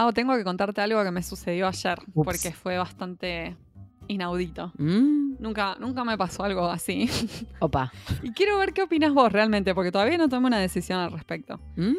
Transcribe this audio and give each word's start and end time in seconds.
Pau, 0.00 0.14
tengo 0.14 0.34
que 0.34 0.44
contarte 0.44 0.80
algo 0.80 1.04
que 1.04 1.10
me 1.10 1.22
sucedió 1.22 1.68
ayer, 1.68 1.98
Ups. 2.14 2.24
porque 2.24 2.52
fue 2.52 2.78
bastante 2.78 3.54
inaudito. 4.08 4.72
Mm, 4.78 5.34
Nunca, 5.40 5.76
nunca 5.78 6.04
me 6.04 6.16
pasó 6.16 6.42
algo 6.42 6.66
así. 6.70 7.06
Opa. 7.60 7.92
y 8.22 8.32
quiero 8.32 8.56
ver 8.58 8.72
qué 8.72 8.80
opinas 8.82 9.12
vos 9.12 9.30
realmente, 9.30 9.74
porque 9.74 9.92
todavía 9.92 10.16
no 10.16 10.26
tomé 10.30 10.46
una 10.46 10.58
decisión 10.58 11.00
al 11.00 11.12
respecto. 11.12 11.60
Mm, 11.76 11.92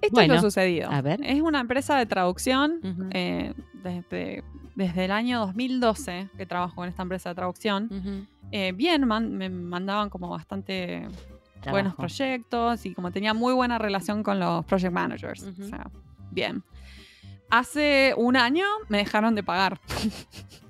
Esto 0.00 0.08
bueno. 0.12 0.34
es 0.34 0.42
lo 0.42 0.48
sucedido. 0.48 0.88
a 0.88 1.00
ver. 1.02 1.18
Es 1.24 1.42
una 1.42 1.58
empresa 1.58 1.96
de 1.98 2.06
traducción 2.06 2.78
eh, 3.12 3.52
desde, 3.82 4.44
desde 4.76 5.04
el 5.06 5.10
año 5.10 5.40
2012 5.40 6.28
que 6.36 6.46
trabajo 6.46 6.76
con 6.76 6.88
esta 6.88 7.02
empresa 7.02 7.30
de 7.30 7.34
traducción. 7.34 8.28
Eh, 8.52 8.70
bien, 8.72 9.04
man- 9.04 9.36
me 9.36 9.48
mandaban 9.50 10.10
como 10.10 10.28
bastante 10.28 11.08
buenos 11.68 11.96
proyectos 11.96 12.86
y 12.86 12.94
como 12.94 13.10
tenía 13.10 13.34
muy 13.34 13.52
buena 13.52 13.78
relación 13.78 14.22
con 14.22 14.38
los 14.38 14.64
project 14.64 14.92
managers. 14.92 15.42
O 15.42 15.64
sea, 15.64 15.90
bien. 16.30 16.62
Hace 17.50 18.14
un 18.16 18.36
año 18.36 18.64
me 18.88 18.98
dejaron 18.98 19.34
de 19.34 19.42
pagar. 19.42 19.78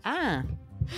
Ah, 0.04 0.42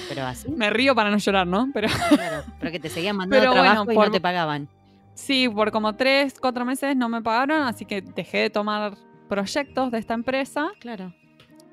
pero 0.09 0.25
así. 0.25 0.48
Me 0.51 0.70
río 0.70 0.95
para 0.95 1.11
no 1.11 1.16
llorar, 1.19 1.45
¿no? 1.47 1.69
Pero 1.75 1.89
Claro, 2.11 2.45
pero 2.61 2.70
que 2.70 2.79
te 2.79 2.89
seguían 2.89 3.16
mandando 3.16 3.41
Pero 3.41 3.51
bueno, 3.51 3.65
trabajo 3.73 3.91
y 3.91 3.95
por- 3.97 4.06
no 4.06 4.12
te 4.12 4.20
pagaban. 4.20 4.69
sí, 5.15 5.48
por 5.48 5.73
como 5.73 5.97
tres, 5.97 6.34
cuatro 6.41 6.65
meses 6.65 6.97
no 6.97 7.09
me 7.09 7.20
pagaron, 7.20 7.62
así 7.62 7.84
que 7.84 8.03
dejé 8.03 8.39
de 8.39 8.51
tomar 8.51 8.95
proyectos 9.29 9.91
de 9.91 9.98
esta 9.98 10.15
empresa. 10.15 10.69
Claro. 10.79 11.12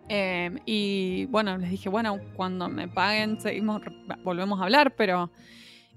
Eh, 0.10 0.50
y 0.66 1.26
bueno, 1.28 1.58
les 1.60 1.70
dije, 1.70 1.90
bueno, 1.90 2.18
cuando 2.36 2.70
me 2.70 2.88
paguen, 2.88 3.40
seguimos, 3.40 3.82
volvemos 4.24 4.60
a 4.60 4.64
hablar, 4.64 4.96
pero. 4.96 5.30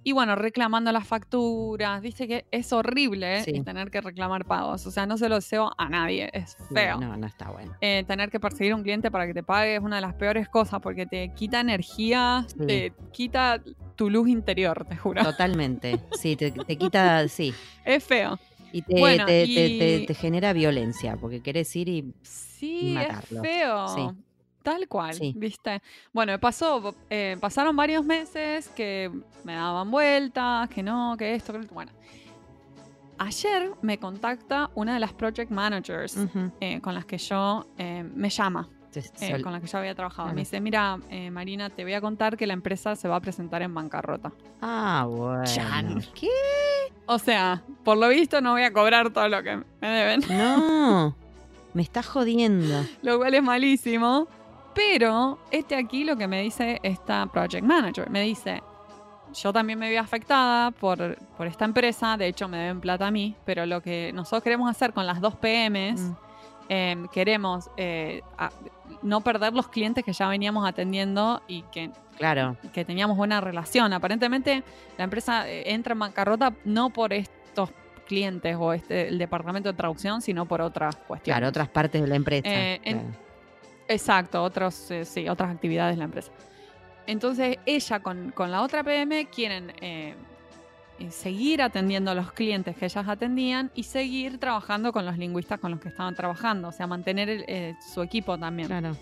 Y 0.03 0.13
bueno, 0.13 0.35
reclamando 0.35 0.93
las 0.93 1.07
facturas, 1.07 2.01
viste 2.01 2.27
que 2.27 2.47
es 2.51 2.73
horrible 2.73 3.43
Sí. 3.45 3.61
tener 3.63 3.91
que 3.91 4.01
reclamar 4.01 4.47
pagos. 4.47 4.87
O 4.87 4.91
sea, 4.91 5.05
no 5.07 5.19
se 5.19 5.29
lo 5.29 5.35
deseo 5.35 5.73
a 5.77 5.88
nadie, 5.91 6.30
es 6.33 6.57
feo. 6.73 6.99
No, 6.99 7.16
no 7.19 7.27
está 7.27 7.51
bueno. 7.51 7.77
Eh, 7.83 8.05
tener 8.07 8.30
que 8.30 8.41
perseguir 8.41 8.73
a 8.73 8.77
un 8.77 8.83
cliente 8.83 9.11
para 9.11 9.27
que 9.27 9.35
te 9.35 9.43
pague 9.43 9.77
es 9.77 9.80
una 9.83 9.97
de 9.97 10.02
las 10.02 10.15
peores 10.15 10.49
cosas 10.49 10.80
porque 10.80 11.05
te 11.05 11.33
quita 11.35 11.61
energía, 11.61 12.47
Sí. 12.49 12.66
te 12.66 12.93
quita 13.13 13.63
tu 13.95 14.09
luz 14.09 14.29
interior, 14.29 14.87
te 14.89 14.97
juro. 14.97 15.23
Totalmente. 15.23 16.01
Sí, 16.19 16.35
te, 16.35 16.51
te 16.51 16.77
quita, 16.77 17.29
sí. 17.29 17.52
Es 17.85 18.02
feo. 18.02 18.39
Y 18.73 18.83
te, 18.83 18.99
Bueno, 19.01 19.27
te, 19.27 19.45
y- 19.45 19.55
te- 19.55 19.79
te- 19.99 20.07
te 20.07 20.15
genera 20.15 20.52
violencia, 20.55 21.17
porque 21.17 21.43
querés 21.43 21.74
ir 21.77 21.89
y. 21.89 22.15
Sí, 22.23 22.93
matarlo. 22.95 23.43
es 23.43 23.51
feo. 23.51 23.89
Sí. 23.89 24.09
Tal 24.63 24.87
cual, 24.89 25.15
Sí. 25.15 25.33
¿viste? 25.37 25.80
Bueno, 26.13 26.39
pasó, 26.39 26.95
eh, 27.09 27.37
pasaron 27.41 27.75
varios 27.77 28.05
meses 28.05 28.69
que 28.69 29.11
me 29.45 29.55
daban 29.55 29.91
vueltas, 29.91 30.69
que 30.69 30.83
no, 30.83 31.15
que 31.19 31.35
esto, 31.35 31.52
que. 31.55 31.61
Bueno, 31.69 31.93
ayer 33.19 33.71
me 33.83 33.99
contacta 33.99 34.71
una 34.75 34.95
de 34.95 35.01
las 35.01 35.13
project 35.13 35.51
managers 35.51 36.17
eh, 36.61 36.80
con 36.80 36.95
las 36.95 37.05
que 37.05 37.19
yo 37.19 37.67
eh, 37.79 38.02
me 38.15 38.29
llama, 38.30 38.69
con 39.43 39.52
las 39.52 39.61
que 39.63 39.67
yo 39.69 39.79
había 39.79 39.95
trabajado. 39.95 40.29
Me 40.30 40.41
dice, 40.43 40.61
mira, 40.61 40.99
Marina, 41.30 41.71
te 41.71 41.85
voy 41.85 41.95
a 41.95 42.01
contar 42.01 42.37
que 42.37 42.47
la 42.47 42.55
empresa 42.55 42.97
se 42.97 43.09
va 43.09 43.17
a 43.17 43.21
presentar 43.21 43.63
en 43.63 43.73
bancarrota. 43.74 44.33
Ah, 44.61 45.07
bueno. 45.09 45.45
Chan. 45.45 46.02
¿Qué? 46.15 46.29
O 47.07 47.19
sea, 47.19 47.63
por 47.85 47.97
lo 47.97 48.09
visto 48.09 48.41
no 48.41 48.52
voy 48.52 48.63
a 48.63 48.73
cobrar 48.73 49.11
todo 49.13 49.29
lo 49.29 49.43
que 49.43 49.57
me 49.80 49.89
deben. 49.89 50.21
No. 50.30 51.17
Me 51.73 51.83
estás 51.83 52.05
jodiendo. 52.09 52.85
lo 53.02 53.19
cual 53.19 53.33
es 53.35 53.43
malísimo. 53.45 54.27
Pero 54.74 55.38
este 55.51 55.74
aquí 55.76 56.04
lo 56.04 56.16
que 56.16 56.26
me 56.29 56.43
dice 56.43 56.79
esta 56.82 57.26
project 57.26 57.65
manager, 57.65 58.09
me 58.10 58.21
dice, 58.23 58.63
yo 59.35 59.52
también 59.52 59.79
me 59.79 59.88
vi 59.90 59.96
afectada 59.96 60.71
por, 60.71 61.16
por 61.37 61.46
esta 61.46 61.65
empresa, 61.65 62.16
de 62.16 62.29
hecho 62.29 62.49
me 62.49 62.59
deben 62.59 62.80
plata 62.80 63.07
a 63.09 63.10
mí, 63.10 63.35
pero 63.45 63.66
lo 63.66 63.80
que 63.82 64.12
nosotros 64.15 64.43
queremos 64.43 64.71
hacer 64.71 64.93
con 64.93 65.06
las 65.06 65.21
dos 65.21 65.34
PMs, 65.37 66.00
Mm. 66.00 66.17
eh, 66.69 66.97
queremos 67.12 67.69
eh, 67.77 68.22
a- 68.39 68.50
no 69.03 69.21
perder 69.22 69.53
los 69.55 69.69
clientes 69.69 70.05
que 70.05 70.12
ya 70.12 70.28
veníamos 70.28 70.67
atendiendo 70.69 71.43
y 71.49 71.62
que, 71.62 71.91
Claro. 72.16 72.56
que 72.72 72.84
teníamos 72.84 73.16
buena 73.16 73.41
relación. 73.41 73.93
Aparentemente 73.93 74.62
la 74.99 75.05
empresa 75.05 75.49
eh, 75.49 75.72
entra 75.72 75.93
en 75.95 75.99
bancarrota 76.00 76.53
no 76.65 76.91
por 76.91 77.12
estos 77.12 77.71
clientes 78.06 78.56
o 78.59 78.72
este, 78.72 79.09
el 79.09 79.19
departamento 79.19 79.69
de 79.71 79.77
traducción, 79.77 80.21
sino 80.22 80.47
por 80.47 80.61
otras 80.61 80.95
cuestiones. 80.97 81.39
Claro, 81.39 81.49
otras 81.49 81.69
partes 81.69 82.00
de 82.03 82.06
la 82.09 82.16
empresa. 82.16 82.49
Eh, 82.49 82.81
en-. 82.84 83.30
Exacto, 83.91 84.43
otros, 84.43 84.91
eh, 84.93 85.05
sí, 85.05 85.28
otras 85.28 85.51
actividades 85.53 85.97
de 85.97 85.99
la 85.99 86.05
empresa. 86.05 86.31
Entonces, 87.06 87.59
ella 87.67 88.01
con, 88.01 88.31
con 88.31 88.51
la 88.53 88.62
otra 88.62 88.84
PM 88.84 89.27
quieren 89.31 89.73
eh, 89.81 90.15
seguir 91.11 91.61
atendiendo 91.61 92.12
a 92.12 92.15
los 92.15 92.31
clientes 92.33 92.77
que 92.77 92.84
ellas 92.84 93.09
atendían 93.09 93.71
y 93.75 93.83
seguir 93.83 94.39
trabajando 94.39 94.93
con 94.93 95.05
los 95.05 95.19
lingüistas 95.19 95.59
con 95.59 95.73
los 95.73 95.81
que 95.81 95.89
estaban 95.89 96.15
trabajando, 96.15 96.69
o 96.69 96.73
sea, 96.73 96.87
mantener 96.87 97.28
el- 97.28 97.45
eh, 97.49 97.75
su 97.93 98.01
equipo 98.03 98.39
también. 98.39 98.69
Claro. 98.69 98.97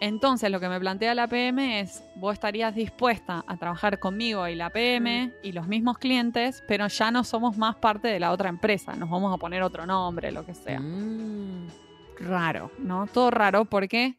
Entonces, 0.00 0.50
lo 0.50 0.60
que 0.60 0.68
me 0.68 0.78
plantea 0.80 1.14
la 1.14 1.26
PM 1.26 1.80
es, 1.80 2.02
vos 2.14 2.34
estarías 2.34 2.74
dispuesta 2.74 3.44
a 3.46 3.56
trabajar 3.56 3.98
conmigo 3.98 4.46
y 4.48 4.54
la 4.54 4.70
PM 4.70 5.32
y 5.42 5.52
los 5.52 5.66
mismos 5.68 5.98
clientes, 5.98 6.62
pero 6.68 6.86
ya 6.88 7.10
no 7.10 7.22
somos 7.24 7.56
más 7.58 7.76
parte 7.76 8.08
de 8.08 8.20
la 8.20 8.30
otra 8.30 8.48
empresa, 8.48 8.94
nos 8.94 9.10
vamos 9.10 9.34
a 9.34 9.38
poner 9.38 9.62
otro 9.62 9.84
nombre, 9.86 10.32
lo 10.32 10.44
que 10.44 10.54
sea. 10.54 10.80
Mm. 10.80 11.66
Raro, 12.20 12.70
¿no? 12.78 13.06
Todo 13.06 13.30
raro 13.30 13.64
porque... 13.64 14.16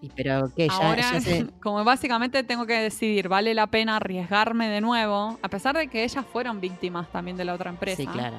Y 0.00 0.08
pero 0.16 0.50
qué, 0.56 0.66
ya, 0.68 0.74
Ahora, 0.74 1.02
ya 1.12 1.20
se- 1.20 1.46
como 1.62 1.84
básicamente 1.84 2.42
tengo 2.42 2.66
que 2.66 2.74
decidir, 2.78 3.28
¿vale 3.28 3.54
la 3.54 3.68
pena 3.68 3.96
arriesgarme 3.96 4.68
de 4.68 4.80
nuevo? 4.80 5.38
A 5.42 5.48
pesar 5.48 5.76
de 5.76 5.86
que 5.86 6.02
ellas 6.02 6.24
fueron 6.32 6.60
víctimas 6.60 7.08
también 7.12 7.36
de 7.36 7.44
la 7.44 7.54
otra 7.54 7.70
empresa. 7.70 7.96
Sí, 8.02 8.06
claro. 8.08 8.36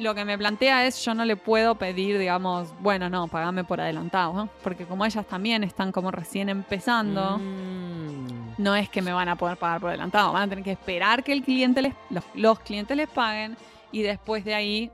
Lo 0.00 0.12
que 0.16 0.24
me 0.24 0.36
plantea 0.36 0.86
es, 0.88 1.04
yo 1.04 1.14
no 1.14 1.24
le 1.24 1.36
puedo 1.36 1.76
pedir, 1.76 2.18
digamos, 2.18 2.74
bueno, 2.80 3.08
no, 3.08 3.28
pagame 3.28 3.62
por 3.62 3.80
adelantado, 3.80 4.32
¿no? 4.32 4.48
Porque 4.64 4.86
como 4.86 5.06
ellas 5.06 5.24
también 5.24 5.62
están 5.62 5.92
como 5.92 6.10
recién 6.10 6.48
empezando, 6.48 7.38
Mm. 7.38 8.54
no 8.58 8.74
es 8.74 8.88
que 8.88 9.02
me 9.02 9.12
van 9.12 9.28
a 9.28 9.36
poder 9.36 9.56
pagar 9.56 9.80
por 9.80 9.90
adelantado, 9.90 10.32
van 10.32 10.42
a 10.42 10.48
tener 10.48 10.64
que 10.64 10.72
esperar 10.72 11.22
que 11.22 11.32
el 11.32 11.42
cliente 11.44 11.80
les, 11.80 11.94
los, 12.10 12.24
los 12.34 12.58
clientes 12.58 12.96
les 12.96 13.08
paguen 13.08 13.56
y 13.92 14.02
después 14.02 14.44
de 14.44 14.54
ahí 14.56 14.90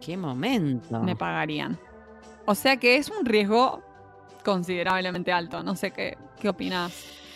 Qué 0.00 0.16
momento. 0.16 1.00
me 1.02 1.14
pagarían. 1.14 1.78
O 2.50 2.56
sea 2.56 2.78
que 2.78 2.96
es 2.96 3.08
un 3.10 3.24
riesgo 3.24 3.80
considerablemente 4.44 5.30
alto. 5.30 5.62
No 5.62 5.76
sé 5.76 5.92
qué, 5.92 6.18
qué 6.40 6.48
opinas, 6.48 6.92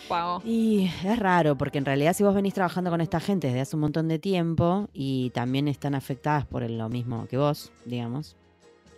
Pago. 0.09 0.41
Y 0.43 0.91
es 1.05 1.17
raro, 1.17 1.57
porque 1.57 1.77
en 1.77 1.85
realidad 1.85 2.11
si 2.13 2.25
vos 2.25 2.35
venís 2.35 2.53
trabajando 2.53 2.89
con 2.89 2.99
esta 2.99 3.21
gente 3.21 3.47
desde 3.47 3.61
hace 3.61 3.77
un 3.77 3.79
montón 3.83 4.09
de 4.09 4.19
tiempo 4.19 4.89
y 4.91 5.29
también 5.29 5.69
están 5.69 5.95
afectadas 5.95 6.45
por 6.45 6.69
lo 6.69 6.89
mismo 6.89 7.27
que 7.27 7.37
vos, 7.37 7.71
digamos, 7.85 8.35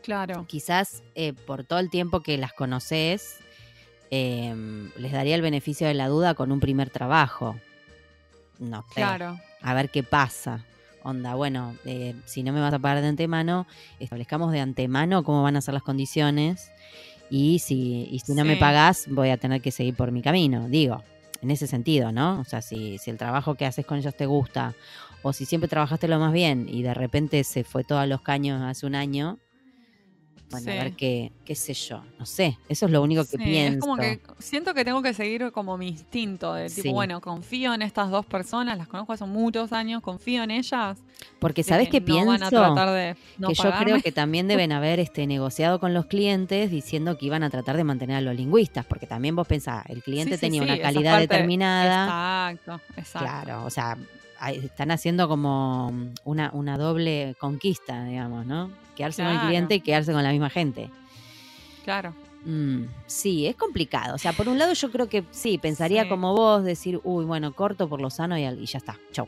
Claro. 0.02 0.46
quizás 0.48 1.04
eh, 1.14 1.34
por 1.34 1.66
todo 1.66 1.78
el 1.78 1.92
tiempo 1.92 2.22
que 2.22 2.40
las 2.40 2.52
conoces, 2.52 3.38
eh, 4.10 4.56
les 4.98 5.12
daría 5.12 5.36
el 5.36 5.44
beneficio 5.44 5.86
de 5.86 5.94
la 5.94 6.08
duda 6.08 6.34
con 6.34 6.52
un 6.52 6.60
primer 6.60 6.90
trabajo. 6.90 7.60
No 8.58 8.82
sé. 8.90 8.96
Claro. 8.96 9.38
A 9.62 9.76
ver 9.76 9.92
qué 9.92 10.02
pasa. 10.02 10.66
Onda, 11.08 11.36
bueno, 11.36 11.74
eh, 11.86 12.16
si 12.26 12.44
no 12.44 12.52
me 12.52 12.60
vas 12.60 12.74
a 12.74 12.80
pagar 12.80 13.02
de 13.02 13.08
antemano, 13.08 13.66
establezcamos 13.98 14.52
de 14.52 14.60
antemano 14.60 15.24
cómo 15.24 15.42
van 15.42 15.56
a 15.56 15.62
ser 15.62 15.74
las 15.74 15.84
condiciones. 15.84 16.70
Y 17.30 17.60
si, 17.60 18.10
y 18.12 18.20
si 18.20 18.34
no 18.34 18.44
me 18.44 18.58
pagás, 18.58 19.08
voy 19.10 19.30
a 19.30 19.38
tener 19.38 19.62
que 19.62 19.72
seguir 19.72 19.96
por 19.96 20.12
mi 20.12 20.22
camino. 20.22 20.68
Digo, 20.68 21.02
en 21.42 21.50
ese 21.50 21.66
sentido, 21.66 22.12
¿no? 22.12 22.42
O 22.42 22.44
sea, 22.44 22.62
si, 22.62 22.98
si 22.98 23.10
el 23.10 23.18
trabajo 23.18 23.56
que 23.56 23.66
haces 23.66 23.86
con 23.86 24.00
ellos 24.00 24.18
te 24.18 24.26
gusta, 24.26 24.76
o 25.22 25.32
si 25.32 25.46
siempre 25.46 25.70
trabajaste 25.70 26.10
lo 26.10 26.20
más 26.20 26.34
bien 26.34 26.68
y 26.68 26.82
de 26.82 26.94
repente 26.94 27.42
se 27.46 27.64
fue 27.64 27.86
todo 27.86 28.00
a 28.00 28.06
los 28.06 28.22
caños 28.22 28.62
hace 28.62 28.86
un 28.86 28.96
año, 28.96 29.40
bueno, 30.50 30.72
a 30.72 30.76
ver 30.76 30.94
qué, 30.94 31.32
qué 31.44 31.56
sé 31.56 31.74
yo. 31.74 32.04
No 32.18 32.26
sé, 32.26 32.58
eso 32.70 32.86
es 32.86 32.92
lo 32.92 33.02
único 33.02 33.24
que 33.24 33.32
Sí, 33.32 33.38
pienso. 33.38 33.74
Es 33.74 33.80
como 33.82 33.98
que 33.98 34.20
siento 34.40 34.74
que 34.74 34.86
tengo 34.86 35.02
que 35.02 35.14
seguir 35.14 35.52
como 35.52 35.78
mi 35.78 35.90
instinto 35.90 36.54
de 36.54 36.70
tipo, 36.70 36.82
Sí. 36.84 36.90
bueno, 36.90 37.20
confío 37.20 37.74
en 37.74 37.82
estas 37.82 38.10
dos 38.10 38.26
personas, 38.26 38.78
las 38.78 38.88
conozco 38.88 39.12
hace 39.14 39.26
muchos 39.26 39.74
años, 39.74 40.02
confío 40.02 40.44
en 40.44 40.52
ellas. 40.52 40.98
Porque 41.40 41.64
¿sabes 41.64 41.90
qué 41.90 42.00
no 42.00 42.06
pienso? 42.06 42.28
van 42.32 42.44
a 42.44 42.50
tratar 42.50 42.90
de 42.92 43.16
no 43.38 43.50
que 43.50 43.56
yo 43.56 43.72
creo 43.80 44.02
que 44.02 44.12
también 44.12 44.48
deben 44.48 44.72
haber 44.72 45.00
este 45.00 45.28
negociado 45.28 45.80
con 45.80 45.94
los 45.94 46.06
clientes 46.06 46.72
diciendo 46.72 47.18
que 47.18 47.26
iban 47.26 47.44
a 47.44 47.50
tratar 47.50 47.76
de 47.76 47.84
mantener 47.84 48.18
a 48.18 48.22
los 48.22 48.36
lingüistas, 48.36 48.86
porque 48.86 49.06
también 49.08 49.36
vos 49.36 49.48
pensás, 49.48 49.84
el 49.90 50.02
cliente 50.04 50.38
tenía 50.38 50.62
una 50.64 50.80
calidad 50.80 51.20
determinada. 51.20 52.52
Exacto, 52.52 52.82
exacto. 52.96 53.20
Claro, 53.20 53.66
o 53.66 53.70
sea, 53.70 53.98
están 54.52 54.92
haciendo 54.92 55.28
como 55.28 55.92
una, 56.24 56.50
una 56.54 56.78
doble 56.78 57.36
conquista, 57.40 58.06
digamos, 58.06 58.46
¿no? 58.46 58.70
Quedarse 58.96 59.24
con 59.24 59.32
el 59.32 59.40
cliente 59.42 59.76
y 59.76 59.82
quedarse 59.82 60.12
con 60.14 60.24
la 60.24 60.32
misma 60.32 60.50
gente. 60.50 60.90
Claro. 61.84 62.14
Mm, 62.46 62.84
sí, 63.06 63.48
es 63.48 63.56
complicado. 63.56 64.16
O 64.16 64.18
sea, 64.18 64.34
por 64.34 64.48
un 64.48 64.58
lado 64.58 64.74
yo 64.74 64.92
creo 64.92 65.08
que 65.10 65.24
sí, 65.32 65.58
pensaría 65.58 66.04
Sí. 66.04 66.10
como 66.10 66.34
vos, 66.34 66.64
decir, 66.64 67.00
uy, 67.04 67.26
bueno, 67.26 67.54
corto 67.54 67.88
por 67.90 68.02
lo 68.02 68.10
sano 68.10 68.38
y, 68.38 68.44
y 68.44 68.66
ya 68.66 68.78
está, 68.78 68.98
chau. 69.12 69.28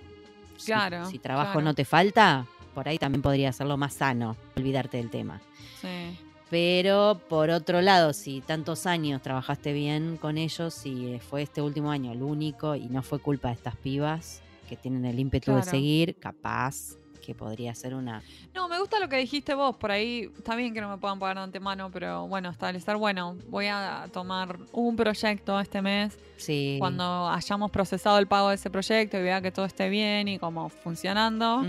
Claro, 0.65 1.05
Si, 1.09 1.19
trabajo 1.19 1.53
claro. 1.53 1.65
no 1.65 1.73
te 1.73 1.85
falta, 1.85 2.45
por 2.75 2.87
ahí 2.87 2.97
también 2.97 3.21
podría 3.21 3.49
hacerlo 3.49 3.77
más 3.77 3.93
sano, 3.93 4.35
olvidarte 4.57 4.97
del 4.97 5.09
tema. 5.09 5.41
Sí. 5.81 6.17
Pero 6.49 7.21
por 7.29 7.49
otro 7.51 7.81
lado, 7.81 8.11
si 8.11 8.41
tantos 8.41 8.85
años 8.87 9.21
trabajaste 9.21 9.71
bien 9.71 10.17
con 10.17 10.37
ellos 10.37 10.85
y 10.85 11.19
fue 11.19 11.43
este 11.43 11.61
último 11.61 11.91
año 11.91 12.11
el 12.11 12.23
único 12.23 12.75
y 12.75 12.87
no 12.87 13.03
fue 13.03 13.19
culpa 13.19 13.49
de 13.49 13.53
estas 13.53 13.75
pibas 13.75 14.41
que 14.69 14.77
tienen 14.77 15.03
el 15.05 15.19
ímpetu 15.19 15.53
de 15.55 15.63
seguir, 15.63 16.15
capaz 16.19 16.95
que 17.25 17.35
podría 17.35 17.75
ser 17.75 17.93
una... 17.95 18.21
No, 18.55 18.67
me 18.69 18.79
gusta 18.79 18.99
lo 18.99 19.09
que 19.09 19.17
dijiste 19.17 19.53
vos, 19.53 19.75
por 19.75 19.91
ahí 19.91 20.31
está 20.37 20.55
bien 20.55 20.73
que 20.73 20.81
no 20.81 20.89
me 20.89 20.97
puedan 20.97 21.19
pagar 21.19 21.37
de 21.37 21.43
antemano, 21.43 21.89
pero 21.91 22.27
bueno, 22.27 22.49
establecer, 22.49 22.95
bueno, 22.97 23.35
voy 23.49 23.65
a 23.67 24.05
tomar 24.13 24.57
un 24.71 24.95
proyecto 24.95 25.59
este 25.59 25.81
mes. 25.81 26.17
Sí. 26.37 26.77
Cuando 26.79 27.29
hayamos 27.29 27.71
procesado 27.71 28.17
el 28.19 28.27
pago 28.27 28.49
de 28.49 28.55
ese 28.55 28.69
proyecto 28.69 29.17
y 29.17 29.21
vea 29.23 29.41
que 29.41 29.51
todo 29.51 29.65
esté 29.65 29.89
bien 29.89 30.27
y 30.27 30.39
como 30.39 30.69
funcionando, 30.69 31.65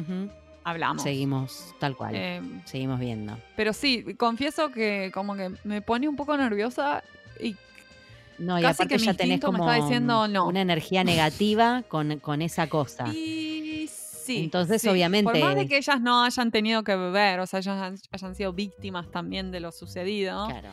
hablamos. 0.64 1.02
Seguimos 1.02 1.74
tal 1.78 1.96
cual. 1.96 2.14
Eh, 2.14 2.40
Seguimos 2.64 3.00
viendo. 3.00 3.36
pero 3.56 3.72
sí, 3.72 4.14
confieso 4.14 4.70
que 4.70 5.10
como 5.12 5.34
que 5.34 5.50
me 5.64 5.82
pone 5.82 6.08
un 6.08 6.16
poco 6.16 6.36
nerviosa 6.36 7.02
y 7.40 7.56
No, 8.40 8.58
y 8.58 8.62
Casi 8.62 8.82
aparte 8.82 8.96
que 8.96 9.04
ya 9.04 9.14
tenés 9.14 9.38
me 9.38 9.40
como 9.46 9.58
está 9.70 9.74
diciendo 9.84 10.26
no. 10.26 10.46
una 10.48 10.60
energía 10.62 11.04
negativa 11.04 11.82
con, 11.88 12.18
con 12.20 12.42
esa 12.42 12.68
cosa. 12.68 13.06
Y 13.08 13.86
sí. 13.88 14.44
Entonces, 14.44 14.80
sí. 14.80 14.88
Por 14.88 14.94
obviamente- 14.94 15.40
más 15.44 15.54
de 15.54 15.66
que 15.68 15.76
ellas 15.76 16.00
no 16.00 16.24
hayan 16.24 16.50
tenido 16.50 16.82
que 16.82 16.96
beber, 16.96 17.40
o 17.40 17.46
sea, 17.46 17.60
ellas 17.60 17.76
hayan, 17.80 17.98
hayan 18.10 18.34
sido 18.34 18.52
víctimas 18.52 19.10
también 19.10 19.50
de 19.50 19.60
lo 19.60 19.70
sucedido, 19.72 20.46
Claro. 20.48 20.70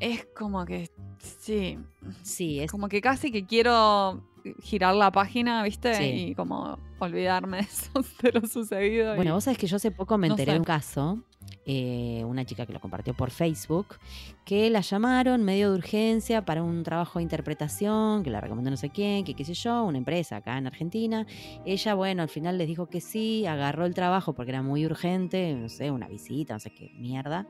es 0.00 0.26
como 0.36 0.64
que 0.64 0.90
sí. 1.18 1.78
Sí, 2.22 2.60
es 2.60 2.70
Como 2.70 2.88
que 2.88 3.00
casi 3.00 3.30
que 3.30 3.46
quiero 3.46 4.24
girar 4.62 4.94
la 4.96 5.12
página, 5.12 5.62
¿viste? 5.62 5.94
Sí. 5.94 6.04
Y 6.30 6.34
como 6.34 6.76
olvidarme 6.98 7.58
de, 7.58 7.62
eso, 7.64 7.90
de 8.22 8.32
lo 8.32 8.46
sucedido. 8.48 9.12
y- 9.12 9.16
Bueno, 9.16 9.34
vos 9.34 9.44
sabés 9.44 9.58
que 9.58 9.66
yo 9.68 9.76
hace 9.76 9.90
poco 9.92 10.18
me 10.18 10.26
no 10.28 10.34
enteré 10.34 10.50
sé. 10.50 10.54
de 10.54 10.58
un 10.58 10.64
caso, 10.64 11.22
eh, 11.64 12.24
una 12.26 12.44
chica 12.44 12.66
que 12.66 12.72
lo 12.72 12.80
compartió 12.80 13.14
por 13.14 13.30
Facebook, 13.30 13.96
que 14.44 14.68
la 14.68 14.80
llamaron 14.80 15.44
medio 15.44 15.70
de 15.70 15.78
urgencia 15.78 16.44
para 16.44 16.62
un 16.62 16.82
trabajo 16.82 17.18
de 17.18 17.22
interpretación, 17.22 18.24
que 18.24 18.30
la 18.30 18.40
recomendó 18.40 18.70
no 18.70 18.76
sé 18.76 18.90
quién, 18.90 19.24
que 19.24 19.34
qué 19.34 19.44
sé 19.44 19.54
yo, 19.54 19.84
una 19.84 19.98
empresa 19.98 20.36
acá 20.36 20.58
en 20.58 20.66
Argentina. 20.66 21.26
Ella, 21.64 21.94
bueno, 21.94 22.22
al 22.22 22.28
final 22.28 22.58
les 22.58 22.66
dijo 22.66 22.86
que 22.86 23.00
sí, 23.00 23.46
agarró 23.46 23.86
el 23.86 23.94
trabajo 23.94 24.32
porque 24.32 24.50
era 24.50 24.62
muy 24.62 24.84
urgente, 24.84 25.54
no 25.54 25.68
sé, 25.68 25.90
una 25.90 26.08
visita, 26.08 26.54
no 26.54 26.60
sé 26.60 26.70
qué 26.70 26.90
mierda. 26.98 27.46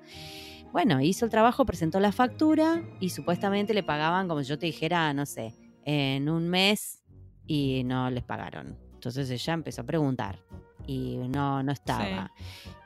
Bueno, 0.73 1.01
hizo 1.01 1.25
el 1.25 1.31
trabajo, 1.31 1.65
presentó 1.65 2.01
la 2.01 2.13
factura 2.13 2.83
y 3.01 3.11
supuestamente 3.11 3.75
le 3.75 3.83
pagaban, 3.83 4.29
como 4.29 4.43
si 4.43 4.49
yo 4.49 4.59
te 4.59 4.67
dijera, 4.67 5.13
no 5.15 5.27
sé, 5.27 5.55
en 5.85 6.29
un 6.29 6.49
mes 6.49 7.03
y 7.47 7.83
no 7.85 8.11
les 8.11 8.25
pagaron. 8.25 8.79
Entonces 8.95 9.31
ella 9.31 9.55
empezó 9.55 9.83
a 9.83 9.85
preguntar 9.85 10.39
y 10.87 11.17
no, 11.29 11.63
no 11.63 11.73
estaba. 11.73 12.33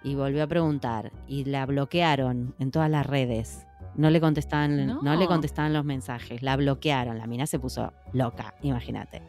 Y 0.05 0.15
volvió 0.15 0.45
a 0.45 0.47
preguntar 0.47 1.13
y 1.27 1.45
la 1.45 1.67
bloquearon 1.67 2.55
en 2.59 2.71
todas 2.71 2.91
las 2.91 3.07
redes. 3.07 3.67
No 3.95 4.11
le 4.11 4.21
contestaban, 4.21 4.87
no. 4.87 5.17
le 5.17 5.27
contestaban 5.27 5.73
los 5.73 5.85
mensajes, 5.85 6.43
la 6.43 6.55
bloquearon. 6.57 7.17
La 7.19 7.27
mina 7.27 7.47
se 7.47 7.59
puso 7.59 7.95
loca, 8.13 8.55
imagínate. 8.63 9.23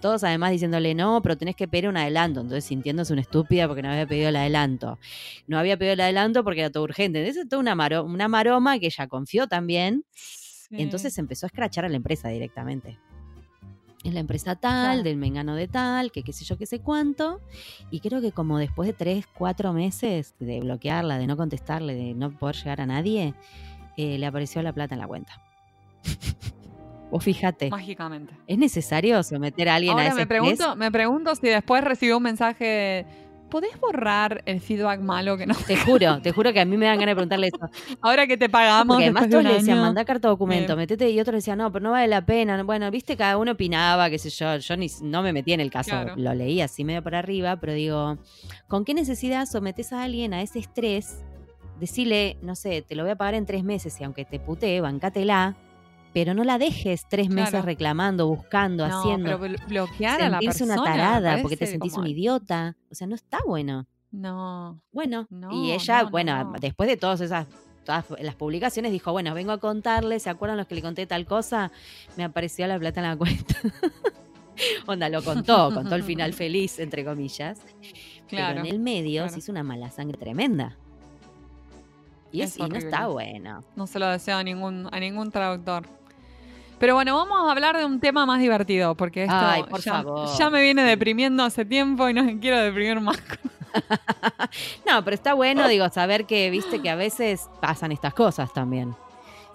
Todos 0.00 0.22
además 0.22 0.52
diciéndole 0.52 0.94
no, 0.94 1.20
pero 1.20 1.36
tenés 1.36 1.56
que 1.56 1.66
pedir 1.66 1.88
un 1.88 1.96
adelanto. 1.96 2.40
Entonces 2.40 2.64
sintiéndose 2.64 3.12
una 3.12 3.22
estúpida 3.22 3.66
porque 3.66 3.82
no 3.82 3.90
había 3.90 4.06
pedido 4.06 4.28
el 4.28 4.36
adelanto. 4.36 5.00
No 5.48 5.58
había 5.58 5.76
pedido 5.76 5.94
el 5.94 6.00
adelanto 6.00 6.44
porque 6.44 6.60
era 6.60 6.70
todo 6.70 6.84
urgente. 6.84 7.18
Entonces 7.20 7.48
toda 7.48 7.58
una, 7.60 7.74
maro- 7.74 8.04
una 8.04 8.28
maroma 8.28 8.78
que 8.78 8.86
ella 8.86 9.08
confió 9.08 9.48
también. 9.48 10.04
Sí. 10.12 10.76
Entonces 10.78 11.18
empezó 11.18 11.46
a 11.46 11.48
escrachar 11.48 11.84
a 11.84 11.88
la 11.88 11.96
empresa 11.96 12.28
directamente. 12.28 12.98
Es 14.04 14.12
la 14.14 14.20
empresa 14.20 14.54
tal, 14.54 14.84
Claro. 14.98 15.02
del 15.02 15.16
mengano 15.16 15.54
de 15.56 15.66
tal, 15.66 16.12
que 16.12 16.22
qué 16.22 16.32
sé 16.32 16.44
yo, 16.44 16.56
qué 16.58 16.66
sé 16.66 16.78
cuánto. 16.80 17.40
Y 17.90 18.00
creo 18.00 18.20
que 18.20 18.32
como 18.32 18.58
después 18.58 18.86
de 18.86 18.92
tres, 18.92 19.26
cuatro 19.26 19.72
meses 19.72 20.34
de 20.38 20.60
bloquearla, 20.60 21.18
de 21.18 21.26
no 21.26 21.36
contestarle, 21.36 21.94
de 21.94 22.14
no 22.14 22.30
poder 22.30 22.54
llegar 22.56 22.80
a 22.82 22.86
nadie, 22.86 23.34
eh, 23.96 24.18
le 24.18 24.26
apareció 24.26 24.60
la 24.62 24.72
plata 24.74 24.94
en 24.94 25.00
la 25.00 25.06
cuenta. 25.06 25.40
Vos 27.10 27.22
fíjate, 27.22 27.70
Mágicamente. 27.70 28.34
¿es 28.46 28.58
necesario 28.58 29.22
someter 29.22 29.68
a 29.68 29.76
alguien 29.76 29.92
a 29.92 29.94
Ahora 29.94 30.06
ese 30.08 30.16
me 30.16 30.22
estrés? 30.22 30.40
pregunto, 30.40 30.76
me 30.76 30.90
pregunto 30.90 31.34
si 31.36 31.46
después 31.46 31.84
recibió 31.84 32.16
un 32.16 32.24
mensaje 32.24 33.06
¿podés 33.54 33.78
borrar 33.78 34.42
el 34.46 34.60
feedback 34.60 34.98
malo 35.00 35.36
que 35.36 35.46
no? 35.46 35.54
Te 35.54 35.76
juro, 35.76 36.20
te 36.20 36.32
juro 36.32 36.52
que 36.52 36.58
a 36.58 36.64
mí 36.64 36.76
me 36.76 36.86
dan 36.86 36.98
ganas 36.98 37.12
de 37.12 37.14
preguntarle 37.14 37.46
eso. 37.46 37.70
Ahora 38.00 38.26
que 38.26 38.36
te 38.36 38.48
pagamos 38.48 38.96
Porque 38.96 39.04
además 39.04 39.30
todos 39.30 39.44
le 39.44 39.52
decían, 39.52 39.80
mandá 39.80 40.04
carta 40.04 40.26
documento, 40.26 40.76
metete, 40.76 41.08
y 41.08 41.20
otros 41.20 41.36
decían, 41.36 41.58
no, 41.58 41.70
pero 41.70 41.84
no 41.84 41.92
vale 41.92 42.08
la 42.08 42.26
pena. 42.26 42.60
Bueno, 42.64 42.90
viste, 42.90 43.16
cada 43.16 43.38
uno 43.38 43.52
opinaba, 43.52 44.10
qué 44.10 44.18
sé 44.18 44.30
yo, 44.30 44.56
yo 44.56 44.76
ni, 44.76 44.88
no 45.02 45.22
me 45.22 45.32
metí 45.32 45.52
en 45.52 45.60
el 45.60 45.70
caso, 45.70 45.90
Claro. 45.90 46.14
lo 46.16 46.34
leí 46.34 46.62
así 46.62 46.82
medio 46.82 47.00
por 47.00 47.14
arriba, 47.14 47.54
pero 47.60 47.74
digo, 47.74 48.18
¿con 48.66 48.84
qué 48.84 48.92
necesidad 48.92 49.46
sometes 49.46 49.92
a 49.92 50.02
alguien 50.02 50.34
a 50.34 50.42
ese 50.42 50.58
estrés? 50.58 51.22
Decirle, 51.78 52.38
no 52.42 52.56
sé, 52.56 52.82
te 52.82 52.96
lo 52.96 53.04
voy 53.04 53.12
a 53.12 53.16
pagar 53.16 53.34
en 53.34 53.46
tres 53.46 53.62
meses 53.62 54.00
y 54.00 54.02
aunque 54.02 54.24
te 54.24 54.40
putee, 54.40 54.80
bancátela, 54.80 55.54
pero 56.14 56.32
no 56.32 56.44
la 56.44 56.56
dejes 56.58 57.06
tres 57.10 57.28
meses 57.28 57.50
Claro. 57.50 57.66
reclamando, 57.66 58.26
buscando, 58.28 58.88
No, 58.88 59.00
haciendo. 59.00 59.24
pero 59.26 59.38
blo- 59.40 59.66
bloquear 59.68 60.22
a 60.22 60.28
la 60.30 60.38
persona. 60.40 60.74
una 60.80 60.84
tarada 60.84 61.42
porque 61.42 61.56
te 61.58 61.66
sentís 61.66 61.92
como- 61.92 62.04
un 62.04 62.10
idiota. 62.10 62.76
O 62.90 62.94
sea, 62.94 63.06
no 63.06 63.14
está 63.16 63.40
bueno. 63.46 63.86
No. 64.12 64.80
Bueno, 64.92 65.26
No, 65.28 65.50
y 65.52 65.72
ella, 65.72 65.98
no, 65.98 66.04
no, 66.04 66.10
bueno, 66.10 66.44
no. 66.44 66.52
después 66.60 66.88
de 66.88 66.96
todas 66.96 67.20
esas 67.20 67.46
todas 67.84 68.06
las 68.20 68.34
publicaciones 68.36 68.92
dijo, 68.92 69.12
bueno, 69.12 69.34
vengo 69.34 69.52
a 69.52 69.58
contarles, 69.58 70.22
¿se 70.22 70.30
acuerdan 70.30 70.56
los 70.56 70.66
que 70.66 70.74
le 70.74 70.80
conté 70.80 71.06
tal 71.06 71.26
cosa? 71.26 71.70
Me 72.16 72.24
apareció 72.24 72.66
la 72.66 72.78
plata 72.78 73.00
en 73.00 73.06
la 73.08 73.16
cuenta. 73.18 73.56
Onda, 74.86 75.08
lo 75.10 75.22
contó, 75.22 75.70
contó 75.74 75.94
el 75.94 76.02
final 76.02 76.32
feliz, 76.32 76.78
entre 76.78 77.04
comillas. 77.04 77.60
Claro. 78.28 78.54
Pero 78.54 78.60
en 78.60 78.72
el 78.72 78.78
medio 78.78 79.22
claro. 79.22 79.32
se 79.32 79.40
hizo 79.40 79.52
una 79.52 79.62
mala 79.64 79.90
sangre 79.90 80.16
tremenda. 80.16 80.76
Y, 82.32 82.40
es, 82.40 82.52
Es 82.52 82.58
y 82.58 82.68
no 82.68 82.76
está 82.76 83.06
bueno. 83.08 83.62
No 83.76 83.86
se 83.86 83.98
lo 83.98 84.08
deseo 84.08 84.36
a 84.38 84.42
ningún, 84.42 84.88
a 84.90 84.98
ningún 84.98 85.30
traductor. 85.30 85.86
Pero 86.78 86.94
bueno, 86.94 87.14
vamos 87.16 87.48
a 87.48 87.52
hablar 87.52 87.76
de 87.76 87.84
un 87.84 88.00
tema 88.00 88.26
más 88.26 88.40
divertido, 88.40 88.94
porque 88.94 89.24
esto 89.24 89.34
Ay, 89.36 89.62
por 89.64 89.80
ya, 89.80 89.92
favor. 90.02 90.28
ya 90.36 90.50
me 90.50 90.60
viene 90.62 90.82
deprimiendo 90.82 91.42
hace 91.44 91.64
tiempo 91.64 92.08
y 92.08 92.14
no 92.14 92.24
quiero 92.40 92.58
deprimir 92.58 93.00
más. 93.00 93.16
No, 94.86 95.02
pero 95.04 95.14
está 95.16 95.34
bueno, 95.34 95.66
digo, 95.66 95.88
saber 95.88 96.26
que, 96.26 96.48
viste, 96.50 96.80
que 96.80 96.90
a 96.90 96.94
veces 96.94 97.48
pasan 97.60 97.90
estas 97.90 98.14
cosas 98.14 98.52
también. 98.52 98.94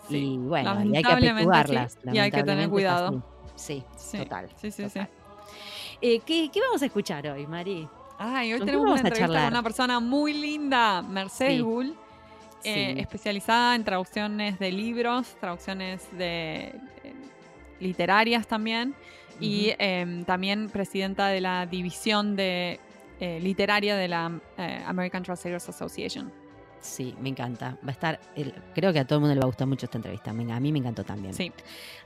y 0.10 0.38
bueno, 0.38 0.84
y 0.84 0.98
hay 0.98 1.04
que 1.04 1.12
apechugarlas. 1.30 1.94
sí, 1.94 2.10
y 2.12 2.20
hay 2.20 2.30
que 2.32 2.44
tener 2.44 2.70
cuidado. 2.70 3.24
Sí, 3.56 3.84
Sí, 3.96 4.18
total. 4.18 4.50
sí, 4.58 4.72
sí, 4.72 4.84
total. 4.84 5.08
sí. 5.08 5.98
Eh, 6.02 6.20
¿qué, 6.26 6.50
qué 6.52 6.60
vamos 6.62 6.82
a 6.82 6.86
escuchar 6.86 7.28
hoy, 7.28 7.46
Mari? 7.48 7.88
Ay, 8.18 8.52
hoy 8.54 8.60
¿Con 8.60 8.68
quién 8.68 8.78
tenemos 8.80 9.00
una 9.00 9.08
entrevista 9.10 9.40
con 9.40 9.48
una 9.54 9.64
persona 9.64 10.00
muy 10.02 10.34
linda, 10.34 11.02
Mercedes 11.02 11.62
Sí. 12.62 12.70
Eh, 12.70 13.00
especializada 13.00 13.76
en 13.76 13.84
traducciones 13.84 14.60
de 14.60 14.72
libros, 14.72 15.36
traducciones 15.40 16.06
de 16.18 16.74
eh, 17.04 17.14
literarias 17.80 18.48
también, 18.48 18.94
y 19.40 19.72
eh, 19.80 20.24
también 20.26 20.70
presidenta 20.70 21.28
de 21.28 21.40
la 21.40 21.66
división 21.66 22.36
de 22.36 22.80
eh, 23.22 23.40
literaria 23.42 23.96
de 23.96 24.08
la 24.10 24.32
American 24.86 25.24
Translators 25.24 25.70
Association. 25.70 26.30
Sí, 26.82 27.16
me 27.22 27.30
encanta. 27.30 27.78
Va 27.86 27.90
a 27.90 27.92
estar, 27.92 28.20
el- 28.36 28.54
creo 28.76 28.92
que 28.94 29.00
a 29.00 29.06
todo 29.06 29.20
el 29.20 29.22
mundo 29.22 29.36
le 29.36 29.40
va 29.40 29.46
a 29.46 29.48
gustar 29.48 29.68
mucho 29.68 29.86
esta 29.86 29.98
entrevista. 29.98 30.32
A 30.32 30.34
mí 30.34 30.72
me 30.72 30.80
encantó 30.80 31.04
también. 31.06 31.34
Sí. 31.34 31.52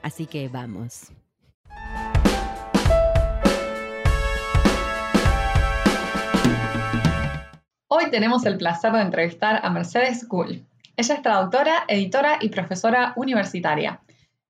Así 0.03 0.25
que 0.27 0.47
vamos. 0.49 1.11
Hoy 7.95 8.09
tenemos 8.09 8.43
el 8.47 8.57
placer 8.57 8.91
de 8.91 9.01
entrevistar 9.01 9.59
a 9.61 9.69
Mercedes 9.69 10.27
Gull. 10.27 10.65
Ella 10.97 11.13
es 11.13 11.21
traductora, 11.21 11.83
editora 11.87 12.39
y 12.41 12.49
profesora 12.49 13.13
universitaria. 13.15 14.01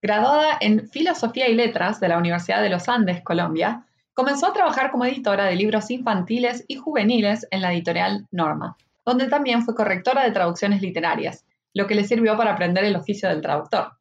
Graduada 0.02 0.58
en 0.62 0.88
Filosofía 0.88 1.50
y 1.50 1.54
Letras 1.54 2.00
de 2.00 2.08
la 2.08 2.18
Universidad 2.18 2.62
de 2.62 2.70
los 2.70 2.88
Andes, 2.88 3.22
Colombia, 3.22 3.86
comenzó 4.14 4.48
a 4.48 4.54
trabajar 4.54 4.92
como 4.92 5.04
editora 5.04 5.44
de 5.44 5.58
libros 5.58 5.92
infantiles 5.92 6.64
y 6.70 6.78
juveniles 6.78 7.46
en 7.52 7.60
la 7.60 7.74
editorial 7.74 8.28
Norma, 8.32 8.78
donde 9.06 9.28
también 9.28 9.64
fue 9.64 9.76
correctora 9.76 10.24
de 10.24 10.32
traducciones 10.32 10.82
literarias, 10.82 11.46
lo 11.74 11.86
que 11.86 11.96
le 11.96 12.06
sirvió 12.06 12.38
para 12.38 12.54
aprender 12.54 12.86
el 12.86 12.96
oficio 12.96 13.28
del 13.28 13.42
traductor. 13.42 13.92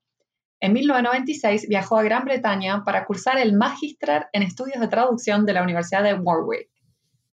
En 0.60 0.72
1996 0.72 1.66
viajó 1.68 1.98
a 1.98 2.04
Gran 2.04 2.26
Bretaña 2.26 2.84
para 2.84 3.04
cursar 3.04 3.38
el 3.38 3.54
Magister 3.54 4.28
en 4.32 4.44
Estudios 4.44 4.78
de 4.78 4.86
Traducción 4.86 5.44
de 5.46 5.54
la 5.54 5.64
Universidad 5.64 6.04
de 6.04 6.14
Warwick. 6.14 6.71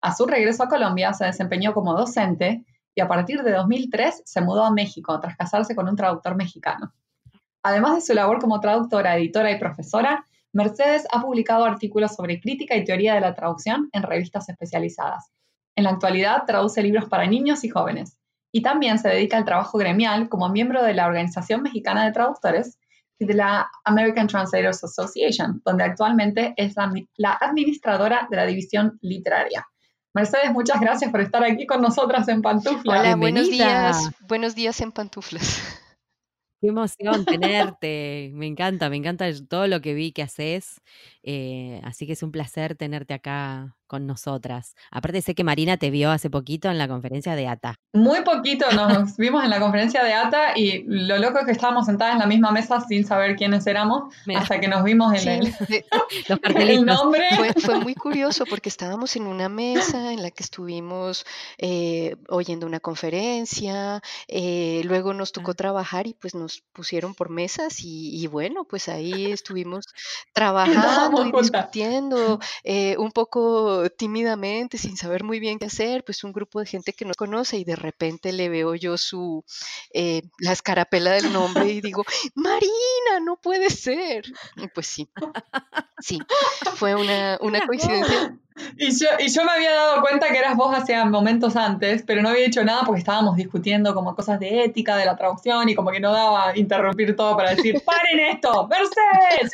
A 0.08 0.16
su 0.16 0.26
regreso 0.26 0.64
a 0.64 0.70
Colombia 0.70 1.12
se 1.12 1.26
desempeñó 1.26 1.74
como 1.74 1.94
docente 1.94 2.64
y 2.96 3.02
a 3.02 3.10
partir 3.10 3.44
de 3.44 3.52
2003 3.52 4.22
se 4.24 4.40
mudó 4.40 4.64
a 4.64 4.72
México 4.72 5.20
tras 5.20 5.36
casarse 5.36 5.76
con 5.76 5.90
un 5.90 5.98
traductor 5.98 6.34
mexicano. 6.34 6.94
Además 7.62 7.96
de 7.96 8.02
su 8.02 8.14
labor 8.14 8.40
como 8.40 8.62
traductora, 8.62 9.18
editora 9.18 9.52
y 9.52 9.60
profesora, 9.60 10.26
Mercedes 10.54 11.06
ha 11.12 11.20
publicado 11.20 11.66
artículos 11.66 12.16
sobre 12.16 12.40
crítica 12.40 12.78
y 12.78 12.86
teoría 12.86 13.16
de 13.16 13.20
la 13.20 13.36
traducción 13.36 13.90
en 13.92 14.04
revistas 14.04 14.48
especializadas. 14.48 15.30
En 15.76 15.84
la 15.84 15.90
actualidad 15.90 16.46
traduce 16.48 16.82
libros 16.82 17.10
para 17.10 17.28
niños 17.28 17.66
y 17.66 17.70
jóvenes 17.70 18.18
y 18.54 18.62
también 18.62 19.00
se 19.00 19.10
dedica 19.10 19.36
al 19.36 19.44
trabajo 19.44 19.78
gremial 19.78 20.30
como 20.30 20.48
miembro 20.48 20.84
de 20.84 20.94
la 20.94 21.08
Organización 21.08 21.64
Mexicana 21.64 22.06
de 22.06 22.14
Traductores 22.14 22.80
y 23.20 23.26
de 23.26 23.34
la 23.34 23.70
American 23.84 24.28
Translators 24.28 24.86
Association, 24.86 25.62
donde 25.66 25.84
actualmente 25.84 26.54
es 26.56 26.76
la, 27.18 27.38
administradora 27.42 28.26
de 28.32 28.38
la 28.38 28.46
división 28.46 28.98
literaria. 29.02 29.68
Mercedes, 30.18 30.52
muchas 30.52 30.82
gracias 30.82 31.12
por 31.12 31.22
estar 31.22 31.44
aquí 31.44 31.68
con 31.68 31.80
nosotras 31.80 32.28
en 32.28 32.42
Pantufla. 32.42 33.02
Hola, 33.02 33.16
buenos 33.16 33.52
días. 33.52 34.10
Buenos 34.28 34.56
días 34.56 34.82
en 34.82 34.92
pantuflas. 34.92 35.62
Qué 36.60 36.70
emoción 36.70 37.24
tenerte. 37.24 38.32
Me 38.34 38.48
encanta, 38.48 38.90
me 38.90 38.96
encanta 38.96 39.28
todo 39.48 39.68
lo 39.68 39.80
que 39.80 39.94
vi 39.94 40.12
que 40.14 40.24
haces. 40.24 40.82
Eh, 41.30 41.82
así 41.84 42.08
que 42.08 42.14
es 42.14 42.24
un 42.24 42.32
placer 42.32 42.76
tenerte 42.78 43.14
acá 43.14 43.76
con 43.86 44.06
nosotras. 44.06 44.76
Aparte 44.92 45.22
sé 45.22 45.36
que 45.36 45.44
Marina 45.44 45.76
te 45.76 45.90
vio 45.90 46.12
hace 46.12 46.30
poquito 46.30 46.70
en 46.70 46.78
la 46.78 46.88
conferencia 46.88 47.36
de 47.36 47.48
ATA. 47.48 47.76
Muy 47.94 48.22
poquito 48.22 48.66
nos 48.72 49.18
vimos 49.18 49.44
en 49.44 49.50
la 49.50 49.60
conferencia 49.60 50.06
de 50.06 50.14
ATA 50.14 50.58
y 50.58 50.84
lo 50.86 51.18
loco 51.18 51.40
es 51.40 51.46
que 51.46 51.52
estábamos 51.52 51.86
sentadas 51.86 52.14
en 52.14 52.20
la 52.20 52.28
misma 52.28 52.52
mesa 52.52 52.80
sin 52.80 53.06
saber 53.06 53.36
quiénes 53.36 53.68
éramos 53.68 54.14
hasta 54.38 54.62
que 54.62 54.70
nos 54.70 54.86
vimos 54.86 55.14
en 55.22 55.28
el, 55.28 55.54
Los 56.30 56.40
el, 56.56 56.86
nombre. 56.86 57.26
Fue, 57.60 57.80
muy 57.80 57.96
curioso 57.96 58.46
porque 58.50 58.70
estábamos 58.70 59.18
en 59.18 59.28
una 59.28 59.50
mesa 59.50 60.14
en 60.14 60.22
la 60.22 60.32
que 60.32 60.44
estuvimos 60.44 61.26
eh, 61.58 62.16
oyendo 62.30 62.66
una 62.68 62.80
conferencia, 62.80 64.02
eh, 64.30 64.82
luego 64.86 65.14
nos 65.14 65.34
tocó 65.34 65.52
ah. 65.52 65.56
trabajar 65.56 66.08
y 66.08 66.14
pues 66.14 66.36
nos 66.36 66.64
pusieron 66.72 67.16
por 67.16 67.30
mesas 67.30 67.80
y, 67.82 68.26
bueno, 68.28 68.66
pues 68.66 68.88
ahí 68.88 69.32
estuvimos 69.32 69.88
trabajando 70.34 71.17
discutiendo 71.42 72.40
eh, 72.64 72.96
un 72.98 73.12
poco 73.12 73.90
tímidamente, 73.92 74.78
sin 74.78 74.98
saber 74.98 75.24
muy 75.24 75.40
bien 75.40 75.60
qué 75.60 75.66
hacer, 75.66 76.04
pues 76.04 76.24
un 76.24 76.34
grupo 76.34 76.60
de 76.60 76.66
gente 76.66 76.94
que 76.94 77.06
no 77.06 77.14
conoce 77.16 77.58
y 77.58 77.64
de 77.64 77.76
repente 77.76 78.32
le 78.32 78.50
veo 78.50 78.76
yo 78.76 78.98
su, 78.98 79.44
eh, 79.94 80.24
la 80.40 80.52
escarapela 80.52 81.12
del 81.12 81.32
nombre 81.34 81.70
y 81.70 81.82
digo, 81.82 82.04
Marina, 82.36 83.20
no 83.24 83.38
puede 83.38 83.70
ser. 83.70 84.26
Y 84.56 84.68
pues 84.68 84.88
sí, 84.88 85.10
sí, 86.00 86.20
fue 86.76 86.96
una, 86.96 87.38
una 87.42 87.62
coincidencia 87.68 88.38
y 88.78 88.92
yo, 88.98 89.08
y 89.20 89.30
yo 89.30 89.44
me 89.44 89.52
había 89.52 89.72
dado 89.72 90.02
cuenta 90.02 90.28
que 90.30 90.38
eras 90.38 90.56
vos 90.56 90.76
hacía 90.76 91.04
momentos 91.06 91.56
antes, 91.56 92.04
pero 92.06 92.22
no 92.22 92.30
había 92.30 92.46
dicho 92.46 92.64
nada 92.64 92.84
porque 92.86 93.00
estábamos 93.00 93.36
discutiendo 93.36 93.94
como 93.94 94.16
cosas 94.16 94.40
de 94.40 94.64
ética, 94.64 94.96
de 94.98 95.06
la 95.06 95.16
traducción, 95.16 95.70
y 95.70 95.76
como 95.76 95.92
que 95.92 96.00
no 96.00 96.12
daba 96.12 96.58
interrumpir 96.58 97.16
todo 97.16 97.36
para 97.36 97.52
decir, 97.56 97.82
¡paren 97.86 98.20
esto! 98.20 98.68
¡Mercedes! 98.68 99.52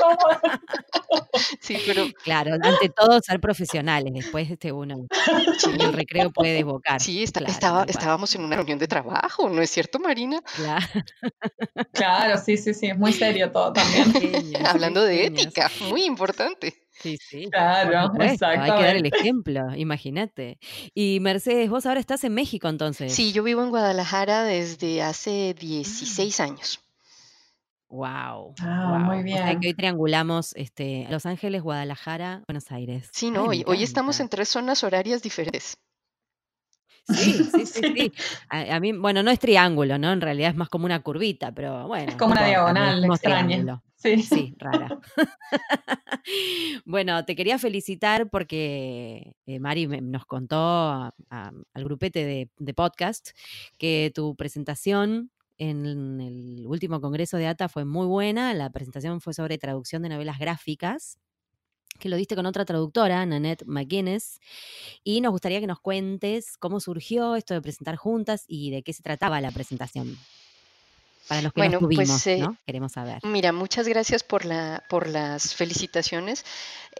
Sí, 1.60 1.78
pero... 1.86 2.04
Claro, 2.24 2.54
ante 2.54 2.90
todo 2.90 3.20
ser 3.22 3.40
profesionales, 3.40 4.14
después 4.14 4.50
este 4.50 4.72
uno 4.72 5.08
el 5.80 5.94
recreo 5.94 6.32
puede 6.32 6.60
evocar. 6.60 7.02
Sí, 7.02 7.24
estaba, 7.24 7.86
estábamos 7.88 8.34
en 8.36 8.44
una 8.44 8.56
reunión 8.56 8.80
de 8.80 8.88
trabajo, 8.88 9.50
¿no 9.50 9.62
es 9.62 9.70
cierto, 9.70 10.00
Marina? 10.00 10.42
Claro, 10.56 10.86
claro 11.92 12.42
sí, 12.44 12.58
sí, 12.58 12.74
sí, 12.74 12.88
es 12.88 12.98
muy 12.98 13.14
serio 13.14 13.52
todo 13.52 13.74
también. 13.74 14.14
Hablando 14.66 15.04
de 15.04 15.26
ética, 15.26 15.70
muy 15.90 16.04
importante. 16.06 16.83
Sí, 17.04 17.18
sí. 17.18 17.50
Claro, 17.52 18.14
exacto. 18.22 18.62
Hay 18.62 18.72
que 18.80 18.86
dar 18.86 18.96
el 18.96 19.06
ejemplo, 19.06 19.76
imagínate. 19.76 20.58
Y 20.94 21.20
Mercedes, 21.20 21.70
vos 21.70 21.86
ahora 21.86 22.00
estás 22.00 22.24
en 22.24 22.34
México 22.34 22.70
entonces. 22.70 23.14
Sí, 23.14 23.34
yo 23.34 23.44
vivo 23.44 23.62
en 23.62 23.70
Guadalajara 23.70 24.44
desde 24.44 25.02
hace 25.02 25.54
16 25.60 26.40
ah. 26.40 26.44
años. 26.44 26.80
Wow. 27.90 28.56
Ah, 28.62 29.00
muy 29.06 29.22
bien. 29.22 29.44
O 29.44 29.46
sea 29.46 29.60
que 29.60 29.68
hoy 29.68 29.74
triangulamos 29.74 30.54
este, 30.56 31.06
Los 31.12 31.26
Ángeles, 31.26 31.62
Guadalajara, 31.62 32.42
Buenos 32.48 32.72
Aires. 32.72 33.10
Sí, 33.12 33.30
no, 33.30 33.44
hoy, 33.44 33.84
estamos 33.84 34.20
en 34.20 34.30
tres 34.30 34.50
zonas 34.50 34.84
horarias 34.84 35.22
diferentes. 35.22 35.78
Sí, 37.08 37.34
sí, 37.34 37.44
sí, 37.66 37.82
sí. 37.96 38.14
A, 38.50 38.80
mí, 38.80 38.94
bueno, 38.94 39.22
no 39.22 39.30
es 39.30 39.40
triángulo, 39.40 40.00
¿no? 40.00 40.12
En 40.12 40.22
realidad 40.22 40.52
es 40.52 40.56
más 40.56 40.70
como 40.70 40.86
una 40.86 41.02
curvita, 41.02 41.52
pero 41.52 41.86
bueno. 41.88 42.10
Es 42.10 42.16
como 42.16 42.32
una 42.32 42.48
diagonal 42.48 43.04
extraña. 43.04 43.84
Sí. 44.04 44.22
Sí, 44.22 44.56
rara. 44.58 45.00
bueno, 46.86 47.24
te 47.24 47.38
quería 47.38 47.58
felicitar 47.58 48.30
porque 48.30 49.36
eh, 49.46 49.60
Mari 49.60 49.88
nos 49.88 50.26
contó 50.26 50.58
al 51.30 51.84
grupete 51.84 52.50
de, 52.58 52.74
podcast 52.74 53.30
que 53.78 54.12
tu 54.14 54.36
presentación 54.36 55.32
en 55.58 56.20
el 56.20 56.66
último 56.68 57.00
congreso 57.00 57.38
de 57.38 57.48
ATA 57.48 57.70
fue 57.70 57.86
muy 57.86 58.08
buena. 58.08 58.54
La 58.54 58.70
presentación 58.72 59.22
fue 59.22 59.34
sobre 59.34 59.58
traducción 59.58 60.02
de 60.02 60.10
novelas 60.10 60.38
gráficas 60.38 61.18
que 62.00 62.10
lo 62.10 62.18
diste 62.18 62.36
con 62.36 62.48
otra 62.48 62.66
traductora, 62.66 63.24
Nanette 63.24 63.64
McGuinness, 63.68 64.40
y 65.04 65.22
nos 65.22 65.32
gustaría 65.32 65.62
que 65.62 65.68
nos 65.68 65.80
cuentes 65.80 66.58
cómo 66.58 66.80
surgió 66.80 67.36
esto 67.36 67.54
de 67.54 67.62
presentar 67.62 67.98
juntas 67.98 68.46
y 68.48 68.72
de 68.72 68.82
qué 68.82 68.94
se 68.94 69.04
trataba 69.04 69.40
la 69.42 69.52
presentación. 69.52 70.18
Para 71.28 71.42
los 71.42 71.54
que 71.54 71.62
bueno, 71.62 71.80
pues, 71.80 72.28
eh, 72.28 72.46
Queremos 72.66 72.92
saber. 72.92 73.20
Mira, 73.24 73.54
muchas 73.54 73.88
gracias 73.88 74.24
por, 74.24 74.46
la, 74.46 74.84
por 74.90 75.08
las 75.08 75.56
felicitaciones. 75.56 76.46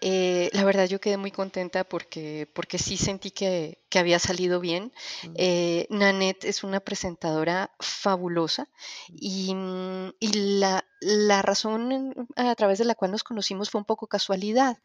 Eh, 0.02 0.50
la 0.54 0.64
verdad 0.64 0.88
yo 0.88 1.00
quedé 1.00 1.18
muy 1.18 1.32
contenta 1.32 1.84
porque, 1.84 2.48
porque 2.54 2.78
sí 2.78 2.98
sentí 2.98 3.32
que, 3.32 3.83
había 4.00 4.20
salido 4.20 4.60
bien. 4.60 4.94
Eh, 5.36 5.88
Nanette 5.90 6.46
es 6.46 6.64
una 6.64 6.80
presentadora 6.80 7.72
fabulosa 7.80 8.70
y, 9.10 9.54
mm, 9.54 10.14
la, 10.22 11.42
razón 11.42 12.14
a 12.36 12.56
través 12.56 12.80
de 12.80 12.86
la 12.86 12.96
cual 12.96 13.12
nos 13.12 13.24
conocimos 13.24 13.70
fue 13.70 13.80
un 13.80 13.86
poco 13.86 14.08
casualidad. 14.08 14.78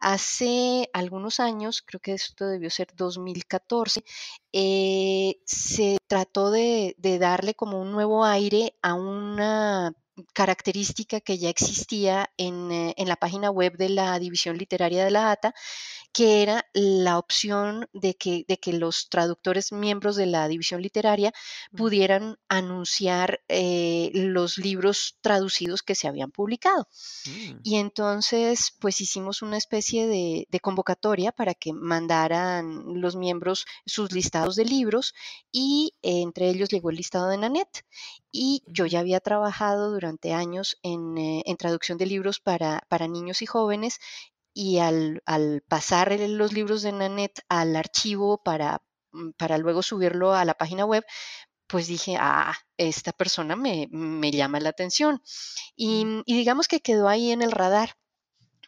Hace 0.00 0.90
algunos 0.92 1.40
años, 1.40 1.82
creo 1.82 2.00
que 2.00 2.12
esto 2.12 2.46
debió 2.46 2.70
ser 2.70 2.88
2014, 2.94 4.04
se 4.52 5.98
trató 6.06 6.50
de, 6.50 6.94
de 6.98 7.18
darle 7.18 7.54
como 7.54 7.80
un 7.80 7.92
nuevo 7.92 8.24
aire 8.24 8.76
a 8.82 8.94
una 8.94 9.94
característica 10.32 11.20
que 11.20 11.38
ya 11.38 11.48
existía 11.48 12.30
en, 12.36 12.70
eh, 12.70 12.94
en, 12.96 13.08
la 13.08 13.16
página 13.16 13.50
web 13.50 13.76
de 13.76 13.88
la 13.88 14.18
División 14.18 14.58
Literaria 14.58 15.04
de 15.04 15.10
la 15.10 15.30
ATA, 15.30 15.54
que 16.12 16.42
era 16.42 16.66
la 16.74 17.18
opción 17.18 17.88
de 17.94 18.14
que, 18.14 18.44
de 18.46 18.58
que 18.58 18.74
los 18.74 19.08
traductores 19.08 19.72
miembros 19.72 20.14
de 20.16 20.26
la 20.26 20.46
división 20.46 20.82
literaria 20.82 21.32
pudieran 21.74 22.38
anunciar 22.48 23.40
eh, 23.48 24.10
los 24.12 24.58
libros 24.58 25.16
traducidos 25.22 25.82
que 25.82 25.94
se 25.94 26.08
habían 26.08 26.30
publicado. 26.30 26.86
Mm. 27.26 27.60
Y 27.62 27.76
entonces, 27.76 28.76
pues 28.78 29.00
hicimos 29.00 29.40
una 29.40 29.56
especie 29.56 30.06
de, 30.06 30.46
convocatoria 30.60 31.32
para 31.32 31.54
que 31.54 31.72
mandaran 31.72 33.00
los 33.00 33.16
miembros 33.16 33.66
sus 33.84 34.12
listados 34.12 34.54
de 34.54 34.64
libros 34.64 35.12
y 35.50 35.94
entre 36.02 36.50
ellos 36.50 36.68
llegó 36.68 36.90
el 36.90 36.96
listado 36.96 37.28
de 37.28 37.38
Nanette. 37.38 37.84
Y 38.30 38.62
yo 38.66 38.86
ya 38.86 39.00
había 39.00 39.20
trabajado 39.20 39.90
durante 39.90 40.32
años 40.32 40.78
en, 40.82 41.18
eh, 41.18 41.42
en 41.44 41.56
traducción 41.56 41.98
de 41.98 42.06
libros 42.06 42.40
para, 42.40 42.82
para 42.88 43.08
niños 43.08 43.42
y 43.42 43.46
jóvenes 43.46 43.98
y 44.54 44.78
al, 44.78 45.22
pasar 45.68 46.18
los 46.20 46.52
libros 46.52 46.82
de 46.82 46.92
Nanette 46.92 47.42
al 47.48 47.76
archivo 47.76 48.42
para, 48.42 48.82
mm, 49.12 49.30
para 49.32 49.58
luego 49.58 49.82
subirlo 49.82 50.34
a 50.34 50.44
la 50.44 50.54
página 50.54 50.84
web, 50.84 51.04
pues 51.66 51.86
dije, 51.86 52.16
ah, 52.20 52.54
esta 52.76 53.12
persona 53.12 53.56
me, 53.56 53.88
llama 54.30 54.60
la 54.60 54.70
atención. 54.70 55.22
Y, 55.76 56.06
y, 56.26 56.36
digamos 56.36 56.68
que 56.68 56.80
quedó 56.80 57.08
ahí 57.08 57.30
en 57.30 57.42
el 57.42 57.52
radar. 57.52 57.96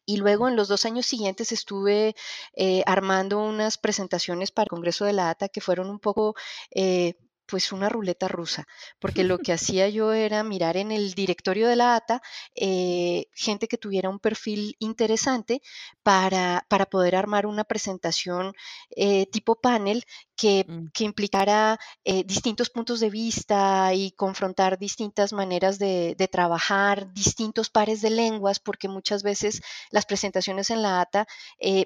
Y 0.07 0.19
luego 0.19 0.49
en 0.49 0.57
los 0.57 0.69
dos 0.69 0.85
años 0.85 1.07
siguientes 1.07 1.53
estuve 1.53 2.15
eh, 2.55 2.83
armando 2.87 3.39
unas 3.39 3.79
presentaciones 3.79 4.51
para 4.53 4.65
el 4.65 4.71
Congreso 4.71 5.05
de 5.07 5.15
la 5.15 5.31
ATA 5.31 5.49
que 5.49 5.61
fueron 5.63 5.89
un 5.91 5.99
poco 5.99 6.35
eh, 6.71 7.15
pues 7.47 7.73
una 7.73 7.89
ruleta 7.89 8.29
rusa, 8.29 8.67
porque 8.99 9.25
lo 9.25 9.39
que 9.45 9.53
hacía 9.53 9.89
yo 9.89 10.13
era 10.13 10.43
mirar 10.45 10.77
en 10.77 10.93
el 10.93 11.15
directorio 11.15 11.69
de 11.69 11.77
la 11.77 11.97
ATA 11.97 12.23
eh, 12.55 13.27
gente 13.33 13.69
que 13.69 13.79
tuviera 13.79 14.09
un 14.09 14.19
perfil 14.19 14.77
interesante 14.79 15.63
para, 16.03 16.67
para 16.69 16.87
poder 16.87 17.17
armar 17.17 17.47
una 17.47 17.65
presentación 17.65 18.55
eh, 18.97 19.27
tipo 19.27 19.57
panel 19.61 20.05
que, 20.37 20.65
mm. 20.67 20.87
que 20.95 21.05
implicara 21.05 21.79
eh, 22.05 22.25
distintos 22.25 22.71
puntos 22.71 23.01
de 23.01 23.11
vista 23.11 23.93
y 23.95 24.13
confrontar 24.13 24.79
distintas 24.79 25.33
maneras 25.33 25.79
de, 25.79 26.15
de, 26.17 26.29
trabajar, 26.29 27.13
distintos 27.13 27.71
pares 27.71 28.01
de 28.01 28.11
lenguas, 28.11 28.59
porque 28.59 28.89
muchas 28.89 29.23
veces 29.23 29.61
las 29.91 30.07
presentaciones 30.07 30.71
en 30.71 30.83
la 30.83 31.01
ATA 31.01 31.27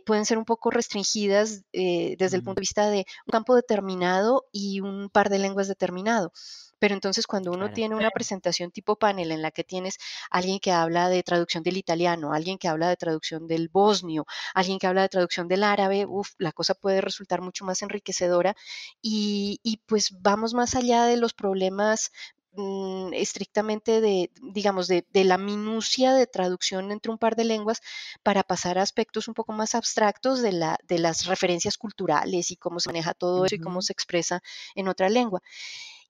pueden 0.06 0.24
ser 0.24 0.38
un 0.38 0.44
poco 0.44 0.70
restringidas 0.70 1.64
desde 1.72 2.36
el 2.36 2.42
punto 2.42 2.56
de 2.56 2.60
vista 2.60 2.90
de 2.90 3.06
un 3.26 3.30
campo 3.30 3.54
determinado 3.54 4.46
y 4.52 4.80
un 4.80 5.10
par 5.10 5.28
de 5.28 5.38
lenguas 5.38 5.48
lenguas 5.48 5.68
determinado. 5.68 6.32
Pero 6.78 6.94
entonces 6.94 7.26
cuando 7.26 7.52
uno 7.52 7.70
tiene 7.70 7.94
una 7.94 8.10
presentación 8.10 8.70
tipo 8.70 8.96
panel 8.96 9.32
en 9.32 9.42
la 9.42 9.50
que 9.50 9.64
tienes 9.64 9.98
alguien 10.30 10.58
que 10.60 10.72
habla 10.72 11.08
de 11.08 11.22
traducción 11.22 11.62
del 11.62 11.76
italiano, 11.76 12.32
alguien 12.32 12.58
que 12.58 12.68
habla 12.68 12.88
de 12.88 12.96
traducción 12.96 13.46
del 13.46 13.68
bosnio, 13.68 14.26
alguien 14.54 14.78
que 14.78 14.86
habla 14.86 15.02
de 15.02 15.08
traducción 15.08 15.48
del 15.48 15.64
árabe, 15.64 16.06
uf, 16.06 16.30
la 16.38 16.52
cosa 16.52 16.74
puede 16.74 17.00
resultar 17.00 17.40
mucho 17.40 17.64
más 17.64 17.82
enriquecedora 17.82 18.54
y, 19.02 19.60
y 19.62 19.78
pues 19.86 20.10
vamos 20.20 20.54
más 20.54 20.74
allá 20.74 21.04
de 21.04 21.16
los 21.16 21.34
problemas 21.34 22.10
mm, 22.52 23.12
estrictamente 23.14 24.00
de, 24.00 24.30
digamos, 24.42 24.88
de, 24.88 25.06
de, 25.12 25.24
la 25.24 25.38
minucia 25.38 26.12
de 26.14 26.26
traducción 26.26 26.90
entre 26.92 27.12
un 27.12 27.18
par 27.18 27.36
de 27.36 27.44
lenguas 27.44 27.80
para 28.22 28.42
pasar 28.42 28.78
a 28.78 28.82
aspectos 28.82 29.28
un 29.28 29.34
poco 29.34 29.52
más 29.52 29.74
abstractos 29.74 30.42
de, 30.42 30.52
la, 30.52 30.78
de 30.84 30.98
las 30.98 31.26
referencias 31.26 31.76
culturales 31.78 32.50
y 32.50 32.56
cómo 32.56 32.80
se 32.80 32.88
maneja 32.88 33.14
todo 33.14 33.44
eso 33.44 33.54
y 33.54 33.58
cómo 33.58 33.82
se 33.82 33.92
expresa 33.92 34.42
en 34.74 34.88
otra 34.88 35.08
lengua. 35.08 35.42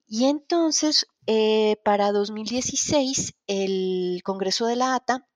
Y 0.08 0.24
entonces, 0.24 1.06
eh, 1.26 1.76
para 1.84 2.12
2016, 2.12 3.34
el 3.46 4.22
Congreso 4.24 4.66
de 4.66 4.76
la 4.76 4.94
ATA 4.94 5.28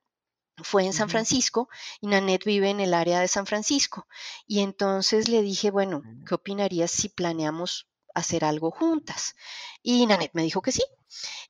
fue 0.57 0.85
en 0.85 0.93
San 0.93 1.09
Francisco 1.09 1.69
y 2.01 2.07
Nanette 2.07 2.45
vive 2.45 2.69
en 2.69 2.79
el 2.79 2.93
área 2.95 3.19
de 3.19 3.27
San 3.27 3.45
Francisco. 3.45 4.07
Y 4.47 4.61
entonces 4.61 5.29
le 5.29 5.41
dije, 5.43 5.71
bueno. 5.71 6.01
¿qué 6.27 6.35
opinarías 6.35 6.91
si 6.91 7.09
planeamos 7.09 7.87
hacer 8.15 8.43
algo 8.43 8.71
juntas? 8.71 9.35
Y 9.83 10.05
Nanette 10.07 10.33
me 10.33 10.43
dijo 10.43 10.61
que 10.61 10.71
sí. 10.71 10.83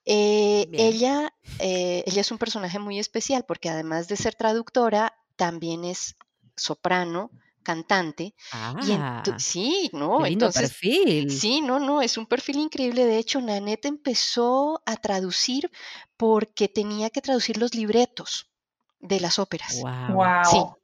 Eh, 0.04 0.68
ella, 0.74 1.34
eh, 1.60 2.04
ella 2.06 2.22
es 2.22 2.32
un 2.32 2.38
personaje 2.38 2.80
muy 2.80 3.00
especial 3.00 3.46
porque 3.48 3.70
además 3.70 4.10
de 4.10 4.18
ser 4.18 4.36
traductora, 4.36 5.16
también 5.38 5.86
es 5.86 6.16
soprano, 6.56 7.32
cantante. 7.64 8.36
Y 8.80 8.92
Ah, 8.92 9.38
sí, 9.38 9.90
no, 9.94 10.12
qué 10.16 10.26
lindo 10.26 10.50
entonces, 10.50 10.52
perfil. 10.52 11.28
sí, 11.28 11.62
no, 11.62 11.80
no, 11.80 12.02
es 12.02 12.18
un 12.18 12.28
perfil 12.28 12.58
increíble. 12.58 13.06
De 13.06 13.18
hecho, 13.20 13.42
Nanette 13.42 13.86
empezó 13.88 14.82
a 14.86 14.98
traducir 14.98 15.72
porque 16.18 16.68
tenía 16.70 17.10
que 17.10 17.22
traducir 17.22 17.58
los 17.58 17.76
libretos 17.76 18.52
de 19.00 19.20
las 19.22 19.40
óperas. 19.40 19.88
Wow. 20.08 20.36
Sí, 20.42 20.66
Wow. 20.66 20.78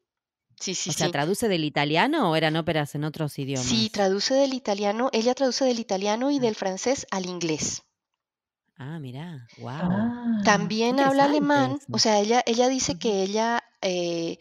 sí, 0.60 0.76
sí, 0.76 0.92
O 0.92 0.94
sea, 0.94 1.10
sí. 1.10 1.12
¿traduce 1.12 1.48
del 1.48 1.64
italiano 1.64 2.32
o 2.32 2.36
eran 2.36 2.58
óperas 2.58 2.94
en 2.96 3.06
otros 3.06 3.40
Sí, 3.54 3.92
idiomas? 3.92 3.92
traduce 3.92 4.34
del 4.34 4.56
italiano, 4.56 5.12
ella 5.14 5.36
traduce 5.36 5.64
del 5.64 5.78
italiano 5.78 6.32
y 6.32 6.40
Ah. 6.40 6.40
del 6.40 6.56
francés 6.56 7.06
al 7.12 7.28
inglés. 7.28 7.84
Ah, 8.78 8.98
mirá, 9.00 9.52
wow. 9.56 10.12
Ah, 10.22 10.42
También 10.44 11.00
habla 11.00 11.26
alemán, 11.26 11.80
o 11.92 12.00
sea, 12.00 12.20
ella, 12.20 12.44
ella 12.46 12.68
dice 12.70 12.96
que 12.96 13.22
ella 13.24 13.64
eh, 13.82 14.38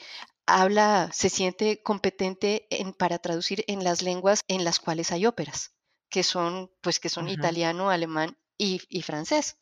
habla, 0.49 1.11
se 1.13 1.29
siente 1.31 1.83
competente 1.83 2.67
en, 2.71 2.93
para 2.95 3.19
traducir 3.19 3.65
en 3.69 3.85
las 3.85 4.03
lenguas 4.03 4.41
en 4.49 4.65
las 4.65 4.81
cuales 4.81 5.13
hay 5.13 5.27
óperas, 5.27 5.75
que 6.11 6.23
son, 6.25 6.73
pues, 6.83 7.01
que 7.01 7.09
son 7.11 7.29
italiano, 7.29 7.91
alemán 7.91 8.39
y, 8.59 8.81
y 8.89 9.03
francés, 9.03 9.59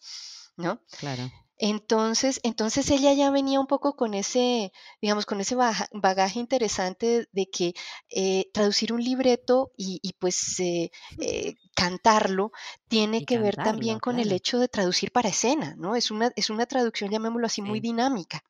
¿no? 0.56 0.82
claro. 0.96 1.32
Entonces, 1.58 2.40
entonces 2.42 2.90
ella 2.90 3.14
ya 3.14 3.30
venía 3.30 3.60
un 3.60 3.66
poco 3.66 3.96
con 3.96 4.12
ese, 4.14 4.72
digamos, 5.00 5.24
con 5.24 5.40
ese 5.40 5.54
baja- 5.54 5.88
bagaje 5.92 6.38
interesante 6.38 7.28
de 7.32 7.46
que 7.50 7.74
eh, 8.10 8.50
traducir 8.52 8.92
un 8.92 9.02
libreto 9.02 9.72
y, 9.76 9.98
y, 10.02 10.12
pues 10.14 10.60
eh, 10.60 10.90
eh, 11.18 11.54
cantarlo 11.74 12.52
tiene 12.88 13.18
Y 13.18 13.24
que 13.24 13.38
ver 13.38 13.56
también 13.56 14.00
con 14.00 14.18
el 14.18 14.32
hecho 14.32 14.58
de 14.58 14.68
traducir 14.68 15.12
para 15.12 15.30
escena, 15.30 15.74
¿no? 15.78 15.96
Es 15.96 16.10
una, 16.10 16.30
es 16.36 16.50
una 16.50 16.66
traducción, 16.66 17.10
llamémoslo 17.10 17.46
así, 17.46 17.62
muy 17.62 17.80
Sí. 17.80 17.82
dinámica. 17.82 18.44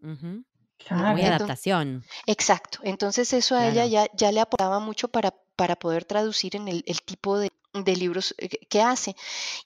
¿no? 0.00 0.44
Muy 0.88 1.24
claro. 1.24 1.24
Adaptación, 1.24 2.08
exacto. 2.26 2.80
Entonces 2.84 3.32
eso 3.34 3.56
a 3.56 3.68
ella 3.68 3.86
ya, 3.86 4.08
ya 4.14 4.32
le 4.32 4.40
aportaba 4.40 4.80
mucho 4.80 5.08
para, 5.08 5.32
para 5.56 5.76
poder 5.76 6.06
traducir 6.06 6.56
en 6.56 6.68
el, 6.68 6.84
el 6.86 7.02
tipo 7.02 7.38
de, 7.38 7.50
de 7.74 7.96
libros 7.96 8.34
eh, 8.38 8.48
que 8.68 8.82
hace. 8.82 9.16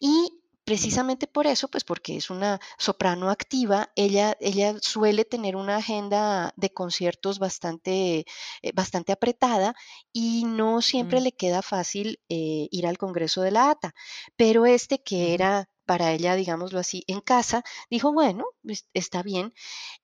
Y 0.01 0.31
precisamente 0.65 1.29
por 1.29 1.47
eso, 1.49 1.69
pues 1.69 1.85
porque 1.85 2.17
es 2.19 2.31
una 2.31 2.61
soprano 2.79 3.31
activa, 3.31 3.91
ella, 3.97 4.37
ella 4.41 4.77
suele 4.83 5.25
tener 5.25 5.57
una 5.57 5.77
agenda 5.79 6.53
de 6.57 6.71
conciertos 6.73 7.39
bastante, 7.41 8.27
eh, 8.63 8.73
bastante 8.75 9.13
apretada 9.13 9.75
y 10.13 10.45
no 10.47 10.83
siempre 10.83 11.21
Mm, 11.21 11.23
le 11.23 11.33
queda 11.33 11.63
fácil 11.63 12.21
eh, 12.29 12.69
ir 12.71 12.87
al 12.87 12.99
Congreso 12.99 13.43
de 13.43 13.53
la 13.53 13.71
ATA. 13.71 13.95
Pero 14.37 14.67
este 14.67 15.03
que 15.03 15.35
ujú. 15.35 15.35
era 15.35 15.70
para 15.91 16.13
ella, 16.13 16.37
digámoslo 16.37 16.79
así, 16.79 17.03
en 17.09 17.21
casa, 17.21 17.65
dijo, 17.91 18.13
bueno, 18.13 18.45
pues, 18.63 18.87
está 18.95 19.25
bien. 19.25 19.53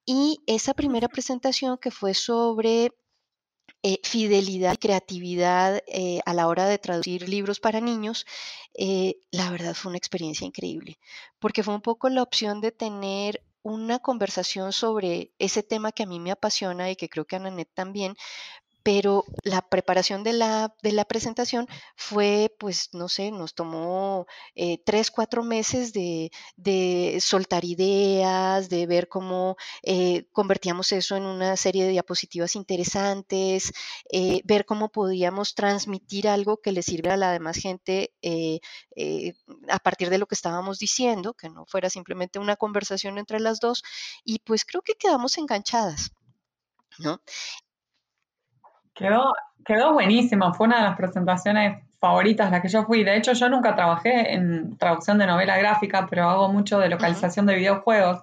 Y 0.05 0.39
esa 0.45 0.73
primera 0.73 1.07
presentación 1.07 1.77
que 1.77 1.91
fue 1.91 2.13
sobre 2.13 2.91
eh, 3.83 3.99
fidelidad 4.03 4.73
y 4.73 4.77
creatividad 4.77 5.81
eh, 5.87 6.19
a 6.25 6.33
la 6.33 6.49
hora 6.49 6.65
de 6.65 6.77
traducir 6.77 7.29
libros 7.29 7.61
para 7.61 7.79
niños, 7.79 8.25
eh, 8.73 9.15
la 9.31 9.49
verdad 9.49 9.75
fue 9.75 9.91
una 9.91 9.97
experiencia 9.97 10.45
increíble, 10.45 10.99
porque 11.39 11.63
fue 11.63 11.73
un 11.73 11.81
poco 11.81 12.09
la 12.09 12.21
opción 12.21 12.59
de 12.59 12.73
tener 12.73 13.41
una 13.61 13.99
conversación 13.99 14.73
sobre 14.73 15.31
ese 15.39 15.63
tema 15.63 15.93
que 15.93 16.03
a 16.03 16.07
mí 16.07 16.19
me 16.19 16.31
apasiona 16.31 16.91
y 16.91 16.97
que 16.97 17.07
creo 17.07 17.23
que 17.23 17.37
a 17.37 17.39
Nanette 17.39 17.73
también, 17.73 18.17
pero 18.87 19.25
la 19.43 19.61
preparación 19.67 20.23
de 20.23 20.31
la, 20.31 20.73
de 20.81 20.93
la 20.93 21.03
presentación 21.03 21.67
fue, 21.97 22.55
pues, 22.57 22.87
no 22.93 23.09
sé, 23.09 23.31
nos 23.31 23.53
tomó 23.53 24.27
eh, 24.55 24.81
tres, 24.85 25.11
cuatro 25.11 25.43
meses 25.43 25.91
de, 25.91 26.31
de 26.55 27.17
soltar 27.19 27.65
ideas, 27.65 28.69
de 28.69 28.87
ver 28.87 29.09
cómo 29.09 29.57
eh, 29.83 30.29
convertíamos 30.31 30.93
eso 30.93 31.17
en 31.17 31.23
una 31.25 31.57
serie 31.57 31.83
de 31.83 31.91
diapositivas 31.91 32.55
interesantes, 32.55 33.73
eh, 34.09 34.39
ver 34.45 34.63
cómo 34.63 34.87
podíamos 34.87 35.53
transmitir 35.53 36.29
algo 36.29 36.61
que 36.61 36.71
le 36.71 36.81
sirviera 36.81 37.15
a 37.15 37.17
la 37.17 37.33
demás 37.33 37.57
gente 37.57 38.13
a 39.67 39.79
partir 39.79 40.09
de 40.09 40.17
lo 40.17 40.27
que 40.27 40.35
estábamos 40.35 40.79
diciendo, 40.79 41.33
que 41.33 41.49
no 41.49 41.65
fuera 41.65 41.89
simplemente 41.89 42.39
una 42.39 42.55
conversación 42.55 43.17
entre 43.17 43.41
las 43.41 43.59
dos, 43.59 43.83
y 44.23 44.39
pues 44.39 44.63
creo 44.63 44.81
que 44.81 44.93
quedamos 44.93 45.37
enganchadas, 45.37 46.11
¿no? 46.99 47.21
Quedó, 48.97 49.33
quedó 49.65 49.93
buenísima, 49.93 50.53
fue 50.53 50.67
una 50.67 50.77
de 50.77 50.83
las 50.83 50.97
presentaciones 50.97 51.83
favoritas 51.99 52.51
las 52.51 52.61
que 52.61 52.67
yo 52.69 52.83
fui. 52.85 53.03
De 53.03 53.15
hecho, 53.15 53.33
yo 53.33 53.49
nunca 53.49 53.75
trabajé 53.75 54.33
en 54.33 54.77
traducción 54.77 55.17
de 55.19 55.27
novela 55.27 55.57
gráfica, 55.57 56.07
pero 56.09 56.29
hago 56.29 56.49
mucho 56.51 56.79
de 56.79 56.89
localización 56.89 57.45
de 57.45 57.55
videojuegos, 57.55 58.21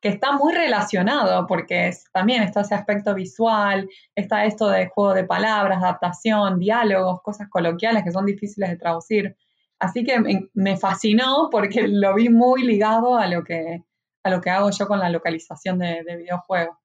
que 0.00 0.08
está 0.08 0.32
muy 0.32 0.52
relacionado 0.54 1.46
porque 1.46 1.88
es- 1.88 2.04
también 2.12 2.42
está 2.42 2.60
ese 2.62 2.74
aspecto 2.74 3.14
visual, 3.14 3.88
está 4.14 4.44
esto 4.44 4.68
de 4.68 4.88
juego 4.88 5.14
de 5.14 5.24
palabras, 5.24 5.78
adaptación, 5.78 6.58
diálogos, 6.58 7.20
cosas 7.22 7.48
coloquiales 7.48 8.04
que 8.04 8.12
son 8.12 8.26
difíciles 8.26 8.70
de 8.70 8.76
traducir. 8.76 9.36
Así 9.78 10.04
que 10.04 10.20
me, 10.20 10.48
me 10.54 10.76
fascinó 10.76 11.48
porque 11.50 11.88
lo 11.88 12.14
vi 12.14 12.28
muy 12.28 12.62
ligado 12.64 13.16
a 13.18 13.26
lo 13.28 13.42
que, 13.44 13.82
a 14.24 14.30
lo 14.30 14.40
que 14.40 14.50
hago 14.50 14.70
yo 14.70 14.86
con 14.88 15.00
la 15.00 15.08
localización 15.10 15.78
de, 15.78 16.02
de 16.04 16.16
videojuegos. 16.16 16.76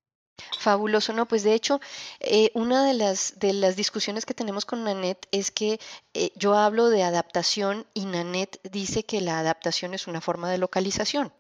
Fabuloso, 0.60 1.14
no, 1.14 1.28
pues 1.28 1.44
de 1.44 1.54
hecho, 1.54 1.80
eh, 2.20 2.52
una 2.54 2.86
de 2.86 2.94
las, 2.94 3.40
de 3.40 3.54
las 3.54 3.76
discusiones 3.76 4.26
que 4.26 4.34
tenemos 4.34 4.66
con 4.66 4.84
Nanette 4.84 5.28
es 5.32 5.52
que 5.52 5.80
eh, 6.14 6.32
yo 6.36 6.56
hablo 6.56 6.90
de 6.90 7.04
adaptación 7.04 7.86
y 7.94 8.06
Nanette 8.06 8.60
dice 8.70 9.04
que 9.04 9.22
la 9.22 9.40
adaptación 9.40 9.94
es 9.94 10.08
una 10.08 10.22
forma 10.22 10.50
de 10.52 10.58
localización. 10.58 11.34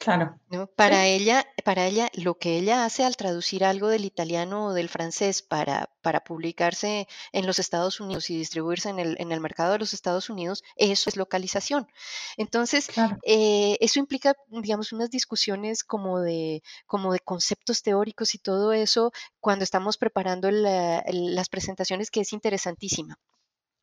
Claro. 0.00 0.40
¿no? 0.48 0.66
Para 0.66 1.04
Sí. 1.04 1.12
ella, 1.14 1.46
para 1.64 1.86
ella, 1.86 2.08
lo 2.14 2.36
que 2.38 2.56
ella 2.58 2.84
hace 2.84 3.04
al 3.04 3.16
traducir 3.16 3.64
algo 3.64 3.86
del 3.88 4.04
italiano 4.04 4.66
o 4.66 4.72
del 4.72 4.88
francés 4.88 5.42
para, 5.42 5.90
para 6.02 6.24
publicarse 6.24 7.06
en 7.32 7.46
los 7.46 7.60
Estados 7.60 8.00
Unidos 8.00 8.30
y 8.30 8.36
distribuirse 8.36 8.88
en 8.88 8.98
el, 8.98 9.16
en 9.20 9.30
el 9.30 9.40
mercado 9.40 9.72
de 9.72 9.78
los 9.78 9.94
Estados 9.94 10.28
Unidos, 10.28 10.64
eso 10.74 11.08
es 11.08 11.16
localización. 11.16 11.86
Entonces, 12.36 12.90
Claro. 12.92 13.16
eh, 13.24 13.76
eso 13.80 14.00
implica, 14.00 14.34
digamos, 14.48 14.92
unas 14.92 15.10
discusiones 15.10 15.84
como 15.84 16.18
de, 16.20 16.62
como 16.86 17.12
de 17.12 17.20
conceptos 17.20 17.82
teóricos 17.82 18.34
y 18.34 18.38
todo 18.38 18.72
eso 18.72 19.12
cuando 19.38 19.62
estamos 19.64 19.98
preparando 19.98 20.50
la- 20.50 21.04
las 21.12 21.48
presentaciones, 21.48 22.10
que 22.10 22.20
es 22.22 22.32
interesantísima. 22.32 23.18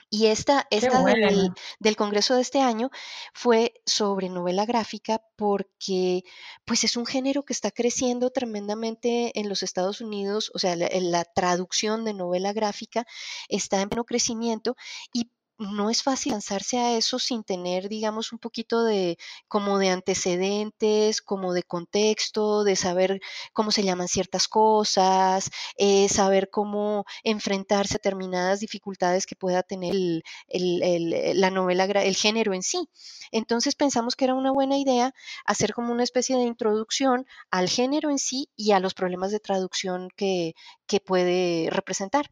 Y 0.10 0.28
esta, 0.28 0.65
esta 0.72 1.04
del, 1.04 1.96
Congreso 1.98 2.36
de 2.36 2.41
este 2.41 2.62
año 2.62 2.89
fue 3.34 3.74
sobre 3.86 4.30
novela 4.30 4.65
gráfica 4.65 5.22
porque 5.36 6.24
pues 6.63 6.86
es 6.86 6.96
un 6.96 7.06
género 7.06 7.43
que 7.43 7.52
está 7.52 7.72
creciendo 7.72 8.30
tremendamente 8.30 9.38
en 9.38 9.50
los 9.50 9.63
Estados 9.63 10.00
Unidos, 10.00 10.50
o 10.54 10.60
sea, 10.60 10.78
la, 10.78 10.88
la 10.93 11.26
traducción 11.26 12.06
de 12.06 12.13
novela 12.13 12.54
gráfica 12.54 13.06
está 13.50 13.82
en 13.82 13.89
pleno 13.89 14.06
crecimiento 14.06 14.78
y 15.12 15.30
no 15.60 15.89
es 15.89 16.04
fácil 16.04 16.34
lanzarse 16.34 16.78
a 16.80 16.98
eso 16.98 17.20
sin 17.20 17.43
tener, 17.43 17.89
digamos, 17.89 18.32
un 18.32 18.39
poquito 18.39 18.84
de 18.84 19.17
como 19.48 19.80
de 19.80 19.89
antecedentes, 19.89 21.22
como 21.22 21.54
de 21.54 21.63
contexto, 21.63 22.63
de 22.63 22.76
saber 22.76 23.20
cómo 23.54 23.72
se 23.72 23.84
llaman 23.84 24.08
ciertas 24.08 24.48
cosas, 24.48 25.50
eh, 25.78 26.10
saber 26.10 26.50
cómo 26.50 27.06
enfrentarse 27.24 27.96
a 27.96 27.98
determinadas 27.98 28.60
dificultades 28.60 29.26
que 29.26 29.36
pueda 29.36 29.63
tener 29.63 29.93
el, 29.96 30.24
el- 30.48 30.84
el- 30.84 31.41
la 31.41 31.50
novela, 31.52 31.86
el 31.86 32.15
género 32.15 32.54
en 32.54 32.63
sí. 32.63 32.88
Entonces 33.32 33.76
pensamos 33.76 34.15
que 34.15 34.26
era 34.26 34.34
una 34.36 34.52
buena 34.52 34.78
idea 34.78 35.13
hacer 35.46 35.74
como 35.74 35.91
una 35.93 36.04
especie 36.04 36.36
de 36.38 36.43
introducción 36.43 37.26
al 37.52 37.70
género 37.70 38.10
en 38.10 38.20
sí 38.20 38.50
y 38.56 38.72
a 38.72 38.80
los 38.80 38.93
problemas 38.93 39.32
de 39.32 39.39
traducción 39.39 40.10
que, 40.15 40.54
que 40.88 41.00
puede 41.00 41.70
representar. 41.72 42.32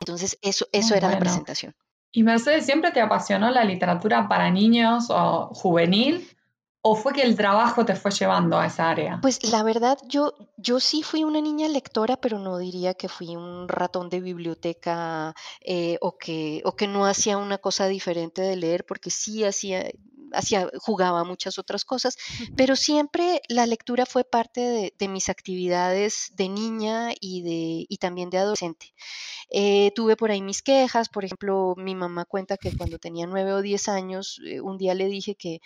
Entonces 0.00 0.38
eso, 0.42 0.66
eso 0.72 0.90
Muy 0.90 0.98
era 0.98 1.08
la 1.08 1.18
presentación. 1.18 1.74
¿Y 2.16 2.22
Mercedes 2.22 2.64
siempre 2.64 2.92
te 2.92 3.00
apasionó 3.00 3.50
la 3.50 3.64
literatura 3.64 4.28
para 4.28 4.48
niños 4.48 5.06
o 5.10 5.48
juvenil? 5.52 6.28
¿O 6.80 6.94
fue 6.94 7.12
que 7.12 7.22
el 7.22 7.34
trabajo 7.34 7.84
te 7.84 7.96
fue 7.96 8.12
llevando 8.12 8.56
a 8.56 8.66
esa 8.66 8.88
área? 8.88 9.18
Pues 9.20 9.42
la 9.50 9.64
verdad, 9.64 9.98
yo, 10.06 10.32
yo 10.56 10.78
sí 10.78 11.02
fui 11.02 11.24
una 11.24 11.40
niña 11.40 11.66
lectora, 11.66 12.16
pero 12.16 12.38
no 12.38 12.58
diría 12.58 12.94
que 12.94 13.08
fui 13.08 13.34
un 13.34 13.66
ratón 13.66 14.10
de 14.10 14.20
biblioteca 14.20 15.34
eh, 15.60 15.98
o 16.02 16.16
que, 16.16 16.62
o 16.64 16.76
que 16.76 16.86
no 16.86 17.04
hacía 17.04 17.36
una 17.36 17.58
cosa 17.58 17.88
diferente 17.88 18.42
de 18.42 18.54
leer, 18.54 18.84
porque 18.86 19.10
sí 19.10 19.42
hacía, 19.42 19.90
hacía, 20.32 20.68
jugaba 20.78 21.24
muchas 21.24 21.58
otras 21.58 21.84
cosas, 21.84 22.16
pero 22.56 22.76
siempre 22.76 23.40
la 23.48 23.66
lectura 23.66 24.06
fue 24.06 24.24
parte 24.24 24.60
de, 24.60 24.94
de 24.98 25.08
mis 25.08 25.28
actividades 25.28 26.32
de 26.36 26.48
niña 26.48 27.10
y, 27.20 27.42
de, 27.42 27.86
y 27.88 27.96
también 27.98 28.30
de 28.30 28.38
adolescente. 28.38 28.94
Eh, 29.50 29.92
tuve 29.94 30.16
por 30.16 30.30
ahí 30.30 30.42
mis 30.42 30.62
quejas, 30.62 31.08
por 31.08 31.24
ejemplo, 31.24 31.74
mi 31.76 31.94
mamá 31.94 32.24
cuenta 32.24 32.56
que 32.56 32.76
cuando 32.76 32.98
tenía 32.98 33.26
nueve 33.26 33.52
o 33.52 33.62
diez 33.62 33.88
años, 33.88 34.40
eh, 34.46 34.60
un 34.60 34.78
día 34.78 34.94
le 34.94 35.06
dije 35.06 35.34
que, 35.34 35.60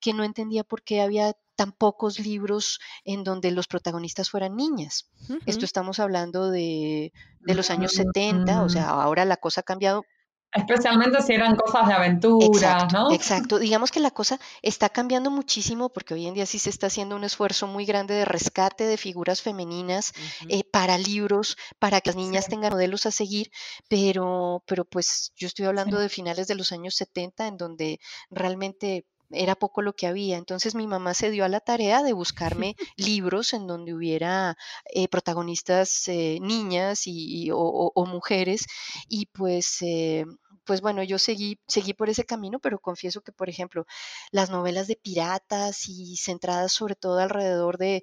que 0.00 0.12
no 0.12 0.24
entendía 0.24 0.64
por 0.64 0.82
qué 0.82 1.00
había 1.00 1.34
tan 1.56 1.72
pocos 1.72 2.18
libros 2.18 2.80
en 3.04 3.24
donde 3.24 3.50
los 3.50 3.66
protagonistas 3.66 4.30
fueran 4.30 4.56
niñas. 4.56 5.10
Esto 5.46 5.64
estamos 5.64 5.98
hablando 5.98 6.50
de, 6.50 7.12
de 7.40 7.54
los 7.54 7.70
años 7.70 7.92
70, 7.92 8.62
o 8.62 8.68
sea, 8.68 8.88
ahora 8.88 9.24
la 9.24 9.36
cosa 9.36 9.60
ha 9.60 9.64
cambiado 9.64 10.04
Especialmente 10.52 11.22
si 11.22 11.32
eran 11.32 11.56
cosas 11.56 11.88
de 11.88 11.94
aventura, 11.94 12.86
¿no? 12.92 13.10
Exacto. 13.12 13.58
Digamos 13.58 13.90
que 13.90 14.00
la 14.00 14.10
cosa 14.10 14.38
está 14.60 14.90
cambiando 14.90 15.30
muchísimo 15.30 15.88
porque 15.88 16.14
hoy 16.14 16.26
en 16.26 16.34
día 16.34 16.44
sí 16.44 16.58
se 16.58 16.68
está 16.68 16.88
haciendo 16.88 17.16
un 17.16 17.24
esfuerzo 17.24 17.66
muy 17.66 17.86
grande 17.86 18.14
de 18.14 18.26
rescate 18.26 18.84
de 18.84 18.96
figuras 18.98 19.40
femeninas 19.40 20.12
eh, 20.48 20.62
para 20.64 20.98
libros, 20.98 21.56
para 21.78 22.00
que 22.00 22.10
las 22.10 22.16
niñas 22.16 22.48
tengan 22.48 22.72
modelos 22.72 23.06
a 23.06 23.10
seguir, 23.10 23.50
pero, 23.88 24.62
pero 24.66 24.84
pues 24.84 25.32
yo 25.36 25.46
estoy 25.46 25.66
hablando 25.66 25.98
de 25.98 26.08
finales 26.08 26.48
de 26.48 26.54
los 26.54 26.70
años 26.72 26.96
70 26.96 27.46
en 27.46 27.56
donde 27.56 28.00
realmente 28.30 29.06
era 29.32 29.54
poco 29.54 29.82
lo 29.82 29.94
que 29.94 30.06
había. 30.06 30.36
Entonces 30.36 30.74
mi 30.74 30.86
mamá 30.86 31.14
se 31.14 31.30
dio 31.30 31.44
a 31.44 31.48
la 31.48 31.60
tarea 31.60 32.02
de 32.02 32.12
buscarme 32.62 32.76
libros 32.96 33.52
en 33.52 33.66
donde 33.66 33.94
hubiera 33.94 34.56
eh, 34.94 35.08
protagonistas 35.08 36.08
eh, 36.08 36.38
niñas 36.40 37.06
y, 37.06 37.50
o, 37.52 37.92
mujeres 38.06 38.66
y 39.08 39.26
pues 39.26 39.78
eh, 39.82 40.24
pues 40.64 40.80
bueno, 40.80 41.02
yo 41.02 41.18
seguí, 41.18 41.58
seguí 41.66 41.94
por 41.94 42.08
ese 42.08 42.24
camino, 42.24 42.58
pero 42.58 42.78
confieso 42.78 43.20
que, 43.20 43.32
por 43.32 43.48
ejemplo, 43.48 43.86
las 44.30 44.50
novelas 44.50 44.86
de 44.86 44.96
piratas 44.96 45.88
y 45.88 46.16
centradas 46.16 46.72
sobre 46.72 46.94
todo 46.94 47.18
alrededor 47.18 47.78
de, 47.78 48.02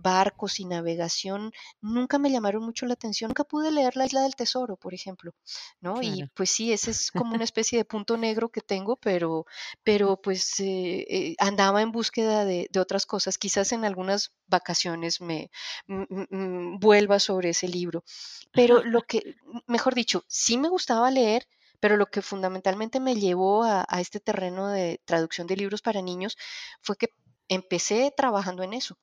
barcos 0.00 0.60
y 0.60 0.64
navegación, 0.64 1.52
nunca 1.80 2.18
me 2.18 2.30
llamaron 2.30 2.64
mucho 2.64 2.86
la 2.86 2.94
atención. 2.94 3.28
Nunca 3.28 3.44
pude 3.44 3.70
leer 3.70 3.96
La 3.96 4.06
Isla 4.06 4.22
del 4.22 4.34
Tesoro, 4.36 4.76
por 4.76 4.94
ejemplo, 4.94 5.34
¿no? 5.80 6.02
Y 6.02 6.28
pues 6.34 6.50
sí, 6.50 6.72
ese 6.72 6.90
es 6.90 7.10
como 7.10 7.34
una 7.34 7.44
especie 7.50 7.78
de 7.78 7.84
punto 7.84 8.16
negro 8.16 8.50
que 8.50 8.60
tengo, 8.60 8.96
pero, 8.96 9.46
pero 9.82 10.20
pues 10.20 10.60
eh, 10.60 11.06
eh, 11.08 11.36
andaba 11.38 11.82
en 11.82 11.92
búsqueda 11.92 12.44
de, 12.44 12.68
otras 12.78 13.06
cosas. 13.06 13.38
Quizás 13.38 13.72
en 13.72 13.84
algunas 13.84 14.32
vacaciones 14.46 15.20
me 15.20 15.50
vuelva 15.86 17.18
sobre 17.18 17.50
ese 17.50 17.68
libro. 17.68 18.04
Pero 18.52 18.82
lo 18.84 19.02
que, 19.02 19.36
mejor 19.66 19.94
dicho, 19.94 20.24
sí 20.28 20.56
me 20.58 20.68
gustaba 20.68 21.10
leer, 21.10 21.46
pero 21.84 21.98
lo 21.98 22.06
que 22.06 22.22
fundamentalmente 22.22 22.98
me 22.98 23.14
llevó 23.14 23.62
a, 23.62 23.84
este 24.00 24.18
terreno 24.18 24.68
de 24.68 25.02
traducción 25.04 25.46
de 25.46 25.54
libros 25.54 25.82
para 25.82 26.00
niños 26.00 26.38
fue 26.80 26.96
que 26.96 27.08
empecé 27.46 28.10
trabajando 28.16 28.62
en 28.62 28.72
eso. 28.72 28.96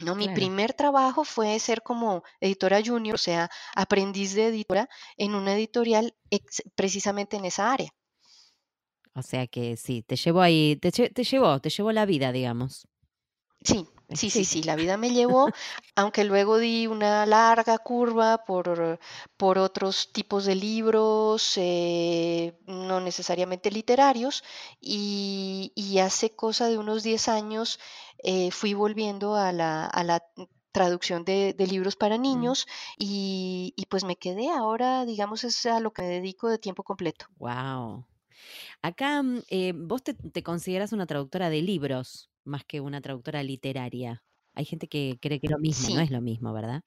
¿no? 0.00 0.16
Mi 0.16 0.28
primer 0.28 0.72
trabajo 0.72 1.22
fue 1.22 1.56
ser 1.60 1.80
como 1.84 2.24
editora 2.40 2.80
junior, 2.84 3.14
o 3.14 3.18
sea, 3.18 3.48
aprendiz 3.76 4.34
de 4.34 4.48
editora 4.48 4.88
en 5.16 5.36
una 5.36 5.54
editorial 5.54 6.12
precisamente 6.74 7.36
en 7.36 7.44
esa 7.44 7.72
área. 7.72 7.90
O 9.14 9.22
sea 9.22 9.46
que 9.46 9.76
sí, 9.76 10.02
te 10.02 10.16
llevó 10.16 10.40
ahí, 10.40 10.74
te, 10.74 10.90
te 10.90 11.22
llevó, 11.22 11.60
te 11.60 11.70
llevó 11.70 11.92
la 11.92 12.04
vida, 12.04 12.32
digamos. 12.32 12.88
Sí, 13.62 13.86
Sí, 14.10 14.30
sí, 14.30 14.46
sí, 14.46 14.62
la 14.62 14.74
vida 14.74 14.96
me 14.96 15.10
llevó, 15.10 15.50
aunque 15.94 16.24
luego 16.24 16.56
di 16.56 16.86
una 16.86 17.26
larga 17.26 17.76
curva 17.76 18.38
por, 18.46 18.98
por 19.36 19.58
otros 19.58 20.12
tipos 20.12 20.46
de 20.46 20.54
libros, 20.54 21.52
eh, 21.56 22.58
no 22.66 23.00
necesariamente 23.00 23.70
literarios, 23.70 24.44
y, 24.80 25.72
hace 25.98 26.30
cosa 26.30 26.68
de 26.68 26.78
unos 26.78 27.02
10 27.02 27.28
años 27.28 27.80
eh, 28.22 28.50
fui 28.52 28.72
volviendo 28.72 29.34
a 29.34 29.52
la, 29.52 29.84
a 29.84 30.04
la 30.04 30.24
traducción 30.72 31.24
de, 31.24 31.54
libros 31.68 31.96
para 31.96 32.16
niños 32.16 32.66
y, 32.96 33.74
pues 33.90 34.04
me 34.04 34.16
quedé 34.16 34.48
ahora, 34.48 35.04
digamos, 35.04 35.44
es 35.44 35.66
a 35.66 35.80
lo 35.80 35.92
que 35.92 36.02
me 36.02 36.08
dedico 36.08 36.48
de 36.48 36.58
tiempo 36.58 36.82
completo. 36.82 37.26
Wow. 37.38 38.06
Acá 38.80 39.22
mm, 39.22 39.42
eh, 39.48 39.72
vos 39.74 40.02
te, 40.02 40.14
te 40.14 40.42
consideras 40.42 40.92
una 40.92 41.06
traductora 41.06 41.50
de 41.50 41.60
libros 41.60 42.30
más 42.48 42.64
que 42.64 42.80
una 42.80 43.00
traductora 43.00 43.42
literaria. 43.42 44.22
Hay 44.54 44.64
gente 44.64 44.88
que 44.88 45.18
cree 45.20 45.38
que 45.40 45.46
es 45.46 45.52
lo 45.52 45.58
mismo, 45.58 45.94
no 45.94 46.00
es 46.00 46.10
lo 46.10 46.20
mismo, 46.20 46.52
¿verdad? 46.52 46.82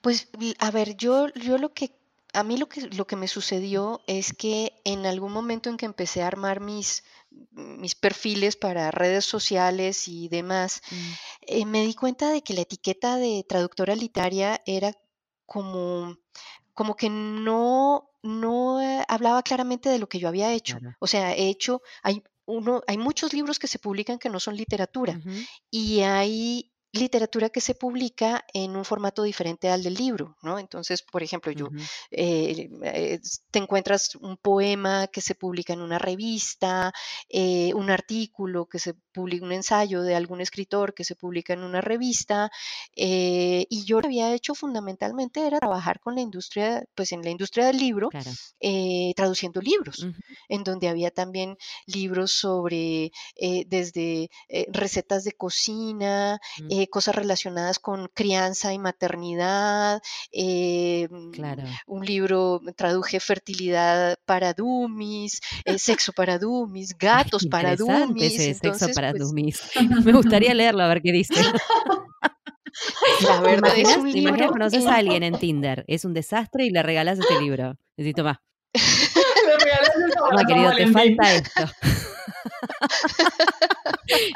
Pues, 0.00 0.28
a 0.58 0.70
ver, 0.70 0.96
yo, 0.96 1.28
yo 1.34 1.58
lo 1.58 1.72
que, 1.72 1.94
a 2.32 2.42
mí 2.42 2.56
lo 2.56 2.68
que, 2.68 2.82
lo 2.88 3.06
que 3.06 3.16
me 3.16 3.28
sucedió 3.28 4.02
es 4.06 4.32
que 4.32 4.72
en 4.84 5.06
algún 5.06 5.32
momento 5.32 5.70
en 5.70 5.76
que 5.76 5.86
empecé 5.86 6.22
a 6.22 6.26
armar 6.26 6.60
mis, 6.60 7.04
mis 7.50 7.94
perfiles 7.94 8.56
para 8.56 8.90
redes 8.90 9.24
sociales 9.24 10.08
y 10.08 10.28
demás, 10.28 10.82
mm. 10.90 11.12
eh, 11.42 11.66
me 11.66 11.84
di 11.86 11.94
cuenta 11.94 12.30
de 12.30 12.42
que 12.42 12.54
la 12.54 12.62
etiqueta 12.62 13.16
de 13.16 13.44
traductora 13.48 13.94
literaria 13.94 14.60
era 14.66 14.92
como, 15.46 16.16
como 16.74 16.96
que 16.96 17.10
no, 17.10 18.10
no 18.22 18.80
eh, 18.80 19.04
hablaba 19.08 19.42
claramente 19.42 19.88
de 19.88 19.98
lo 19.98 20.08
que 20.08 20.18
yo 20.18 20.28
había 20.28 20.52
hecho. 20.52 20.78
O 20.98 21.06
sea, 21.06 21.34
he 21.34 21.48
hecho, 21.48 21.82
hay 22.02 22.22
uno, 22.46 22.82
hay 22.86 22.98
muchos 22.98 23.32
libros 23.32 23.58
que 23.58 23.68
se 23.68 23.78
publican 23.78 24.18
que 24.18 24.28
no 24.28 24.40
son 24.40 24.56
literatura 24.56 25.20
y 25.70 26.00
hay 26.00 26.71
literatura 26.92 27.48
que 27.48 27.62
se 27.62 27.74
publica 27.74 28.44
en 28.52 28.76
un 28.76 28.84
formato 28.84 29.22
diferente 29.22 29.70
al 29.70 29.82
del 29.82 29.94
libro, 29.94 30.36
¿no? 30.42 30.58
Entonces, 30.58 31.02
por 31.02 31.22
ejemplo, 31.22 31.50
yo 31.50 31.68
eh, 32.10 32.68
eh, 32.82 33.20
te 33.50 33.58
encuentras 33.58 34.14
un 34.16 34.36
poema 34.36 35.06
que 35.06 35.22
se 35.22 35.34
publica 35.34 35.72
en 35.72 35.80
una 35.80 35.98
revista, 35.98 36.92
eh, 37.30 37.72
un 37.74 37.90
artículo 37.90 38.66
que 38.66 38.78
se 38.78 38.94
publica, 39.12 39.44
un 39.44 39.52
ensayo 39.52 40.02
de 40.02 40.14
algún 40.14 40.42
escritor 40.42 40.92
que 40.92 41.04
se 41.04 41.16
publica 41.16 41.54
en 41.54 41.64
una 41.64 41.80
revista, 41.80 42.50
y 42.94 43.84
yo 43.86 43.96
lo 43.96 44.02
que 44.02 44.08
había 44.08 44.34
hecho 44.34 44.54
fundamentalmente 44.54 45.46
era 45.46 45.58
trabajar 45.58 45.98
con 46.00 46.14
la 46.14 46.20
industria, 46.20 46.84
pues 46.94 47.12
en 47.12 47.22
la 47.22 47.30
industria 47.30 47.66
del 47.66 47.78
libro, 47.78 48.10
traduciendo 49.16 49.62
libros, 49.62 50.06
en 50.48 50.64
donde 50.64 50.88
había 50.88 51.10
también 51.10 51.56
libros 51.86 52.32
sobre 52.32 53.12
desde 53.66 54.28
recetas 54.68 55.24
de 55.24 55.32
cocina, 55.32 56.38
mm. 56.84 56.90
cosas 56.90 57.14
relacionadas 57.14 57.78
con 57.78 58.08
crianza 58.14 58.72
y 58.72 58.78
maternidad, 58.78 60.00
mm, 60.32 61.32
un 61.86 62.04
libro, 62.04 62.60
traduje 62.76 63.20
fertilidad 63.20 64.16
para 64.24 64.52
dummies, 64.52 65.40
eh, 65.64 65.78
sexo 65.78 66.12
para 66.12 66.38
dummies, 66.38 66.96
gatos 66.98 67.46
para 67.46 67.76
dummies. 67.76 68.58
sexo 68.58 68.88
para 68.94 69.12
pues 69.12 69.32
Me 70.04 70.12
gustaría 70.12 70.54
leerlo 70.54 70.82
a 70.82 70.88
ver 70.88 71.02
qué 71.02 71.12
dice. 71.12 71.34
La 73.26 73.40
verdad 73.40 73.72
es 73.76 73.96
un 73.96 74.10
libro. 74.10 74.48
conoces 74.48 74.86
a 74.86 74.96
alguien 74.96 75.22
en 75.22 75.38
Tinder, 75.38 75.84
es 75.86 76.04
un 76.04 76.14
desastre 76.14 76.64
y 76.64 76.70
le 76.70 76.82
regalas 76.82 77.18
este 77.18 77.40
libro. 77.40 77.76
Necesito 77.96 78.24
más. 78.24 78.38
le 78.72 79.58
regalas 79.58 79.92
No, 80.32 80.46
querido, 80.46 80.72
te 80.74 80.86
falta 80.86 81.34
esto. 81.34 81.62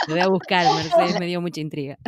Lo 0.09 0.15
voy 0.15 0.21
a 0.21 0.29
buscar, 0.29 0.75
Mercedes, 0.75 1.19
me 1.19 1.27
dio 1.27 1.41
mucha 1.41 1.61
intriga. 1.61 1.99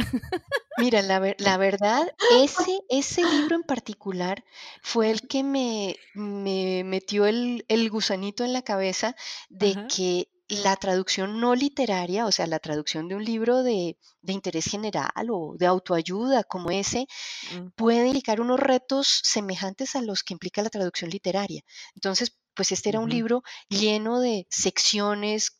Mira, 0.78 1.02
la, 1.02 1.34
la, 1.38 1.56
verdad, 1.56 2.08
ese, 2.36 2.78
ese 2.88 3.24
libro 3.24 3.56
en 3.56 3.64
particular 3.64 4.44
fue 4.80 5.10
el 5.10 5.22
que 5.22 5.42
me, 5.42 5.96
me 6.14 6.84
metió 6.84 7.26
el, 7.26 7.64
el, 7.68 7.90
gusanito 7.90 8.44
en 8.44 8.52
la 8.52 8.62
cabeza 8.62 9.16
de 9.48 9.74
que 9.94 10.28
la 10.48 10.76
traducción 10.76 11.40
no 11.40 11.54
literaria, 11.54 12.26
o 12.26 12.32
sea, 12.32 12.46
la 12.46 12.58
traducción 12.58 13.08
de 13.08 13.14
un 13.16 13.24
libro 13.24 13.62
de, 13.62 13.98
de 14.22 14.32
interés 14.32 14.64
general 14.64 15.28
o 15.30 15.54
de 15.58 15.66
autoayuda 15.66 16.44
como 16.44 16.70
ese, 16.70 17.06
mm. 17.54 17.68
puede 17.76 18.06
implicar 18.06 18.40
unos 18.40 18.58
retos 18.58 19.20
semejantes 19.24 19.94
a 19.94 20.02
los 20.02 20.22
que 20.22 20.34
implica 20.34 20.62
la 20.62 20.70
traducción 20.70 21.10
literaria. 21.10 21.62
Entonces, 21.94 22.38
pues 22.54 22.72
este 22.72 22.88
era 22.88 23.00
un 23.00 23.10
libro 23.10 23.42
lleno 23.68 24.20
de 24.20 24.46
secciones 24.50 25.57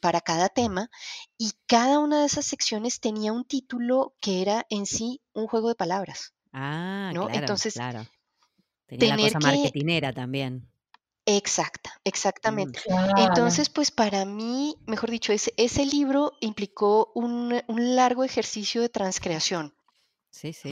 para 0.00 0.20
cada 0.20 0.48
tema 0.48 0.90
y 1.38 1.52
cada 1.66 1.98
una 1.98 2.20
de 2.20 2.26
esas 2.26 2.44
secciones 2.46 3.00
tenía 3.00 3.32
un 3.32 3.44
título 3.44 4.14
que 4.20 4.42
era 4.42 4.66
en 4.70 4.86
sí 4.86 5.22
un 5.32 5.46
juego 5.46 5.68
de 5.68 5.74
palabras. 5.74 6.34
Ah, 6.52 7.10
¿no? 7.14 7.26
claro, 7.26 7.38
Entonces, 7.38 7.74
claro. 7.74 8.06
Tenía 8.86 9.16
la 9.16 9.22
cosa 9.22 9.38
marketinera 9.38 10.12
también. 10.12 10.68
Exacta, 11.26 11.90
mm, 11.90 12.08
exactamente. 12.08 12.80
Entonces, 13.16 13.68
pues 13.68 13.90
para 13.90 14.24
mí, 14.24 14.76
mejor 14.86 15.10
dicho, 15.10 15.32
ese, 15.32 15.54
ese 15.56 15.84
libro 15.84 16.32
implicó 16.40 17.12
un, 17.14 17.62
un 17.68 17.96
largo 17.96 18.24
ejercicio 18.24 18.82
de 18.82 18.88
transcreación. 18.88 19.74
Sí, 20.30 20.52
sí. 20.52 20.70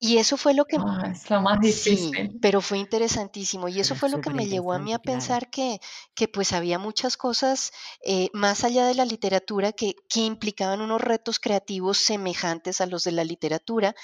Y 0.00 0.18
eso 0.18 0.36
fue 0.36 0.54
lo 0.54 0.64
que... 0.64 0.76
Ah, 0.78 1.10
es 1.12 1.28
lo 1.28 1.40
más 1.40 1.60
difícil. 1.60 2.14
Sí, 2.14 2.38
pero 2.40 2.60
fue 2.60 2.78
interesantísimo. 2.78 3.66
Y 3.68 3.80
eso 3.80 3.96
fue 3.96 4.08
lo 4.08 4.20
que 4.20 4.30
me 4.30 4.46
llevó 4.46 4.72
a 4.72 4.78
mí 4.78 4.92
a 4.92 5.00
pensar 5.00 5.50
que, 5.50 5.80
que 6.14 6.28
pues 6.28 6.52
había 6.52 6.78
muchas 6.78 7.16
cosas 7.16 7.72
eh, 8.04 8.28
más 8.32 8.62
allá 8.62 8.86
de 8.86 8.94
la 8.94 9.04
literatura 9.04 9.72
que, 9.72 9.96
que, 10.08 10.20
implicaban 10.20 10.80
unos 10.80 11.00
retos 11.00 11.40
creativos 11.40 11.98
semejantes 11.98 12.80
a 12.80 12.86
los 12.86 13.02
de 13.02 13.12
la 13.12 13.24
literatura. 13.24 13.96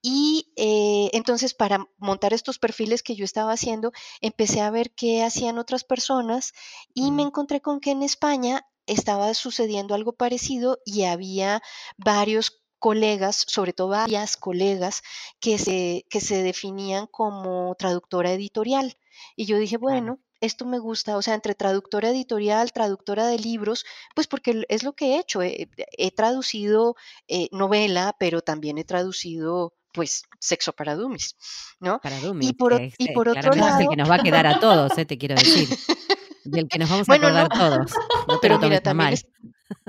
Y 0.00 0.52
eh, 0.54 1.10
entonces 1.14 1.52
para 1.52 1.84
montar 1.98 2.32
estos 2.32 2.60
perfiles 2.60 3.02
que 3.02 3.16
yo 3.16 3.24
estaba 3.24 3.52
haciendo, 3.52 3.92
empecé 4.20 4.60
a 4.60 4.70
ver 4.70 4.92
qué 4.92 5.24
hacían 5.24 5.58
otras 5.58 5.82
personas 5.82 6.52
y 6.94 7.10
me 7.10 7.22
encontré 7.22 7.60
con 7.60 7.80
que 7.80 7.90
en 7.90 8.04
España 8.04 8.66
estaba 8.86 9.32
sucediendo 9.34 9.94
algo 9.94 10.12
parecido 10.12 10.78
y 10.84 11.04
había 11.04 11.62
varios 11.96 12.60
colegas, 12.80 13.44
sobre 13.46 13.72
todo 13.72 13.88
varias 13.88 14.36
colegas, 14.36 15.02
que 15.38 15.58
se, 15.58 16.04
que 16.10 16.20
se 16.20 16.42
definían 16.42 17.06
como 17.06 17.76
traductora 17.76 18.32
editorial. 18.32 18.96
Y 19.36 19.44
yo 19.44 19.58
dije, 19.58 19.76
bueno, 19.76 20.18
esto 20.40 20.64
me 20.64 20.78
gusta, 20.78 21.16
o 21.16 21.22
sea, 21.22 21.34
entre 21.34 21.54
traductora 21.54 22.10
editorial, 22.10 22.72
traductora 22.72 23.26
de 23.26 23.38
libros, 23.38 23.84
pues 24.14 24.26
porque 24.26 24.64
es 24.68 24.82
lo 24.82 24.94
que 24.94 25.14
he 25.14 25.18
hecho. 25.20 25.42
He, 25.42 25.68
traducido 26.16 26.96
eh, 27.28 27.48
novela, 27.52 28.16
pero 28.18 28.40
también 28.40 28.78
he 28.78 28.84
traducido 28.84 29.74
pues 29.92 30.22
sexo 30.38 30.72
para 30.72 30.94
dummies, 30.94 31.36
¿no? 31.80 32.00
Para 32.00 32.18
dummies. 32.20 32.50
Y 32.50 32.52
por, 32.54 32.76
que 32.76 32.94
y 32.96 33.12
por 33.12 33.28
eh, 33.28 33.32
otro 33.32 33.52
es 33.52 33.56
lado, 33.58 33.80
el 33.80 33.88
que 33.88 33.96
nos 33.96 34.10
va 34.10 34.14
a 34.14 34.22
quedar 34.22 34.46
a 34.46 34.58
todos, 34.60 34.96
eh, 34.96 35.04
te 35.04 35.18
quiero 35.18 35.34
decir. 35.34 35.68
Del 36.44 36.68
que 36.68 36.78
nos 36.78 36.88
vamos 36.90 37.08
a 37.08 37.12
bueno, 37.12 37.30
no, 37.30 37.38
acordar 37.40 37.58
todos. 37.78 37.92
No 38.28 38.34
te 38.38 38.48
pero 38.48 38.58
lo 38.58 38.68
mira, 38.68 38.80
también, 38.80 39.04
mal. 39.06 39.14
es- 39.14 39.26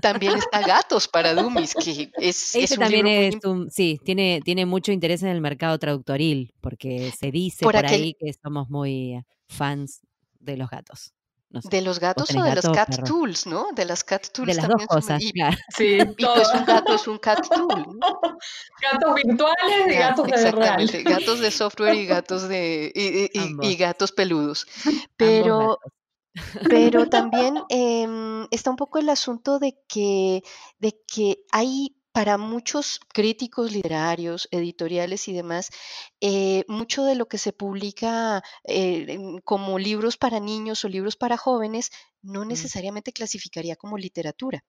también 0.01 0.37
está 0.37 0.61
Gatos 0.61 1.07
para 1.07 1.33
dummies, 1.33 1.73
que 1.73 2.11
es, 2.17 2.55
es 2.55 2.55
Ese 2.55 2.73
un 2.75 2.79
también 2.81 3.05
libro 3.05 3.19
muy 3.19 3.25
es 3.39 3.45
un, 3.45 3.71
sí, 3.71 3.99
tiene, 4.03 4.39
tiene 4.43 4.65
mucho 4.65 4.91
interés 4.91 5.23
en 5.23 5.29
el 5.29 5.41
mercado 5.41 5.77
traductoril, 5.79 6.53
porque 6.61 7.11
se 7.17 7.31
dice 7.31 7.63
por 7.65 7.73
por 7.75 7.85
aquel, 7.85 8.01
ahí 8.01 8.13
que 8.19 8.31
somos 8.33 8.69
muy 8.69 9.23
fans 9.47 10.01
de 10.39 10.57
los 10.57 10.69
gatos. 10.69 11.13
No 11.49 11.61
sé, 11.61 11.67
de 11.69 11.81
los 11.81 11.97
¿vos 11.97 12.01
gatos 12.01 12.29
o 12.29 12.33
de 12.43 12.55
las 12.55 12.55
gato 12.63 12.71
o 12.71 12.73
cat 12.73 12.89
perro? 12.91 13.03
tools, 13.03 13.45
¿no? 13.45 13.67
De 13.75 13.83
las 13.83 14.03
cat 14.05 14.23
De 14.23 14.29
tools 14.29 14.55
las 14.55 14.67
dos 14.67 14.69
también 14.69 14.87
son 14.87 14.95
muy- 14.95 15.01
cosas, 15.01 15.21
y 15.21 15.31
claro. 15.33 15.57
Sí, 15.75 15.97
Pito 16.15 16.35
es 16.41 16.47
un 16.53 16.65
todo. 16.65 16.75
gato, 16.75 16.95
es 16.95 17.07
un 17.09 17.17
cat 17.17 17.47
tool, 17.49 17.99
¿no? 17.99 18.19
Gatos 18.81 19.15
virtuales 19.15 19.75
y 19.87 19.89
Ga- 19.91 19.99
gatos 19.99 20.27
de 20.27 20.31
real. 20.51 20.81
Exactamente, 20.81 21.03
gatos 21.03 21.39
de 21.41 21.51
software 21.51 21.95
y 21.95 22.05
gatos 22.05 22.47
de 22.47 22.91
y, 22.95 23.37
y- 23.37 23.69
y- 23.69 23.75
gatos 23.75 24.11
peludos. 24.13 24.65
ambos 24.85 25.01
Pero, 25.17 25.57
gatos. 25.59 25.77
Pero 26.67 27.05
también 27.07 27.63
em, 27.69 28.47
está 28.51 28.69
un 28.69 28.77
poco 28.77 28.99
el 28.99 29.09
asunto 29.09 29.59
de 29.59 29.77
que, 29.87 30.43
de 30.79 30.99
que 31.07 31.39
hay 31.51 31.97
para 32.13 32.37
muchos 32.37 32.99
críticos 33.13 33.71
literarios, 33.71 34.47
editoriales 34.51 35.27
y 35.29 35.33
demás, 35.33 35.69
eh, 36.19 36.65
mucho 36.67 37.03
de 37.05 37.15
lo 37.15 37.27
que 37.27 37.37
se 37.37 37.53
publica 37.53 38.43
eh, 38.65 39.17
como 39.45 39.79
libros 39.79 40.17
para 40.17 40.39
niños 40.41 40.83
o 40.83 40.89
libros 40.89 41.15
para 41.15 41.37
jóvenes 41.37 41.89
no 42.21 42.43
Mm. 42.49 42.71
necesariamente 42.71 43.13
clasificaría 43.13 43.75
como 43.77 43.97
literatura, 43.97 44.63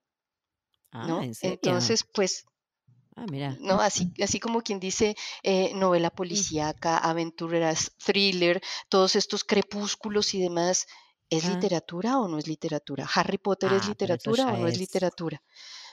Ah, 0.92 1.16
¿no? 1.16 1.24
¿en 1.24 1.34
serio? 1.34 1.58
Entonces, 1.60 2.02
pues 2.14 2.46
Ah, 3.16 3.26
mira. 3.26 3.58
¿no? 3.58 3.80
Así, 3.80 4.08
así 4.22 4.40
como 4.40 4.62
quien 4.62 4.80
dice 4.80 5.14
eh, 5.42 5.72
novela 5.74 6.10
Mm. 6.30 6.42
policíaca, 6.50 6.98
aventuras, 6.98 7.92
thriller, 8.04 8.60
todos 8.88 9.16
estos 9.16 9.44
crepúsculos 9.44 10.34
y 10.34 10.40
demás, 10.40 10.86
¿es 11.36 11.44
Ah, 11.44 11.52
literatura 11.52 12.18
o 12.20 12.28
no 12.28 12.38
es 12.38 12.46
literatura? 12.46 13.08
¿Harry 13.14 13.38
Potter 13.38 13.72
es 13.72 13.84
ah, 13.84 13.88
literatura 13.88 14.44
o 14.52 14.56
no 14.56 14.66
es 14.68 14.74
es. 14.74 14.78
literatura? 14.78 15.42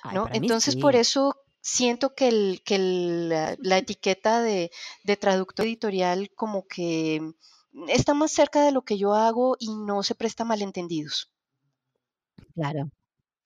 Ay, 0.04 0.16
¿No? 0.16 0.28
Entonces, 0.34 0.76
por 0.76 0.96
eso 0.96 1.36
siento 1.62 2.16
que, 2.16 2.28
el, 2.30 2.62
que 2.66 2.76
el, 2.76 3.30
la, 3.30 3.56
la 3.60 3.78
etiqueta 3.80 4.42
de, 4.42 4.72
de 5.04 5.18
traductor 5.18 5.66
editorial 5.66 6.32
como 6.36 6.68
que 6.68 7.22
está 7.90 8.14
más 8.14 8.32
cerca 8.32 8.64
de 8.64 8.72
lo 8.72 8.84
que 8.84 8.98
yo 8.98 9.14
hago 9.16 9.56
y 9.60 9.74
no 9.76 10.04
se 10.04 10.16
presta 10.16 10.44
a 10.44 10.48
malentendidos. 10.48 11.32
Claro. 12.56 12.90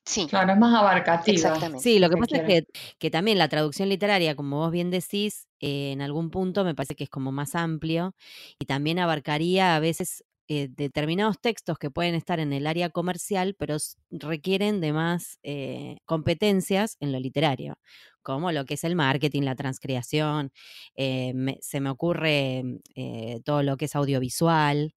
Sí, 0.05 0.27
Claro, 0.29 0.53
es 0.53 0.59
más 0.59 0.73
abarcativo. 0.79 1.37
exactamente. 1.37 1.83
Sí, 1.83 1.99
lo 1.99 2.09
que 2.09 2.17
pasa 2.17 2.37
es 2.37 2.43
que, 2.43 2.63
que 2.99 3.11
también 3.11 3.37
la 3.37 3.49
traducción 3.49 3.89
literaria, 3.89 4.35
como 4.35 4.59
vos 4.59 4.71
bien 4.71 4.91
decís, 4.91 5.47
eh, 5.59 5.91
en 5.93 6.01
algún 6.01 6.31
punto 6.31 6.63
me 6.65 6.75
parece 6.75 6.95
que 6.95 7.05
es 7.05 7.09
como 7.09 7.31
más 7.31 7.55
amplio 7.55 8.15
y 8.59 8.65
también 8.65 8.99
abarcaría 8.99 9.75
a 9.75 9.79
veces 9.79 10.23
eh, 10.47 10.67
determinados 10.69 11.39
textos 11.39 11.77
que 11.77 11.89
pueden 11.89 12.15
estar 12.15 12.39
en 12.39 12.51
el 12.53 12.67
área 12.67 12.89
comercial, 12.89 13.55
pero 13.57 13.77
requieren 14.11 14.81
de 14.81 14.93
más 14.93 15.39
eh, 15.43 15.97
competencias 16.05 16.97
en 16.99 17.11
lo 17.11 17.19
literario, 17.19 17.77
como 18.21 18.51
lo 18.51 18.65
que 18.65 18.73
es 18.75 18.83
el 18.83 18.95
marketing, 18.95 19.43
la 19.43 19.55
transcreación, 19.55 20.51
eh, 20.95 21.33
me- 21.33 21.57
se 21.61 21.79
me 21.79 21.89
ocurre 21.89 22.61
mm, 22.63 22.75
eh, 22.95 23.39
todo 23.45 23.63
lo 23.63 23.77
que 23.77 23.85
es 23.85 23.95
audiovisual, 23.95 24.93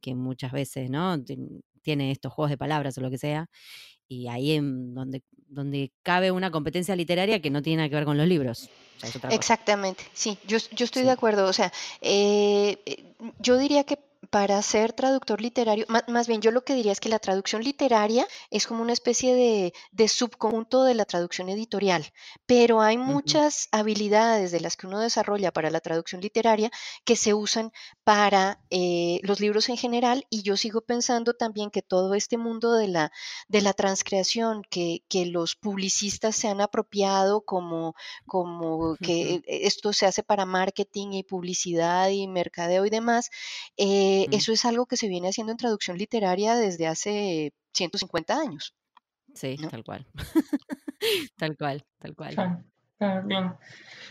que 0.00 0.14
muchas 0.14 0.52
veces, 0.52 0.90
¿no? 0.90 1.18
Tien- 1.18 1.62
Tiene 1.82 2.10
estos 2.10 2.32
juegos 2.32 2.50
de 2.50 2.58
palabras 2.58 2.98
o 2.98 3.00
lo 3.00 3.10
que 3.10 3.18
sea 3.18 3.48
y 4.08 4.28
ahí 4.28 4.52
en 4.52 4.94
donde, 4.94 5.22
donde 5.48 5.92
cabe 6.02 6.30
una 6.30 6.50
competencia 6.50 6.96
literaria 6.96 7.40
que 7.40 7.50
no 7.50 7.62
tiene 7.62 7.78
nada 7.78 7.88
que 7.88 7.94
ver 7.96 8.04
con 8.04 8.16
los 8.16 8.26
libros. 8.28 8.68
Exactamente, 9.34 10.02
sí, 10.12 10.38
yo, 10.46 10.58
yo 10.72 10.84
estoy 10.84 11.02
de 11.02 11.10
acuerdo. 11.10 11.46
O 11.46 11.52
sea, 11.52 11.72
eh, 12.00 12.78
yo 13.40 13.56
diría 13.58 13.84
que 13.84 13.98
para 14.30 14.60
ser 14.62 14.92
traductor 14.92 15.40
literario, 15.40 15.86
más, 15.88 16.26
bien 16.26 16.40
yo 16.40 16.50
lo 16.50 16.64
que 16.64 16.74
diría 16.74 16.92
es 16.92 17.00
que 17.00 17.08
la 17.08 17.18
traducción 17.18 17.62
literaria 17.62 18.26
es 18.50 18.66
como 18.66 18.82
una 18.82 18.92
especie 18.92 19.34
de, 19.34 19.72
de 19.92 20.08
subconjunto 20.08 20.84
de 20.84 20.94
la 20.94 21.04
traducción 21.04 21.48
editorial, 21.48 22.12
pero 22.46 22.80
hay 22.80 22.98
muchas 22.98 23.68
habilidades 23.72 24.52
de 24.52 24.60
las 24.60 24.76
que 24.76 24.86
uno 24.86 25.00
desarrolla 25.00 25.52
para 25.52 25.70
la 25.70 25.80
traducción 25.80 26.20
literaria 26.20 26.70
que 27.04 27.16
se 27.16 27.34
usan 27.34 27.72
para 28.04 28.60
eh, 28.70 29.20
los 29.22 29.40
libros 29.40 29.68
en 29.68 29.76
general 29.76 30.26
y 30.30 30.42
yo 30.42 30.56
sigo 30.56 30.80
pensando 30.80 31.34
también 31.34 31.70
que 31.70 31.82
todo 31.82 32.14
este 32.14 32.38
mundo 32.38 32.72
de 32.72 32.88
la, 32.88 33.12
de 33.48 33.60
la 33.60 33.72
transcreación 33.72 34.62
que, 34.70 35.02
que 35.08 35.26
los 35.26 35.56
publicistas 35.56 36.36
se 36.36 36.48
han 36.48 36.60
apropiado 36.60 37.42
como 37.42 37.94
como 38.26 38.96
que 38.96 39.34
eh, 39.34 39.42
esto 39.46 39.92
se 39.92 40.06
hace 40.06 40.22
para 40.22 40.46
marketing 40.46 41.12
y 41.12 41.22
publicidad 41.22 42.08
y 42.10 42.26
mercadeo 42.28 42.86
y 42.86 42.90
demás, 42.90 43.30
eh, 43.76 44.15
Mm. 44.30 44.34
eso 44.34 44.52
es 44.52 44.64
algo 44.64 44.86
que 44.86 44.96
se 44.96 45.08
viene 45.08 45.28
haciendo 45.28 45.52
en 45.52 45.58
traducción 45.58 45.98
literaria 45.98 46.54
desde 46.56 46.86
hace 46.86 47.52
150 47.74 48.38
años, 48.38 48.74
Sí, 49.34 49.56
¿no? 49.60 49.68
tal 49.68 49.84
cual. 49.84 50.06
tal 51.36 51.56
cual, 51.56 51.84
tal 51.98 52.14
cual. 52.16 52.34
Claro, 52.34 52.64
claro, 52.98 53.26
claro. 53.28 53.58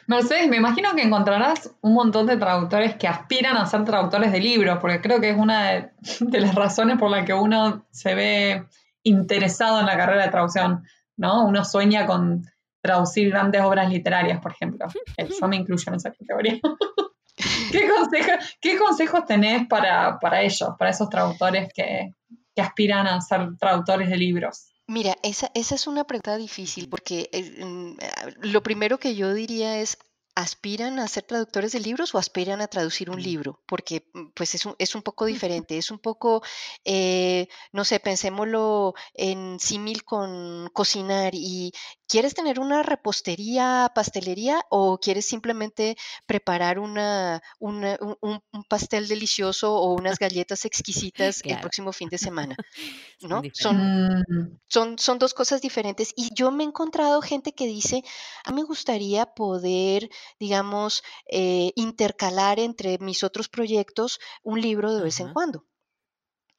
Mercedes, 0.08 0.48
me 0.48 0.58
imagino 0.58 0.94
que 0.96 1.02
encontrarás 1.02 1.72
un 1.82 1.94
montón 1.94 2.28
de 2.28 2.38
traductores 2.38 2.96
que 2.96 3.08
aspiran 3.08 3.58
a 3.58 3.66
ser 3.66 3.84
traductores 3.86 4.32
de 4.32 4.40
libros, 4.40 4.78
porque 4.80 5.02
creo 5.02 5.20
que 5.20 5.32
es 5.32 5.38
una 5.38 5.72
de, 5.72 5.90
de 6.20 6.40
las 6.42 6.54
razones 6.54 7.00
por 7.00 7.10
la 7.10 7.26
que 7.26 7.34
uno 7.34 7.86
se 7.90 8.14
ve 8.14 8.66
interesado 9.04 9.80
en 9.80 9.86
la 9.88 9.98
carrera 9.98 10.26
de 10.26 10.32
traducción, 10.32 10.84
¿no? 11.18 11.46
Uno 11.46 11.66
sueña 11.66 12.06
con 12.06 12.44
traducir 12.82 13.30
grandes 13.32 13.62
obras 13.62 13.90
literarias, 13.90 14.40
por 14.42 14.52
ejemplo. 14.52 14.86
Eh, 15.18 15.30
Yo 15.40 15.48
me 15.48 15.56
incluyo 15.56 15.84
en 15.88 15.96
esa 15.96 16.12
categoría. 16.12 16.60
¿Qué, 17.36 17.88
consejo- 17.90 18.40
qué 18.62 18.78
consejos 18.78 19.26
tenés 19.26 19.68
para, 19.68 20.18
para 20.20 20.42
ellos, 20.42 20.70
para 20.80 20.92
esos 20.92 21.10
traductores 21.10 21.70
que, 21.74 22.14
que 22.56 22.62
aspiran 22.62 23.08
a 23.08 23.20
ser 23.22 23.58
traductores 23.60 24.10
de 24.10 24.18
libros? 24.18 24.68
Mira, 24.88 25.16
esa, 25.24 25.50
esa 25.56 25.76
es 25.76 25.88
una 25.88 26.06
pregunta 26.06 26.38
difícil 26.38 26.88
porque 26.90 27.30
eh, 27.32 27.66
mm, 27.66 27.98
ah, 28.02 28.28
lo 28.42 28.62
primero 28.64 29.00
que 29.00 29.16
yo 29.16 29.34
diría 29.34 29.80
es, 29.80 29.98
¿aspiran 30.36 31.00
a 31.00 31.08
ser 31.08 31.24
traductores 31.24 31.72
de 31.72 31.80
libros 31.80 32.14
o 32.14 32.18
aspiran 32.20 32.62
a 32.62 32.68
traducir 32.68 33.10
un 33.10 33.18
Mm. 33.18 33.24
libro? 33.24 33.62
Porque 33.66 34.06
mm, 34.14 34.28
pues 34.36 34.54
es 34.54 34.66
un, 34.66 34.76
es 34.78 34.94
un 34.94 35.02
poco 35.02 35.26
diferente, 35.26 35.78
es 35.78 35.90
un 35.92 35.98
poco, 36.00 36.44
eh, 36.84 37.48
no 37.72 37.84
sé, 37.84 38.00
pensémoslo 38.00 38.94
en 39.14 39.60
símil 39.60 40.04
con 40.04 40.70
cocinar 40.74 41.34
y 41.34 41.72
¿quieres 42.08 42.34
tener 42.34 42.60
una 42.60 42.84
repostería, 42.84 43.92
pastelería 43.96 44.62
o 44.70 45.00
quieres 45.00 45.26
simplemente 45.28 45.98
preparar 46.26 46.80
una, 46.80 47.42
una- 47.60 47.98
un, 48.02 48.42
un- 48.52 48.64
pastel 48.70 49.08
delicioso 49.08 49.74
o 49.76 49.94
unas 49.94 50.20
galletas 50.20 50.66
exquisitas 50.66 51.44
el 51.48 51.60
próximo 51.60 51.92
fin 51.94 52.10
de 52.10 52.18
semana? 52.18 52.60
Son 53.20 53.30
¿No? 53.30 53.50
Son, 53.54 53.90
Mm, 54.30 54.58
son, 54.68 54.98
son 55.00 55.20
dos 55.20 55.34
cosas 55.34 55.62
diferentes. 55.62 56.14
Y 56.16 56.30
yo 56.36 56.52
me 56.52 56.64
he 56.64 56.68
encontrado 56.68 57.22
gente 57.22 57.54
que 57.54 57.68
dice, 57.68 58.04
a 58.44 58.52
mí 58.52 58.62
me 58.62 58.68
gustaría 58.68 59.26
poder, 59.28 60.10
digamos, 60.40 61.04
eh, 61.30 61.72
intercalar 61.76 62.60
entre 62.60 62.98
mis 63.00 63.24
otros 63.24 63.50
proyectos 63.50 64.20
un 64.44 64.62
libro 64.62 64.94
de 64.96 65.04
vez 65.04 65.20
en 65.20 65.30
cuando. 65.30 65.66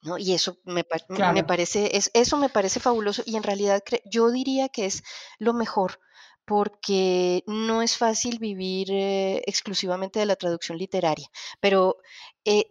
¿No? 0.01 0.17
Y 0.17 0.33
eso 0.33 0.57
me, 0.65 0.83
pa- 0.83 0.97
me 1.09 1.15
claro. 1.15 1.43
parece, 1.43 1.95
es, 1.97 2.11
eso 2.13 2.37
me 2.37 2.49
parece 2.49 2.79
fabuloso 2.79 3.23
y 3.25 3.35
en 3.35 3.43
realidad 3.43 3.83
yo 4.05 4.31
diría 4.31 4.69
que 4.69 4.85
es 4.85 5.03
lo 5.39 5.53
mejor 5.53 5.99
porque 6.45 7.43
no 7.47 7.81
es 7.81 7.97
fácil 7.97 8.39
vivir 8.39 8.89
eh, 8.91 9.43
exclusivamente 9.45 10.19
de 10.19 10.25
la 10.25 10.37
traducción 10.37 10.77
literaria. 10.77 11.27
Pero 11.59 11.97
eh, 12.45 12.67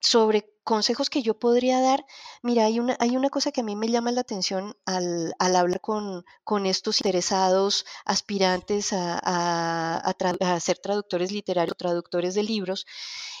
sobre 0.00 0.54
consejos 0.64 1.10
que 1.10 1.20
yo 1.22 1.38
podría 1.38 1.80
dar, 1.80 2.06
mira, 2.42 2.64
hay 2.64 2.80
una, 2.80 2.96
hay 3.00 3.16
una 3.16 3.28
cosa 3.28 3.52
que 3.52 3.60
a 3.60 3.64
mí 3.64 3.76
me 3.76 3.88
llama 3.88 4.12
la 4.12 4.22
atención 4.22 4.74
al, 4.86 5.34
al 5.38 5.56
hablar 5.56 5.80
con, 5.82 6.24
con 6.44 6.64
estos 6.64 7.00
interesados 7.00 7.84
aspirantes 8.06 8.92
a, 8.94 9.18
a- 9.22 9.98
a 10.08 10.14
tra- 10.16 10.38
a 10.40 10.58
ser 10.60 10.78
traductores 10.78 11.32
literarios, 11.32 11.76
traductores 11.76 12.34
de 12.34 12.42
libros, 12.44 12.86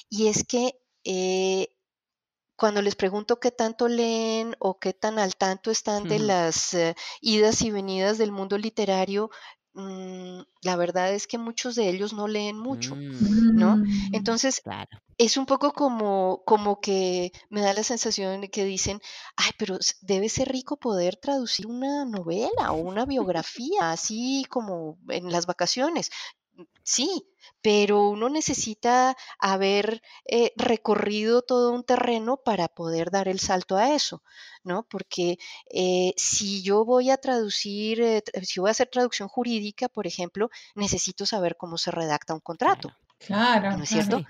y 0.08 0.28
es 0.28 0.44
que 0.44 0.78
eh, 1.04 1.68
cuando 2.60 2.82
les 2.82 2.94
pregunto 2.94 3.40
qué 3.40 3.50
tanto 3.50 3.88
leen 3.88 4.54
o 4.60 4.78
qué 4.78 4.92
tan 4.92 5.18
al 5.18 5.34
tanto 5.36 5.70
están 5.70 6.06
de 6.06 6.18
las 6.18 6.74
eh, 6.74 6.94
idas 7.22 7.62
y 7.62 7.70
venidas 7.70 8.18
del 8.18 8.32
mundo 8.32 8.58
literario, 8.58 9.30
mm, 9.72 10.40
la 10.62 10.76
verdad 10.76 11.12
es 11.14 11.26
que 11.26 11.38
muchos 11.38 11.74
de 11.74 11.88
ellos 11.88 12.12
no 12.12 12.28
leen 12.28 12.58
mucho, 12.58 12.94
Mm, 12.96 13.56
¿no? 13.56 13.76
mm. 13.78 13.84
Entonces, 14.12 14.60
claro. 14.60 14.90
es 15.16 15.36
un 15.38 15.46
poco 15.46 15.72
como, 15.72 16.42
como 16.44 16.80
que 16.80 17.32
me 17.48 17.62
da 17.62 17.72
la 17.72 17.82
sensación 17.82 18.42
de 18.42 18.50
que 18.50 18.64
dicen, 18.64 19.00
ay, 19.36 19.52
pero 19.58 19.78
debe 20.02 20.28
ser 20.28 20.48
rico 20.48 20.76
poder 20.76 21.16
traducir 21.16 21.66
una 21.66 22.04
novela 22.04 22.72
o 22.72 22.76
una 22.76 23.06
biografía, 23.06 23.90
así 23.92 24.44
como 24.50 24.98
en 25.08 25.32
las 25.32 25.46
vacaciones. 25.46 26.10
Sí, 26.82 27.26
pero 27.62 28.08
uno 28.08 28.28
necesita 28.28 29.16
haber 29.38 30.02
eh, 30.24 30.52
recorrido 30.56 31.42
todo 31.42 31.72
un 31.72 31.84
terreno 31.84 32.38
para 32.38 32.68
poder 32.68 33.10
dar 33.10 33.28
el 33.28 33.40
salto 33.40 33.76
a 33.76 33.94
eso, 33.94 34.22
¿no? 34.64 34.84
Porque 34.88 35.38
eh, 35.72 36.12
si 36.16 36.62
yo 36.62 36.84
voy 36.84 37.10
a 37.10 37.18
traducir, 37.18 38.00
eh, 38.00 38.22
si 38.42 38.60
voy 38.60 38.68
a 38.68 38.72
hacer 38.72 38.88
traducción 38.88 39.28
jurídica, 39.28 39.88
por 39.88 40.06
ejemplo, 40.06 40.50
necesito 40.74 41.26
saber 41.26 41.56
cómo 41.56 41.78
se 41.78 41.90
redacta 41.90 42.34
un 42.34 42.40
contrato. 42.40 42.94
Claro. 43.18 43.76
¿No 43.76 43.84
es 43.84 43.90
cierto? 43.90 44.22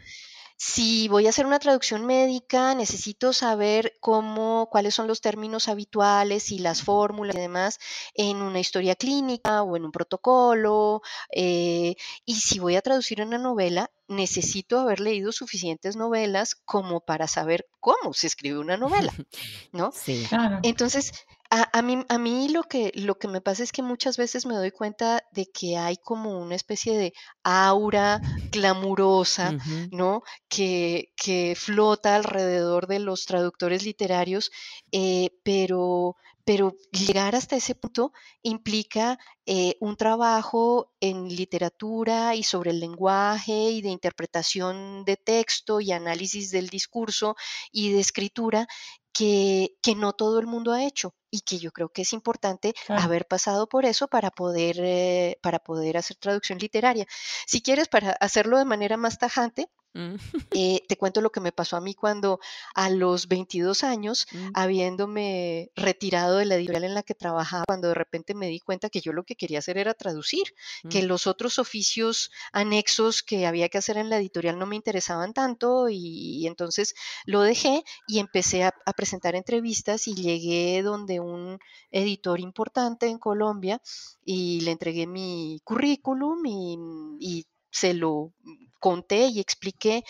Si 0.62 1.09
voy 1.09 1.27
a 1.27 1.31
hacer 1.31 1.46
una 1.46 1.59
traducción 1.59 2.05
médica, 2.05 2.75
necesito 2.75 3.33
saber 3.33 3.96
cómo, 3.99 4.68
cuáles 4.70 4.94
son 4.94 5.07
los 5.07 5.23
términos 5.23 5.68
habituales 5.68 6.53
y 6.53 6.59
las 6.59 6.83
fórmulas 6.83 7.35
y 7.35 7.38
demás 7.38 7.79
en 8.12 8.42
una 8.42 8.61
historia 8.61 8.94
clínica 8.94 9.62
o 9.62 9.75
en 9.79 9.87
un 9.87 9.90
protocolo. 9.90 11.01
Eh, 11.35 11.94
y 12.27 12.35
si 12.35 12.59
voy 12.59 12.77
a 12.77 12.83
traducir 12.83 13.23
una 13.23 13.38
novela, 13.38 13.90
necesito 14.07 14.79
haber 14.79 15.01
leído 15.01 15.33
suficientes 15.33 15.96
novelas 15.96 16.57
como 16.66 17.01
para 17.01 17.27
saber 17.27 17.66
cómo 17.81 18.12
se 18.12 18.27
escribe 18.27 18.59
una 18.59 18.77
novela, 18.77 19.14
¿no? 19.73 19.92
Sí. 19.92 20.27
Claro. 20.29 20.59
Entonces, 20.62 21.14
a, 21.50 21.82
mí, 21.82 22.04
a 22.08 22.18
mí 22.18 22.48
lo 22.48 22.62
que, 22.62 22.92
lo 22.94 23.18
que 23.18 23.26
me 23.26 23.40
pasa 23.40 23.64
es 23.64 23.72
que 23.72 23.82
muchas 23.82 24.16
veces 24.16 24.46
me 24.46 24.54
doy 24.54 24.70
cuenta 24.70 25.24
de 25.32 25.46
que 25.46 25.76
hay 25.76 25.96
como 25.96 26.38
una 26.38 26.54
especie 26.54 26.96
de 26.96 27.12
aura 27.42 28.20
glamurosa, 28.52 29.56
¿no? 29.90 30.22
Que, 30.48 31.12
que 31.16 31.54
flota 31.56 32.14
alrededor 32.14 32.86
de 32.86 33.00
los 33.00 33.26
traductores 33.26 33.84
literarios, 33.84 34.52
eh, 34.92 35.30
pero, 35.42 36.16
pero 36.44 36.76
llegar 36.92 37.34
hasta 37.34 37.56
ese 37.56 37.74
punto 37.74 38.12
implica 38.42 39.18
eh, 39.44 39.76
un 39.80 39.96
trabajo 39.96 40.92
en 41.00 41.28
literatura 41.28 42.36
y 42.36 42.44
sobre 42.44 42.70
el 42.70 42.78
lenguaje 42.78 43.70
y 43.70 43.82
de 43.82 43.88
interpretación 43.88 45.04
de 45.04 45.16
texto 45.16 45.80
y 45.80 45.90
análisis 45.90 46.52
del 46.52 46.68
discurso 46.68 47.34
y 47.72 47.90
de 47.90 47.98
escritura 47.98 48.68
que, 49.12 49.77
que, 49.83 49.94
no 49.94 50.12
todo 50.12 50.38
el 50.38 50.46
mundo 50.46 50.73
ha 50.73 50.85
hecho 50.85 51.14
y 51.31 51.40
que 51.40 51.59
yo 51.59 51.73
creo 51.73 51.88
que 51.90 52.03
es 52.03 52.12
importante 52.12 52.75
haber 52.88 53.27
pasado 53.27 53.68
por 53.68 53.85
eso 53.85 54.09
para 54.09 54.31
poder, 54.31 54.77
eh, 54.81 55.38
para 55.42 55.59
poder 55.59 55.96
hacer 55.96 56.16
traducción 56.16 56.59
literaria. 56.59 57.07
Si 57.46 57.62
quieres, 57.62 57.88
para 57.88 58.12
hacerlo 58.12 58.59
de 58.59 58.64
manera 58.64 58.96
más 58.96 59.18
tajante, 59.18 59.68
Mm. 59.94 60.14
Eh, 60.53 60.83
te 60.88 60.96
cuento 60.96 61.20
lo 61.20 61.31
que 61.31 61.40
me 61.40 61.53
pasó 61.53 61.76
a 61.76 61.81
mí 61.81 61.94
cuando 61.94 62.40
a 62.74 62.90
los 62.90 63.29
22 63.29 63.85
años, 63.85 64.26
mm. 64.33 64.50
habiéndome 64.55 65.70
retirado 65.74 66.38
de 66.38 66.44
la 66.44 66.57
editorial 66.57 66.85
en 66.85 66.94
la 66.94 67.03
que 67.03 67.14
trabajaba, 67.14 67.64
cuando 67.66 67.88
de 67.88 67.94
repente 67.94 68.35
me 68.35 68.48
di 68.48 68.61
cuenta 68.61 68.90
que 68.90 69.00
yo 69.00 69.12
lo 69.12 69.24
que 69.24 69.37
quería 69.37 69.61
hacer 69.61 69.79
era 69.79 69.94
traducir, 69.94 70.55
que 70.88 71.03
mm. 71.03 71.07
los 71.07 71.26
otros 71.26 71.59
oficios 71.59 72.31
anexos 72.53 73.22
que 73.22 73.46
había 73.46 73.68
que 73.68 73.79
hacer 73.79 73.96
en 73.96 74.11
la 74.11 74.18
editorial 74.18 74.59
no 74.59 74.66
me 74.66 74.76
interesaban 74.76 75.33
tanto 75.33 75.88
y, 75.88 76.46
entonces 76.46 76.94
lo 77.26 77.42
dejé 77.42 77.85
y 78.07 78.18
empecé 78.18 78.64
a, 78.64 78.74
presentar 78.96 79.35
entrevistas 79.35 80.09
y 80.09 80.14
llegué 80.14 80.83
donde 80.83 81.20
un 81.20 81.59
editor 81.90 82.40
importante 82.40 83.07
en 83.07 83.18
Colombia 83.18 83.81
y 84.24 84.61
le 84.61 84.72
entregué 84.72 85.07
mi 85.07 85.61
currículum 85.64 86.44
y, 86.44 86.76
y 87.20 87.46
se 87.70 87.94
lo 87.94 88.33
conté 88.81 89.27
y 89.27 89.38
expliqué 89.38 90.03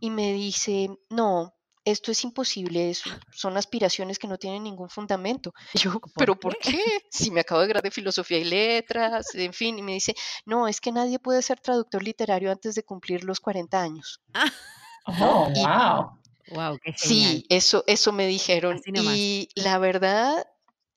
y 0.00 0.10
me 0.10 0.32
dice, 0.32 0.88
no, 1.10 1.54
esto 1.84 2.10
es 2.10 2.24
imposible, 2.24 2.92
son 3.32 3.56
aspiraciones 3.56 4.18
que 4.18 4.26
no 4.26 4.38
tienen 4.38 4.64
ningún 4.64 4.90
fundamento. 4.90 5.54
Y 5.74 5.78
yo, 5.78 6.00
¿pero 6.16 6.34
por 6.38 6.58
qué? 6.58 6.82
Si 7.10 7.30
me 7.30 7.40
acabo 7.40 7.60
de 7.60 7.68
graduar 7.68 7.84
de 7.84 7.90
filosofía 7.92 8.38
y 8.38 8.44
letras, 8.44 9.34
en 9.34 9.52
fin, 9.52 9.78
y 9.78 9.82
me 9.82 9.92
dice, 9.92 10.14
no, 10.44 10.66
es 10.66 10.80
que 10.80 10.90
nadie 10.90 11.20
puede 11.20 11.42
ser 11.42 11.60
traductor 11.60 12.02
literario 12.02 12.50
antes 12.50 12.74
de 12.74 12.82
cumplir 12.82 13.24
los 13.24 13.40
40 13.40 13.80
años. 13.80 14.20
Oh, 15.08 15.48
wow. 15.54 16.18
Wow, 16.48 16.80
qué 16.82 16.92
Sí, 16.96 17.46
eso, 17.48 17.84
eso 17.86 18.12
me 18.12 18.26
dijeron. 18.26 18.80
Y 18.84 19.48
la 19.54 19.78
verdad, 19.78 20.44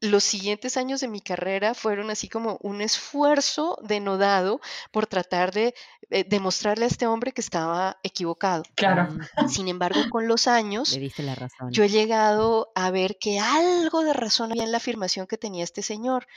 los 0.02 0.24
siguientes 0.24 0.78
años 0.78 1.02
de 1.02 1.08
mi 1.08 1.22
carrera 1.22 1.74
fueron 1.74 2.10
así 2.10 2.30
como 2.30 2.58
un 2.62 2.82
esfuerzo 2.82 3.78
denodado 3.84 4.62
por 4.92 5.08
tratar 5.08 5.52
de 5.52 5.74
eh, 6.10 6.24
demostrarle 6.28 6.86
a 6.86 6.88
este 6.88 7.06
hombre 7.06 7.34
que 7.34 7.42
estaba 7.42 8.00
equivocado. 8.04 8.64
Claro. 8.76 9.10
Sin 9.50 9.68
embargo, 9.68 10.00
con 10.10 10.28
los 10.28 10.48
años, 10.48 10.98
la 11.18 11.36
razón. 11.36 11.72
yo 11.72 11.84
he 11.84 11.90
llegado 11.90 12.72
a 12.76 12.92
ver 12.92 13.18
que 13.20 13.40
algo 13.40 14.04
de 14.04 14.14
razón 14.14 14.52
había 14.52 14.64
en 14.64 14.72
la 14.72 14.78
afirmación 14.78 15.28
que 15.28 15.38
tenía 15.38 15.64
este 15.64 15.82
señor. 15.82 16.28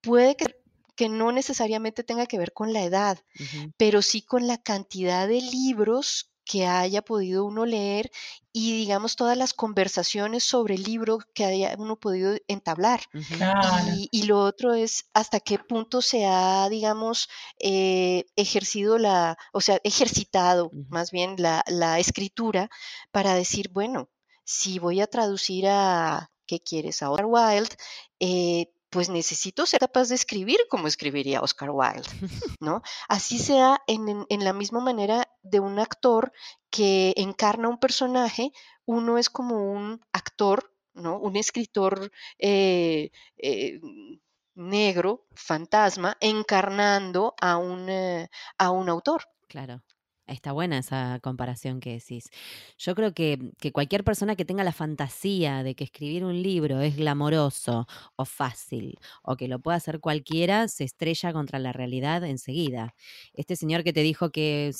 Puede 0.00 0.36
que 0.36 0.62
que 0.94 1.08
no 1.08 1.32
necesariamente 1.32 2.04
tenga 2.04 2.26
que 2.26 2.38
ver 2.38 2.52
con 2.52 2.72
la 2.72 2.84
edad, 2.84 3.18
pero 3.76 4.02
sí 4.02 4.22
con 4.22 4.46
la 4.46 4.58
cantidad 4.58 5.26
de 5.26 5.40
libros 5.40 6.31
que 6.52 6.66
haya 6.66 7.00
podido 7.00 7.46
uno 7.46 7.64
leer 7.64 8.10
y 8.52 8.76
digamos 8.76 9.16
todas 9.16 9.38
las 9.38 9.54
conversaciones 9.54 10.44
sobre 10.44 10.74
el 10.74 10.82
libro 10.82 11.18
que 11.32 11.46
haya 11.46 11.74
uno 11.78 11.96
podido 11.96 12.36
entablar. 12.46 13.00
y, 14.10 14.24
lo 14.24 14.40
otro 14.40 14.74
es 14.74 15.06
hasta 15.14 15.40
qué 15.40 15.58
punto 15.58 16.02
se 16.02 16.26
ha, 16.26 16.68
digamos, 16.68 17.30
eh, 17.58 18.26
ejercido 18.36 18.98
la, 18.98 19.38
o 19.54 19.62
sea, 19.62 19.80
ejercitado 19.82 20.70
más 20.90 21.10
bien 21.10 21.36
la, 21.38 21.98
escritura 21.98 22.68
para 23.12 23.32
decir, 23.32 23.70
bueno, 23.72 24.10
si 24.44 24.78
voy 24.78 25.00
a 25.00 25.06
traducir 25.06 25.68
a, 25.68 26.30
¿qué 26.46 26.60
quieres? 26.60 27.02
A 27.02 27.10
Oscar 27.10 27.26
Wilde, 27.26 27.74
eh, 28.20 28.66
pues 28.92 29.08
necesito 29.08 29.64
ser 29.64 29.80
capaz 29.80 30.10
de 30.10 30.14
escribir 30.14 30.58
como 30.68 30.86
escribiría 30.86 31.40
Oscar 31.40 31.70
Wilde, 31.70 32.10
¿no? 32.60 32.82
Así 33.08 33.38
sea 33.38 33.80
en, 33.86 34.26
la 34.28 34.52
misma 34.52 34.80
manera 34.80 35.26
de 35.42 35.60
un 35.60 35.78
actor 35.78 36.30
que 36.68 37.14
encarna 37.16 37.70
un 37.70 37.78
personaje, 37.78 38.52
uno 38.84 39.16
es 39.16 39.30
como 39.30 39.72
un 39.72 40.02
actor, 40.12 40.74
¿no? 40.92 41.18
Un 41.18 41.36
escritor 41.36 42.12
eh, 42.38 43.12
eh, 43.38 43.80
negro, 44.54 45.26
fantasma, 45.34 46.18
encarnando 46.20 47.34
a 47.40 47.56
un, 47.56 47.88
eh, 47.88 48.28
a 48.58 48.72
un 48.72 48.90
autor. 48.90 49.24
Claro. 49.48 49.82
Está 50.26 50.52
buena 50.52 50.78
esa 50.78 51.18
comparación 51.20 51.80
que 51.80 51.94
decís. 51.94 52.30
Yo 52.78 52.94
creo 52.94 53.12
que, 53.12 53.38
que, 53.60 53.72
cualquier 53.72 54.04
persona 54.04 54.36
que 54.36 54.44
tenga 54.44 54.62
la 54.62 54.72
fantasía 54.72 55.64
de 55.64 55.74
que 55.74 55.82
escribir 55.84 56.24
un 56.24 56.40
libro 56.42 56.80
es 56.80 56.96
glamoroso 56.96 57.88
o 58.14 58.24
fácil 58.24 58.98
o 59.22 59.36
que 59.36 59.48
lo 59.48 59.58
pueda 59.58 59.76
hacer 59.78 59.98
cualquiera, 59.98 60.68
se 60.68 60.84
estrella 60.84 61.32
contra 61.32 61.58
la 61.58 61.72
realidad 61.72 62.22
enseguida. 62.24 62.94
Este 63.34 63.56
señor 63.56 63.82
que 63.82 63.92
te 63.92 64.02
dijo 64.02 64.30
que, 64.30 64.72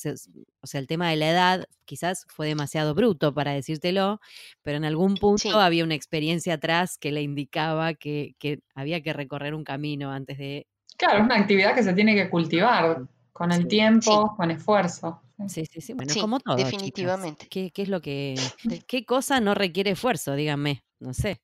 o 0.60 0.66
sea, 0.66 0.80
el 0.80 0.86
tema 0.86 1.10
de 1.10 1.16
la 1.16 1.30
edad 1.30 1.66
quizás 1.84 2.24
fue 2.28 2.46
demasiado 2.46 2.94
bruto 2.94 3.34
para 3.34 3.52
decírtelo, 3.52 4.20
pero 4.62 4.76
en 4.76 4.84
algún 4.84 5.16
punto 5.16 5.60
había 5.60 5.82
una 5.82 5.94
experiencia 5.94 6.54
atrás 6.54 6.98
que 6.98 7.10
le 7.10 7.22
indicaba 7.22 7.94
que, 7.94 8.36
que 8.38 8.60
había 8.74 9.02
que 9.02 9.12
recorrer 9.12 9.54
un 9.54 9.64
camino 9.64 10.12
antes 10.12 10.38
de... 10.38 10.68
Claro, 10.96 11.18
es 11.18 11.24
una 11.24 11.36
actividad 11.36 11.74
que 11.74 11.82
se 11.82 11.92
tiene 11.94 12.14
que 12.14 12.30
cultivar 12.30 13.08
con 13.32 13.50
el 13.50 13.66
tiempo, 13.66 14.34
con 14.36 14.50
esfuerzo. 14.50 15.20
Sí, 15.48 15.66
sí, 15.66 15.80
sí. 15.80 15.92
Bueno, 15.92 16.12
como 16.20 16.40
todo. 16.40 16.56
Definitivamente. 16.56 17.48
¿Qué, 17.48 17.70
¿Qué, 17.70 17.82
es 17.82 17.88
lo 17.88 18.00
que. 18.00 18.34
¿Qué 18.86 19.04
cosa 19.04 19.40
no 19.40 19.54
requiere 19.54 19.90
esfuerzo? 19.90 20.34
Díganme. 20.34 20.84
No 21.00 21.14
sé. 21.14 21.40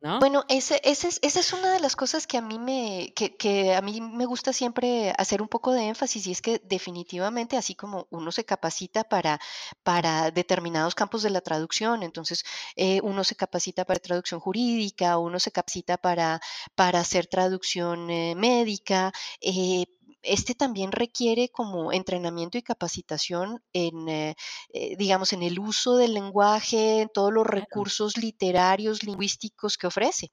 ¿no? 0.00 0.18
Bueno, 0.18 0.44
ese, 0.48 0.80
ese 0.84 1.08
es, 1.08 1.18
esa 1.22 1.40
es 1.40 1.52
una 1.52 1.72
de 1.72 1.80
las 1.80 1.96
cosas 1.96 2.26
que 2.26 2.36
a 2.36 2.42
mí 2.42 2.58
me, 2.58 3.12
que, 3.14 3.36
que, 3.36 3.74
a 3.74 3.80
mí 3.80 4.00
me 4.00 4.26
gusta 4.26 4.52
siempre 4.52 5.12
hacer 5.16 5.40
un 5.40 5.48
poco 5.48 5.72
de 5.72 5.88
énfasis, 5.88 6.26
y 6.26 6.32
es 6.32 6.42
que 6.42 6.60
definitivamente, 6.64 7.56
así 7.56 7.74
como 7.74 8.06
uno 8.10 8.30
se 8.32 8.44
capacita 8.44 9.04
para, 9.04 9.40
para 9.82 10.30
determinados 10.30 10.94
campos 10.94 11.22
de 11.22 11.30
la 11.30 11.40
traducción, 11.40 12.02
entonces 12.02 12.44
eh, 12.76 13.00
uno 13.02 13.24
se 13.24 13.34
capacita 13.34 13.84
para 13.84 13.98
traducción 14.00 14.40
jurídica, 14.40 15.18
uno 15.18 15.40
se 15.40 15.50
capacita 15.50 15.96
para, 15.96 16.40
para 16.74 17.00
hacer 17.00 17.26
traducción 17.26 18.10
eh, 18.10 18.34
médica, 18.36 19.12
eh, 19.40 19.86
este 20.24 20.54
también 20.54 20.92
requiere 20.92 21.48
como 21.48 21.92
entrenamiento 21.92 22.58
y 22.58 22.62
capacitación 22.62 23.62
en, 23.72 24.08
eh, 24.08 24.34
eh, 24.72 24.96
digamos, 24.96 25.32
en 25.32 25.42
el 25.42 25.58
uso 25.58 25.96
del 25.96 26.14
lenguaje, 26.14 27.02
en 27.02 27.08
todos 27.08 27.32
los 27.32 27.46
recursos 27.46 28.16
literarios, 28.16 29.02
lingüísticos 29.02 29.76
que 29.76 29.86
ofrece. 29.86 30.32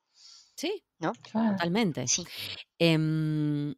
Sí, 0.55 0.83
¿no? 0.99 1.13
Totalmente. 1.31 2.07
Sí. 2.07 2.25
Em, 2.77 3.73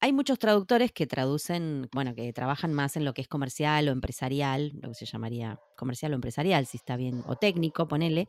hay 0.00 0.12
muchos 0.12 0.38
traductores 0.38 0.90
que 0.90 1.06
traducen, 1.06 1.88
bueno, 1.92 2.14
que 2.14 2.32
trabajan 2.32 2.72
más 2.72 2.96
en 2.96 3.04
lo 3.04 3.14
que 3.14 3.22
es 3.22 3.28
comercial 3.28 3.88
o 3.88 3.92
empresarial, 3.92 4.72
lo 4.80 4.88
que 4.88 4.94
se 4.94 5.06
llamaría 5.06 5.60
comercial 5.76 6.12
o 6.12 6.14
empresarial, 6.16 6.66
si 6.66 6.76
está 6.76 6.96
bien, 6.96 7.22
o 7.26 7.36
técnico, 7.36 7.86
ponele, 7.86 8.26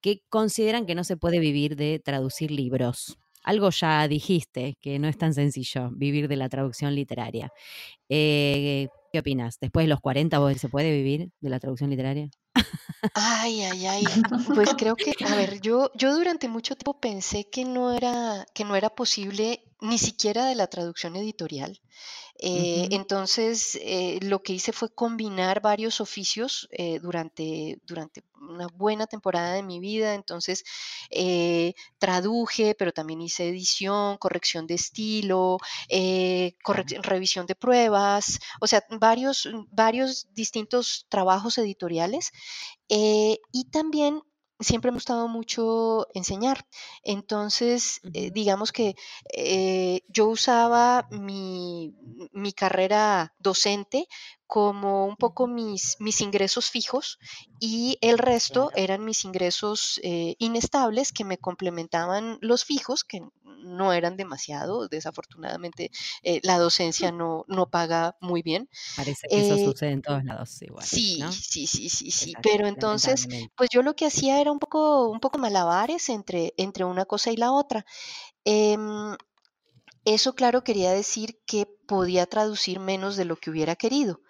que 0.00 0.22
consideran 0.28 0.86
que 0.86 0.94
no 0.94 1.04
se 1.04 1.16
puede 1.16 1.38
vivir 1.38 1.76
de 1.76 2.00
traducir 2.00 2.50
libros 2.50 3.18
algo 3.46 3.70
ya 3.70 4.06
dijiste, 4.08 4.76
que 4.80 4.98
no 4.98 5.08
es 5.08 5.16
tan 5.16 5.32
sencillo 5.32 5.90
vivir 5.92 6.28
de 6.28 6.36
la 6.36 6.48
traducción 6.48 6.94
literaria. 6.94 7.52
Eh, 8.08 8.88
¿Qué 9.12 9.20
opinas? 9.20 9.58
¿Después 9.60 9.84
de 9.84 9.88
los 9.88 10.00
40 10.00 10.54
se 10.56 10.68
puede 10.68 10.92
vivir 10.92 11.30
de 11.40 11.48
la 11.48 11.60
traducción 11.60 11.88
literaria? 11.88 12.28
Ay, 13.14 13.62
ay, 13.62 13.86
ay. 13.86 14.04
Pues 14.54 14.74
creo 14.76 14.96
que, 14.96 15.12
a 15.24 15.36
ver, 15.36 15.60
yo, 15.60 15.90
yo 15.94 16.14
durante 16.14 16.48
mucho 16.48 16.74
tiempo 16.74 16.98
pensé 16.98 17.48
que 17.48 17.64
no 17.64 17.92
era, 17.92 18.46
que 18.52 18.64
no 18.64 18.74
era 18.74 18.90
posible 18.90 19.62
ni 19.80 19.98
siquiera 19.98 20.46
de 20.46 20.56
la 20.56 20.66
traducción 20.66 21.14
editorial. 21.16 21.80
Eh, 22.38 22.88
entonces, 22.90 23.78
eh, 23.80 24.18
lo 24.22 24.42
que 24.42 24.52
hice 24.52 24.72
fue 24.72 24.90
combinar 24.90 25.60
varios 25.60 26.00
oficios 26.00 26.68
eh, 26.70 26.98
durante, 27.00 27.78
durante 27.86 28.24
una 28.40 28.66
buena 28.68 29.06
temporada 29.06 29.54
de 29.54 29.62
mi 29.62 29.80
vida. 29.80 30.14
Entonces, 30.14 30.64
traduje, 31.98 32.74
pero 32.74 32.92
también 32.92 33.20
hice 33.22 33.48
edición, 33.48 34.18
corrección 34.18 34.66
de 34.66 34.74
estilo, 34.74 35.58
revisión 37.02 37.46
de 37.46 37.54
pruebas, 37.54 38.38
o 38.60 38.66
sea, 38.66 38.84
varios, 39.00 39.48
varios 39.70 40.28
distintos 40.34 41.06
trabajos 41.08 41.58
editoriales. 41.58 42.30
y 42.88 43.64
también 43.72 44.22
siempre 44.60 44.90
me 44.90 44.94
ha 44.94 44.98
gustado 44.98 45.28
mucho 45.28 46.06
enseñar. 46.14 46.66
Entonces, 47.02 48.00
eh, 48.14 48.30
digamos 48.30 48.72
que 48.72 48.94
eh, 49.32 50.00
yo 50.08 50.26
usaba 50.26 51.06
mi, 51.10 51.94
mi, 52.32 52.52
carrera 52.52 53.34
docente 53.38 54.06
como 54.46 55.06
un 55.06 55.16
poco 55.16 55.46
mis, 55.46 55.96
mis 56.00 56.20
ingresos 56.20 56.70
fijos 56.70 57.18
y 57.58 57.98
el 58.00 58.18
resto 58.18 58.70
eran 58.74 59.04
mis 59.04 59.24
ingresos 59.24 60.00
eh, 60.02 60.36
inestables 60.38 61.12
que 61.12 61.24
me 61.24 61.38
complementaban 61.38 62.38
los 62.40 62.64
fijos, 62.64 63.04
que 63.04 63.20
no 63.44 63.92
eran 63.92 64.16
demasiado. 64.16 64.88
Desafortunadamente, 64.88 65.90
eh, 66.22 66.40
la 66.42 66.58
docencia 66.58 67.12
no, 67.12 67.44
no 67.48 67.70
paga 67.70 68.16
muy 68.20 68.42
bien. 68.42 68.68
Parece 68.94 69.28
que 69.30 69.40
eso 69.42 69.58
eh, 69.58 69.58
sucede 69.58 69.92
en 69.92 70.02
todos 70.02 70.24
lados 70.24 70.60
igual. 70.62 70.90
Sí, 70.92 71.30
sí, 71.32 71.66
sí, 71.66 71.88
sí, 71.88 72.10
sí. 72.10 72.38
Pero 72.42 72.66
entonces, 72.66 73.26
pues 73.56 73.70
yo 73.72 73.82
lo 73.82 73.94
que 73.96 74.06
hacía 74.06 74.40
era 74.40 74.52
un 74.52 74.58
poco, 74.58 75.08
un 75.08 75.20
poco 75.20 75.38
malabares 75.38 76.08
entre, 76.10 76.52
entre 76.58 76.84
una 76.84 77.06
cosa 77.06 77.30
y 77.32 77.36
la 77.36 77.50
otra. 77.52 77.86
Em, 78.44 79.16
eso, 80.06 80.34
claro, 80.34 80.62
quería 80.62 80.92
decir 80.92 81.40
que 81.46 81.66
podía 81.86 82.26
traducir 82.26 82.78
menos 82.78 83.16
de 83.16 83.24
lo 83.24 83.36
que 83.36 83.50
hubiera 83.50 83.74
querido. 83.74 84.20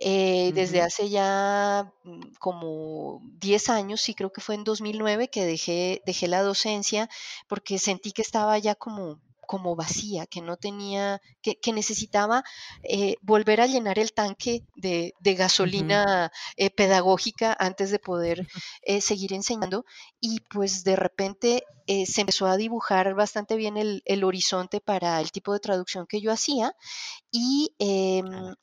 Eh, 0.00 0.52
desde 0.54 0.80
hace 0.80 1.10
ya 1.10 1.92
mm, 2.04 2.34
como 2.38 3.20
10 3.40 3.68
años, 3.68 4.00
sí 4.00 4.14
creo 4.14 4.30
que 4.32 4.40
fue 4.40 4.54
en 4.54 4.62
2009 4.64 5.28
que 5.28 5.44
dejé, 5.44 6.02
dejé 6.06 6.28
la 6.28 6.42
docencia 6.42 7.08
porque 7.48 7.78
sentí 7.80 8.12
que 8.12 8.22
estaba 8.22 8.56
ya 8.58 8.76
como 8.76 9.20
como 9.46 9.76
vacía, 9.76 10.26
que 10.26 10.40
no 10.40 10.56
tenía, 10.56 11.20
que, 11.42 11.72
necesitaba 11.72 12.44
eh, 12.82 13.16
volver 13.22 13.60
a 13.60 13.66
llenar 13.66 13.98
el 13.98 14.12
tanque 14.12 14.62
de, 14.76 15.14
gasolina 15.22 16.30
eh, 16.56 16.70
pedagógica 16.70 17.56
antes 17.58 17.90
de 17.90 17.98
poder 17.98 18.46
eh, 18.82 19.00
seguir 19.00 19.32
enseñando. 19.32 19.84
Y 20.20 20.40
pues 20.40 20.84
de 20.84 20.96
repente 20.96 21.64
se 21.86 22.22
empezó 22.22 22.46
a 22.46 22.56
dibujar 22.56 23.14
bastante 23.14 23.56
bien 23.56 23.76
el, 23.76 24.02
el, 24.06 24.24
horizonte 24.24 24.80
para 24.80 25.20
el 25.20 25.30
tipo 25.30 25.52
de 25.52 25.60
traducción 25.60 26.06
que 26.06 26.22
yo 26.22 26.32
hacía 26.32 26.74
y 27.30 27.74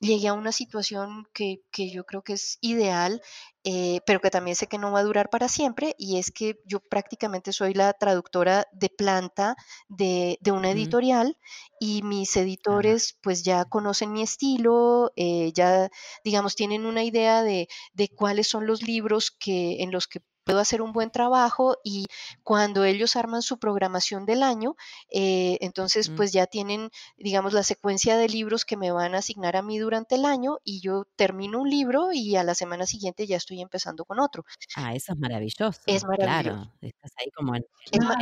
llegué 0.01 0.27
a 0.27 0.33
una 0.33 0.51
situación 0.51 1.27
que, 1.33 1.61
yo 1.91 2.05
creo 2.05 2.23
que 2.23 2.33
es 2.33 2.57
ideal, 2.59 3.21
eh, 3.63 4.01
pero 4.05 4.19
que 4.19 4.31
también 4.31 4.55
sé 4.55 4.67
que 4.67 4.79
no 4.79 4.91
va 4.91 4.99
a 4.99 5.03
durar 5.03 5.29
para 5.29 5.47
siempre, 5.47 5.95
y 5.97 6.17
es 6.17 6.31
que 6.31 6.59
yo 6.65 6.79
prácticamente 6.79 7.53
soy 7.53 7.73
la 7.73 7.93
traductora 7.93 8.65
de 8.73 8.89
planta 8.89 9.55
de, 9.87 10.37
una 10.51 10.71
editorial 10.71 11.37
y 11.79 12.01
mis 12.01 12.35
editores 12.35 13.17
pues 13.21 13.43
ya 13.43 13.63
conocen 13.65 14.11
mi 14.11 14.23
estilo, 14.23 15.13
eh, 15.15 15.51
ya 15.53 15.89
digamos 16.23 16.55
tienen 16.55 16.85
una 16.85 17.03
idea 17.03 17.43
de, 17.43 17.67
de 17.93 18.09
cuáles 18.09 18.47
son 18.47 18.65
los 18.67 18.81
libros 18.81 19.31
que, 19.31 19.83
en 19.83 19.91
los 19.91 20.07
que 20.07 20.21
puedo 20.43 20.59
hacer 20.59 20.81
un 20.81 20.91
buen 20.91 21.11
trabajo 21.11 21.77
y 21.83 22.05
cuando 22.43 22.83
ellos 22.83 23.15
arman 23.15 23.41
su 23.41 23.59
programación 23.59 24.25
del 24.25 24.43
año, 24.43 24.75
eh, 25.11 25.57
entonces 25.61 26.09
mm. 26.09 26.15
pues 26.15 26.31
ya 26.31 26.47
tienen, 26.47 26.89
digamos, 27.17 27.53
la 27.53 27.63
secuencia 27.63 28.17
de 28.17 28.29
libros 28.29 28.65
que 28.65 28.77
me 28.77 28.91
van 28.91 29.15
a 29.15 29.19
asignar 29.19 29.55
a 29.55 29.61
mí 29.61 29.79
durante 29.79 30.15
el 30.15 30.25
año 30.25 30.57
y 30.63 30.81
yo 30.81 31.05
termino 31.15 31.61
un 31.61 31.69
libro 31.69 32.11
y 32.13 32.35
a 32.35 32.43
la 32.43 32.55
semana 32.55 32.85
siguiente 32.85 33.27
ya 33.27 33.37
estoy 33.37 33.61
empezando 33.61 34.05
con 34.05 34.19
otro. 34.19 34.43
Ah, 34.75 34.95
eso 34.95 35.13
es 35.13 35.19
maravilloso. 35.19 35.81
Es 35.85 36.03
maravilloso. 36.03 36.41
Claro, 36.41 36.73
estás 36.81 37.11
ahí 37.17 37.31
como 37.31 37.55
en, 37.55 37.63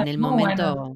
el 0.08 0.18
momento... 0.18 0.96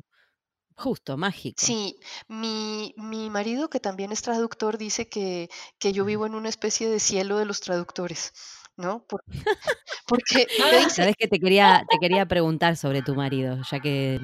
Justo, 0.76 1.18
mágico. 1.18 1.64
Sí, 1.64 2.00
mi, 2.28 2.96
mi, 2.98 3.30
marido, 3.30 3.70
que 3.70 3.80
también 3.80 4.12
es 4.12 4.24
traductor, 4.24 4.80
dice 4.80 5.08
que, 5.08 5.50
que 5.78 5.94
yo 5.94 6.04
vivo 6.04 6.26
en 6.26 6.34
una 6.34 6.50
especie 6.50 6.90
de 6.90 7.00
cielo 7.00 7.38
de 7.38 7.46
los 7.46 7.62
traductores. 7.62 8.34
¿No? 8.78 9.06
porque 10.08 10.48
sabes 10.90 11.16
que 11.18 11.28
te 11.28 11.40
quería 11.40 11.86
te 11.90 11.98
quería 12.00 12.26
preguntar 12.26 12.76
sobre 12.76 13.02
tu 13.02 13.16
marido, 13.16 13.58
ya 13.72 13.80
que 13.80 14.20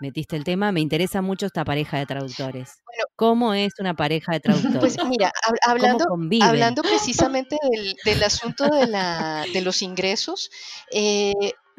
metiste 0.00 0.36
el 0.36 0.44
tema, 0.44 0.72
me 0.72 0.80
interesa 0.80 1.22
mucho 1.22 1.46
esta 1.46 1.64
pareja 1.64 1.98
de 1.98 2.06
traductores. 2.06 2.82
¿Cómo 3.16 3.54
es 3.54 3.74
una 3.78 3.94
pareja 3.94 4.32
de 4.32 4.40
traductores? 4.40 4.96
Pues 4.96 5.08
mira, 5.08 5.32
hablando, 5.66 6.04
hablando 6.42 6.82
precisamente 6.82 7.56
del, 7.70 7.96
del 8.04 8.22
asunto 8.22 8.68
de, 8.68 8.86
la, 8.86 9.44
de 9.52 9.60
los 9.62 9.82
ingresos, 9.82 10.50
eh, 10.90 11.32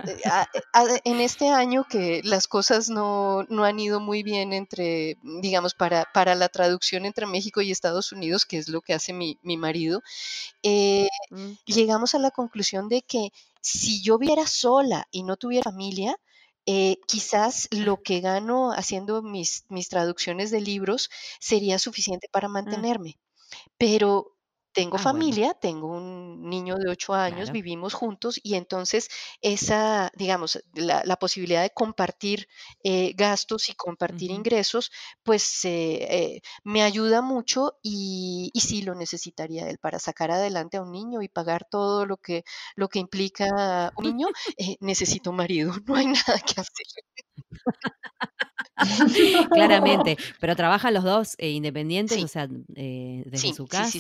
eh, 0.06 1.02
en 1.04 1.20
este 1.20 1.50
año 1.50 1.86
que 1.90 2.22
las 2.24 2.48
cosas 2.48 2.90
no, 2.90 3.46
han 3.64 3.80
ido 3.80 4.00
muy 4.00 4.24
bien 4.24 4.54
entre, 4.54 5.18
digamos, 5.22 5.74
para, 5.74 6.06
para, 6.14 6.36
la 6.36 6.50
traducción 6.50 7.06
entre 7.06 7.26
México 7.26 7.62
y 7.62 7.72
Estados 7.72 8.12
Unidos, 8.12 8.46
que 8.46 8.58
es 8.58 8.70
lo 8.70 8.82
que 8.82 8.94
hace 8.94 9.14
mi, 9.14 9.38
marido, 9.44 10.02
eh, 10.64 11.08
mm. 11.30 11.52
llegamos 11.66 12.16
a 12.16 12.20
la 12.20 12.32
conclusión 12.32 12.90
de 12.90 13.02
que 13.02 13.30
si 13.62 14.02
yo 14.02 14.18
viera 14.18 14.46
sola 14.48 15.08
y 15.12 15.24
no 15.24 15.38
tuviera 15.38 15.72
familia, 15.72 16.18
eh, 16.66 16.98
quizás 17.08 17.68
lo 17.72 18.02
que 18.02 18.22
gano 18.22 18.72
haciendo 18.72 19.22
mis, 19.22 19.66
mis 19.70 19.90
traducciones 19.90 20.50
de 20.52 20.62
libros 20.62 21.10
sería 21.40 21.80
suficiente 21.80 22.28
para 22.32 22.48
mm. 22.48 22.52
mantenerme. 22.52 23.20
Pero 23.78 24.33
tengo 24.74 24.98
ah, 24.98 25.00
familia, 25.00 25.54
tengo 25.54 25.88
un 25.88 26.50
niño 26.50 26.78
de 26.78 26.90
ocho 26.90 27.14
años, 27.14 27.52
vivimos 27.52 27.94
juntos 27.94 28.40
y 28.44 28.56
entonces 28.56 29.10
esa, 29.42 30.12
digamos, 30.16 30.64
la, 30.74 31.16
posibilidad 31.18 31.62
de 31.62 31.70
compartir 31.70 32.48
eh, 32.84 33.14
gastos 33.16 33.70
y 33.70 33.76
compartir 33.76 34.32
ingresos, 34.32 34.92
pues 35.24 35.64
eh, 35.64 36.42
me 36.64 36.84
ayuda 36.84 37.22
mucho 37.22 37.78
y, 37.82 38.52
y, 38.54 38.60
sí 38.62 38.82
lo 38.82 38.96
necesitaría 38.96 39.70
él 39.70 39.78
para 39.78 40.00
sacar 40.00 40.32
adelante 40.32 40.78
a 40.78 40.82
un 40.82 40.92
niño 40.92 41.22
y 41.22 41.30
pagar 41.30 41.66
todo 41.70 42.06
lo 42.06 42.18
que, 42.18 42.44
lo 42.76 42.90
que 42.90 43.00
implica 43.00 43.92
un 43.96 44.06
niño. 44.06 44.28
Eh, 44.58 44.78
necesito 44.80 45.30
un 45.30 45.38
marido, 45.38 45.74
no 45.86 45.96
hay 45.96 46.08
nada 46.08 46.40
que 46.40 46.62
hacer. 46.62 46.86
Claramente, 49.52 50.18
pero 50.40 50.56
trabajan 50.56 50.94
los 50.94 51.04
dos 51.04 51.36
eh, 51.38 51.52
independientes, 51.52 52.24
o 52.24 52.28
sea, 52.28 52.48
eh, 52.76 53.24
desde 53.26 53.54
su 53.54 53.68
casa. 53.68 53.92
Sí, 53.92 54.00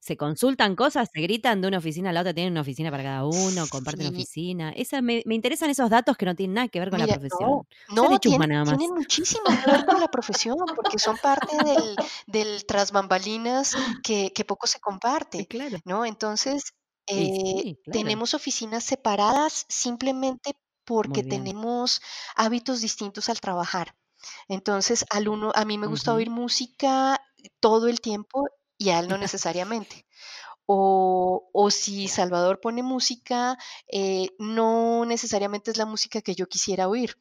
Se 0.00 0.16
consultan 0.16 0.76
cosas, 0.76 1.08
se 1.12 1.20
gritan 1.20 1.60
de 1.60 1.68
una 1.68 1.78
oficina 1.78 2.10
a 2.10 2.12
la 2.12 2.20
otra, 2.20 2.34
tienen 2.34 2.52
una 2.52 2.60
oficina 2.60 2.90
para 2.90 3.02
cada 3.02 3.24
uno, 3.24 3.66
comparten 3.68 4.08
oficina. 4.08 4.70
Esa, 4.70 5.00
me, 5.00 5.22
interesan 5.30 5.70
esos 5.70 5.88
datos 5.90 6.16
que 6.16 6.26
no 6.26 6.34
tienen 6.34 6.54
nada 6.54 6.68
que 6.68 6.78
ver 6.78 6.90
con 6.90 6.98
la 6.98 7.06
profesión. 7.06 7.62
No, 7.88 8.10
no 8.10 8.18
tienen, 8.18 8.50
muchísimo 8.94 9.44
que 9.64 9.70
ver 9.70 9.86
con 9.86 10.00
la 10.00 10.08
profesión, 10.08 10.56
porque 10.74 10.98
son 10.98 11.16
parte 11.16 11.56
del, 11.64 11.96
del 12.26 12.66
tras 12.66 12.92
bambalinas 12.92 13.74
que, 14.02 14.30
poco 14.46 14.66
se 14.66 14.78
comparte. 14.78 15.46
Claro. 15.46 15.78
¿no? 15.84 16.04
Entonces, 16.04 16.74
eh, 17.08 17.76
tenemos 17.90 18.34
oficinas 18.34 18.84
separadas 18.84 19.64
simplemente 19.68 20.56
porque 20.86 21.22
tenemos 21.22 22.00
hábitos 22.36 22.80
distintos 22.80 23.28
al 23.28 23.40
trabajar. 23.40 23.94
Entonces, 24.48 25.04
al 25.10 25.28
uno, 25.28 25.52
a 25.54 25.64
mí 25.64 25.76
me 25.76 25.86
gusta 25.86 26.14
oír 26.14 26.30
música 26.30 27.20
todo 27.60 27.88
el 27.88 28.00
tiempo 28.00 28.46
y 28.78 28.90
a 28.90 29.00
él 29.00 29.08
no 29.08 29.18
necesariamente. 29.26 30.06
O, 30.64 31.48
o, 31.52 31.70
si 31.70 32.08
Salvador 32.08 32.60
pone 32.60 32.82
música, 32.82 33.56
eh, 33.88 34.30
no 34.38 35.04
necesariamente 35.04 35.70
es 35.70 35.76
la 35.76 35.86
música 35.86 36.20
que 36.22 36.34
yo 36.34 36.48
quisiera 36.48 36.88
oír. 36.88 37.16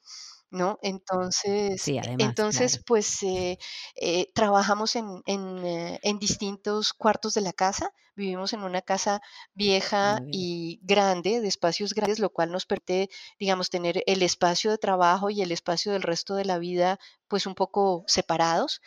¿No? 0.51 0.79
Entonces, 0.81 1.81
entonces 2.19 2.81
pues 2.85 3.21
eh, 3.23 3.57
eh, 3.95 4.31
trabajamos 4.33 4.95
en, 4.95 5.21
eh, 5.25 5.99
en, 6.01 6.19
distintos 6.19 6.93
cuartos 6.93 7.33
de 7.33 7.41
la 7.41 7.53
casa, 7.53 7.91
vivimos 8.15 8.53
en 8.53 8.63
una 8.63 8.81
casa 8.81 9.21
vieja 9.53 10.19
y 10.31 10.79
grande, 10.83 11.41
de 11.41 11.47
espacios 11.47 11.93
grandes, 11.93 12.19
lo 12.19 12.29
cual 12.29 12.51
nos 12.51 12.65
permite, 12.65 13.09
digamos, 13.39 13.69
tener 13.69 14.03
el 14.05 14.21
espacio 14.21 14.71
de 14.71 14.77
trabajo 14.77 15.29
y 15.29 15.41
el 15.41 15.51
espacio 15.51 15.91
del 15.91 16.03
resto 16.03 16.35
de 16.35 16.45
la 16.45 16.59
vida 16.59 16.99
pues 17.27 17.45
un 17.45 17.55
poco 17.55 18.03
separados. 18.07 18.81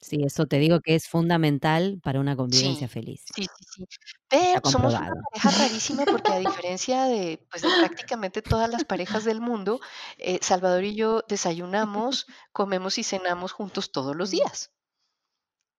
Sí, 0.00 0.22
eso 0.24 0.46
te 0.46 0.58
digo 0.58 0.80
que 0.80 0.94
es 0.94 1.08
fundamental 1.08 2.00
para 2.02 2.20
una 2.20 2.34
convivencia 2.34 2.88
feliz. 2.88 3.22
Sí, 3.34 3.42
sí, 3.42 3.64
sí. 3.76 3.84
Pero 4.28 4.60
somos 4.64 4.94
una 4.94 5.12
pareja 5.30 5.50
rarísima 5.68 6.04
porque 6.06 6.32
a 6.32 6.38
diferencia 6.38 7.04
de, 7.04 7.46
pues, 7.50 7.62
prácticamente 7.62 8.40
todas 8.40 8.70
las 8.70 8.84
parejas 8.84 9.24
del 9.24 9.40
mundo, 9.40 9.80
eh, 10.16 10.38
Salvador 10.40 10.84
y 10.84 10.94
yo 10.94 11.22
desayunamos, 11.28 12.26
comemos 12.52 12.96
y 12.96 13.04
cenamos 13.04 13.52
juntos 13.52 13.92
todos 13.92 14.16
los 14.16 14.30
días, 14.30 14.72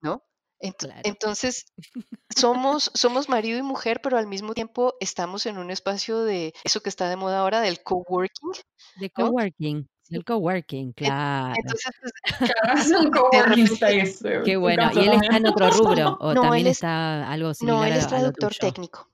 ¿no? 0.01 0.23
Entonces, 0.61 1.65
somos, 2.35 2.91
somos 2.93 3.29
marido 3.29 3.57
y 3.57 3.63
mujer, 3.63 4.01
pero 4.03 4.17
al 4.17 4.27
mismo 4.27 4.53
tiempo 4.53 4.95
estamos 4.99 5.45
en 5.47 5.57
un 5.57 5.71
espacio 5.71 6.23
de 6.23 6.53
eso 6.63 6.81
que 6.81 6.89
está 6.89 7.09
de 7.09 7.15
moda 7.15 7.39
ahora, 7.39 7.61
del 7.61 7.81
coworking. 7.81 8.51
De 8.97 9.09
coworking. 9.09 9.89
El 10.11 10.25
coworking, 10.25 10.91
claro. 10.91 11.55
Entonces, 11.57 11.91
pues, 12.01 12.51
Claro, 12.51 12.79
es 12.79 12.91
un 12.91 13.11
coworking 13.11 13.63
space. 13.65 14.17
eh, 14.25 14.41
Qué 14.43 14.53
tu 14.53 14.59
bueno. 14.59 14.89
¿Y 14.93 14.99
él 14.99 15.13
está 15.13 15.37
en 15.37 15.47
otro 15.47 15.69
rubro 15.71 16.17
o 16.21 16.33
No, 16.33 16.41
también 16.41 16.67
es- 16.67 16.73
está 16.77 17.29
algo 17.31 17.53
similar 17.53 17.79
no, 17.79 17.85
él 17.85 17.93
es 17.93 18.07
traductor 18.07 18.53
técnico. 18.53 19.07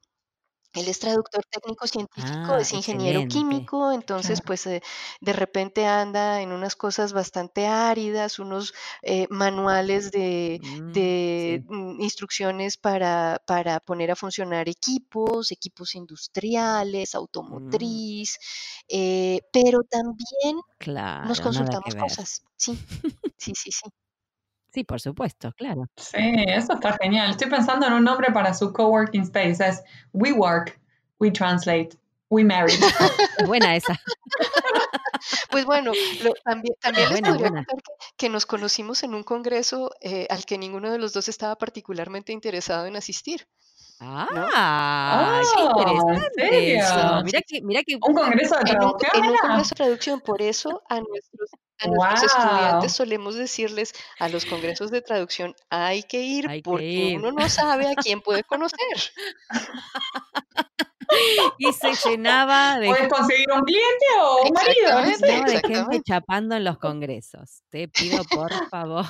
Él 0.77 0.87
es 0.87 0.99
traductor 0.99 1.43
técnico 1.49 1.87
científico, 1.87 2.57
Ah, 2.57 2.59
es 2.59 2.73
ingeniero 2.73 3.23
excelente. 3.23 3.27
químico, 3.27 3.91
entonces 3.91 4.41
Claro. 4.41 4.43
pues 4.43 4.65
eh, 4.67 4.81
de 5.21 5.33
repente 5.33 5.85
anda 5.85 6.41
en 6.41 6.51
unas 6.51 6.75
cosas 6.75 7.13
bastante 7.13 7.67
áridas, 7.67 8.39
unos 8.39 8.73
eh, 9.01 9.27
manuales 9.29 10.11
de, 10.11 10.59
Mm, 10.59 10.93
de 10.93 11.61
sí, 11.61 11.65
mm, 11.67 12.01
instrucciones 12.01 12.77
para, 12.77 13.41
para 13.47 13.79
poner 13.79 14.11
a 14.11 14.15
funcionar 14.15 14.69
equipos, 14.69 15.51
equipos 15.51 15.95
industriales, 15.95 17.15
Mm. 17.47 17.99
automotriz, 18.01 18.37
eh, 18.87 19.41
pero 19.51 19.83
también 19.83 20.61
claro, 20.77 21.21
nos 21.21 21.41
consultamos 21.41 21.95
cosas. 21.95 22.43
Sí, 22.57 22.79
sí, 23.37 23.53
sí, 23.55 23.71
sí. 23.71 23.89
Sí, 24.77 24.83
por 24.83 25.01
supuesto, 25.01 25.51
claro. 25.53 25.87
Sí, 25.95 26.17
eso 26.45 26.73
está 26.73 26.95
genial. 27.01 27.31
Estoy 27.31 27.49
pensando 27.49 27.87
en 27.87 27.93
un 27.93 28.03
nombre 28.03 28.31
para 28.31 28.53
su 28.53 28.71
coworking 28.71 29.23
space. 29.23 29.67
Es 29.67 29.83
We 30.13 30.33
Work, 30.33 30.79
We 31.17 31.31
Translate, 31.31 31.97
We. 32.29 32.43
Es 32.43 32.79
buena 33.47 33.75
esa. 33.75 33.99
Pues 35.49 35.65
bueno, 35.65 35.93
lo- 36.21 36.33
también, 36.45 36.75
también 36.79 37.09
les 37.09 37.21
podría 37.21 37.49
que, 37.49 37.65
que 38.17 38.29
nos 38.29 38.45
conocimos 38.45 39.01
en 39.01 39.15
un 39.15 39.23
congreso 39.23 39.89
eh, 39.99 40.27
al 40.29 40.45
que 40.45 40.59
ninguno 40.59 40.91
de 40.91 40.99
los 40.99 41.11
dos 41.11 41.27
estaba 41.27 41.55
particularmente 41.55 42.31
interesado 42.31 42.85
en 42.85 42.97
asistir. 42.97 43.47
Ah, 43.99 45.41
Oh, 45.57 45.59
¿en 45.59 45.69
interesante 45.69 46.75
eso. 46.75 47.23
Mira 47.23 47.41
que, 47.47 47.61
mira 47.63 47.81
que 47.83 47.95
Un 47.95 48.13
congreso 48.13 48.55
de 48.59 48.71
En 48.71 48.83
un, 48.83 48.93
en 49.13 49.35
congreso 49.37 49.69
de 49.69 49.75
traducción, 49.75 50.21
por 50.21 50.41
eso 50.41 50.83
a 50.89 50.99
nuestros, 51.01 51.49
a 51.79 51.87
nuestros 51.87 51.97
Wow. 51.97 52.25
estudiantes 52.25 52.93
solemos 52.93 53.35
decirles 53.35 53.93
a 54.19 54.29
los 54.29 54.45
congresos 54.45 54.91
de 54.91 55.01
traducción 55.01 55.55
hay 55.69 56.03
que 56.03 56.21
ir 56.21 56.47
hay 56.49 56.61
que 56.61 56.69
porque 56.69 56.85
ir. 56.85 57.17
uno 57.19 57.31
no 57.31 57.47
sabe 57.49 57.87
a 57.87 57.95
quién 57.95 58.21
puede 58.21 58.43
conocer. 58.43 58.77
Y 61.57 61.71
se 61.73 61.93
llenaba 62.09 62.79
de, 62.79 62.87
Puedes 62.87 63.07
conseguir 63.07 63.47
un 63.53 63.61
cliente 63.63 64.05
o 64.21 64.43
un 64.47 64.53
marido, 64.53 65.01
no 65.01 65.05
sé. 65.15 65.25
llenaba 65.25 65.45
de 65.47 65.61
gente 65.65 66.01
chapando 66.03 66.55
en 66.55 66.63
los 66.65 66.77
congresos. 66.79 67.61
Te 67.69 67.87
pido 67.87 68.23
por 68.25 68.51
favor. 68.69 69.05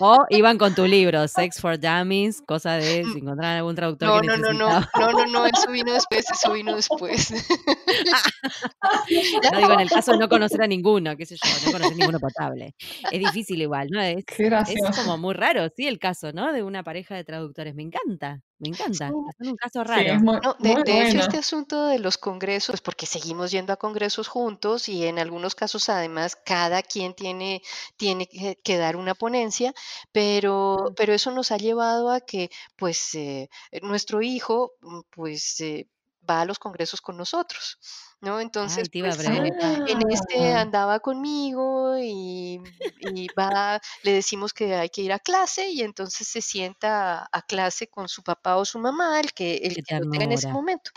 O 0.00 0.24
iban 0.30 0.58
con 0.58 0.74
tu 0.74 0.86
libro, 0.86 1.26
Sex 1.28 1.60
for 1.60 1.78
Dummies, 1.78 2.42
cosa 2.42 2.74
de 2.74 3.04
si 3.04 3.18
encontraran 3.18 3.58
algún 3.58 3.74
traductor 3.74 4.08
No, 4.08 4.20
que 4.20 4.26
no, 4.26 4.36
no, 4.36 4.52
no, 4.52 4.80
no, 4.80 5.12
no, 5.12 5.26
no, 5.26 5.46
eso 5.46 5.70
vino 5.70 5.92
después, 5.92 6.24
eso 6.30 6.52
vino 6.52 6.74
después. 6.74 7.32
No 9.52 9.58
digo 9.58 9.72
en 9.72 9.80
el 9.80 9.90
caso 9.90 10.12
de 10.12 10.18
no 10.18 10.28
conocer 10.28 10.62
a 10.62 10.66
ninguno, 10.66 11.16
qué 11.16 11.26
sé 11.26 11.36
yo, 11.36 11.50
no 11.66 11.72
conocer 11.72 11.96
ninguno 11.96 12.18
potable. 12.18 12.74
Es 13.10 13.18
difícil 13.18 13.60
igual, 13.60 13.88
¿no? 13.90 14.00
Es, 14.00 14.24
es 14.28 14.96
como 14.96 15.18
muy 15.18 15.34
raro, 15.34 15.68
sí, 15.76 15.86
el 15.86 15.98
caso, 15.98 16.32
¿no? 16.32 16.52
De 16.52 16.62
una 16.62 16.82
pareja 16.82 17.14
de 17.14 17.24
traductores. 17.24 17.74
Me 17.74 17.82
encanta, 17.82 18.40
me 18.62 18.68
encanta. 18.68 19.16
Sí. 19.16 19.34
Es 19.40 19.48
un 19.48 19.56
caso 19.56 19.84
Sí, 19.84 20.00
raro. 20.04 20.14
es 20.14 20.20
muy, 20.20 20.38
No, 20.42 20.54
de, 20.60 20.76
muy 20.76 20.82
de 20.84 21.00
hecho, 21.02 21.18
este 21.18 21.38
asunto 21.38 21.86
de 21.86 21.98
los 21.98 22.18
congresos, 22.18 22.74
pues 22.74 22.80
porque 22.82 23.06
seguimos 23.06 23.50
yendo 23.50 23.72
a 23.72 23.76
congresos 23.76 24.28
juntos 24.28 24.88
y 24.88 25.06
en 25.06 25.18
algunos 25.18 25.54
casos 25.54 25.88
además 25.88 26.36
cada 26.36 26.82
quien 26.82 27.14
tiene, 27.14 27.62
tiene 27.96 28.26
que, 28.28 28.56
que 28.62 28.76
dar 28.78 28.96
una 28.96 29.14
ponencia, 29.14 29.74
pero, 30.12 30.92
pero 30.96 31.12
eso 31.14 31.30
nos 31.32 31.50
ha 31.52 31.58
llevado 31.58 32.10
a 32.10 32.20
que 32.20 32.50
pues 32.76 33.14
eh, 33.16 33.48
nuestro 33.82 34.22
hijo 34.22 34.72
mm, 34.80 35.00
pues 35.10 35.60
eh, 35.60 35.88
va 36.28 36.42
a 36.42 36.44
los 36.44 36.58
congresos 36.58 37.00
con 37.00 37.16
nosotros, 37.16 37.78
¿no? 38.20 38.36
Ay, 38.38 38.44
Entonces, 38.44 38.88
pues 38.90 39.16
preguntar. 39.18 39.88
en 39.88 40.10
este 40.10 40.52
Ah, 40.52 40.60
andaba 40.62 41.00
conmigo 41.00 41.96
y, 41.98 42.60
y 43.00 43.26
va, 43.38 43.80
le 44.02 44.12
decimos 44.12 44.52
que 44.52 44.74
hay 44.74 44.88
que 44.88 45.02
ir 45.02 45.12
a 45.12 45.18
clase 45.18 45.68
y 45.70 45.82
entonces 45.82 46.28
se 46.28 46.40
sienta 46.40 47.28
a, 47.30 47.42
clase 47.42 47.88
con 47.88 48.08
su 48.08 48.22
papá 48.22 48.56
o 48.56 48.64
su 48.64 48.78
mamá, 48.78 49.20
el 49.20 49.32
que, 49.32 49.56
el 49.56 49.74
que 49.74 49.98
lo 49.98 50.10
tenga 50.10 50.24
en 50.24 50.32
ese 50.32 50.48
momento. 50.48 50.90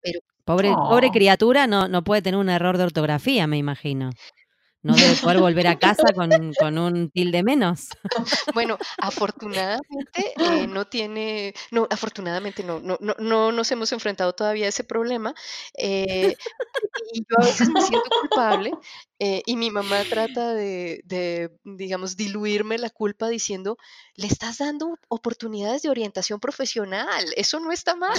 Pero 0.00 0.20
Pobre, 0.44 0.72
pobre 0.74 1.10
criatura 1.10 1.68
no, 1.68 1.86
no 1.86 2.02
puede 2.02 2.22
tener 2.22 2.40
un 2.40 2.48
error 2.48 2.76
de 2.76 2.82
ortografía, 2.82 3.46
me 3.46 3.56
imagino. 3.56 4.10
No 4.82 4.94
debe 4.94 5.14
poder 5.16 5.38
volver 5.38 5.66
a 5.66 5.78
casa 5.78 6.12
con, 6.14 6.30
con 6.58 6.78
un 6.78 7.10
tilde 7.10 7.42
menos. 7.42 7.88
bueno, 8.54 8.78
afortunadamente 8.98 10.32
eh, 10.38 10.66
no 10.66 10.86
tiene, 10.86 11.52
no, 11.70 11.86
afortunadamente 11.90 12.62
no, 12.64 12.80
no, 12.80 12.96
no, 13.00 13.14
no 13.18 13.52
nos 13.52 13.70
hemos 13.72 13.92
enfrentado 13.92 14.32
todavía 14.32 14.66
a 14.66 14.70
ese 14.70 14.84
problema. 14.84 15.34
eh, 15.76 16.34
y 17.12 17.20
yo 17.20 17.36
a 17.38 17.44
veces 17.44 17.68
me 17.68 17.80
siento 17.82 18.08
culpable 18.20 18.72
eh, 19.18 19.42
y 19.44 19.56
mi 19.56 19.70
mamá 19.70 20.02
trata 20.08 20.54
de, 20.54 21.02
de, 21.04 21.50
digamos, 21.64 22.16
diluirme 22.16 22.78
la 22.78 22.90
culpa 22.90 23.28
diciendo, 23.28 23.76
le 24.14 24.26
estás 24.26 24.58
dando 24.58 24.96
oportunidades 25.08 25.82
de 25.82 25.90
orientación 25.90 26.40
profesional, 26.40 27.26
eso 27.36 27.60
no 27.60 27.72
está 27.72 27.94
mal. 27.96 28.16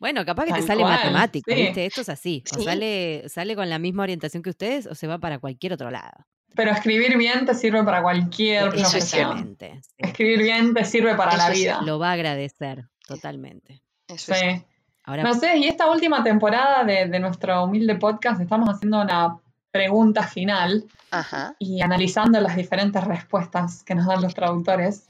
Bueno, 0.00 0.24
capaz 0.24 0.46
que 0.46 0.52
te 0.54 0.62
sale 0.62 0.82
cual, 0.82 0.94
matemático, 0.96 1.50
sí. 1.52 1.62
¿viste? 1.62 1.86
Esto 1.86 2.00
es 2.00 2.08
así. 2.08 2.42
O 2.52 2.58
Sí. 2.58 2.64
sale, 2.64 3.28
sale 3.28 3.54
con 3.56 3.68
la 3.68 3.78
misma 3.78 4.02
orientación 4.04 4.42
que 4.42 4.50
ustedes 4.50 4.86
o 4.86 4.94
se 4.94 5.06
va 5.06 5.18
para 5.18 5.38
cualquier 5.38 5.72
otro 5.74 5.90
lado. 5.90 6.26
Pero 6.54 6.70
escribir 6.70 7.16
bien 7.18 7.46
te 7.46 7.54
sirve 7.54 7.82
para 7.82 8.00
cualquier 8.02 8.68
Eso 8.68 8.76
profesión. 8.76 9.56
Sí. 9.58 9.66
Escribir 9.98 10.38
bien 10.38 10.72
te 10.72 10.84
sirve 10.84 11.14
para 11.16 11.36
la 11.36 11.48
Eso 11.48 11.58
vida. 11.58 11.82
Lo 11.82 11.98
va 11.98 12.10
a 12.10 12.12
agradecer, 12.12 12.84
totalmente. 13.06 13.82
Eso 14.08 14.32
es. 14.32 14.38
Sí. 14.40 14.64
Ahora, 15.04 15.22
No 15.24 15.34
sé, 15.34 15.58
y 15.58 15.64
esta 15.66 15.90
última 15.90 16.22
temporada 16.24 16.84
de, 16.84 17.06
de 17.08 17.18
nuestro 17.18 17.64
humilde 17.64 17.96
podcast 17.96 18.40
estamos 18.40 18.68
haciendo 18.70 19.02
una 19.02 19.36
pregunta 19.70 20.22
final 20.22 20.84
Ajá. 21.10 21.56
y 21.58 21.82
analizando 21.82 22.40
las 22.40 22.56
diferentes 22.56 23.02
respuestas 23.04 23.82
que 23.82 23.94
nos 23.96 24.06
dan 24.06 24.22
los 24.22 24.34
traductores. 24.34 25.08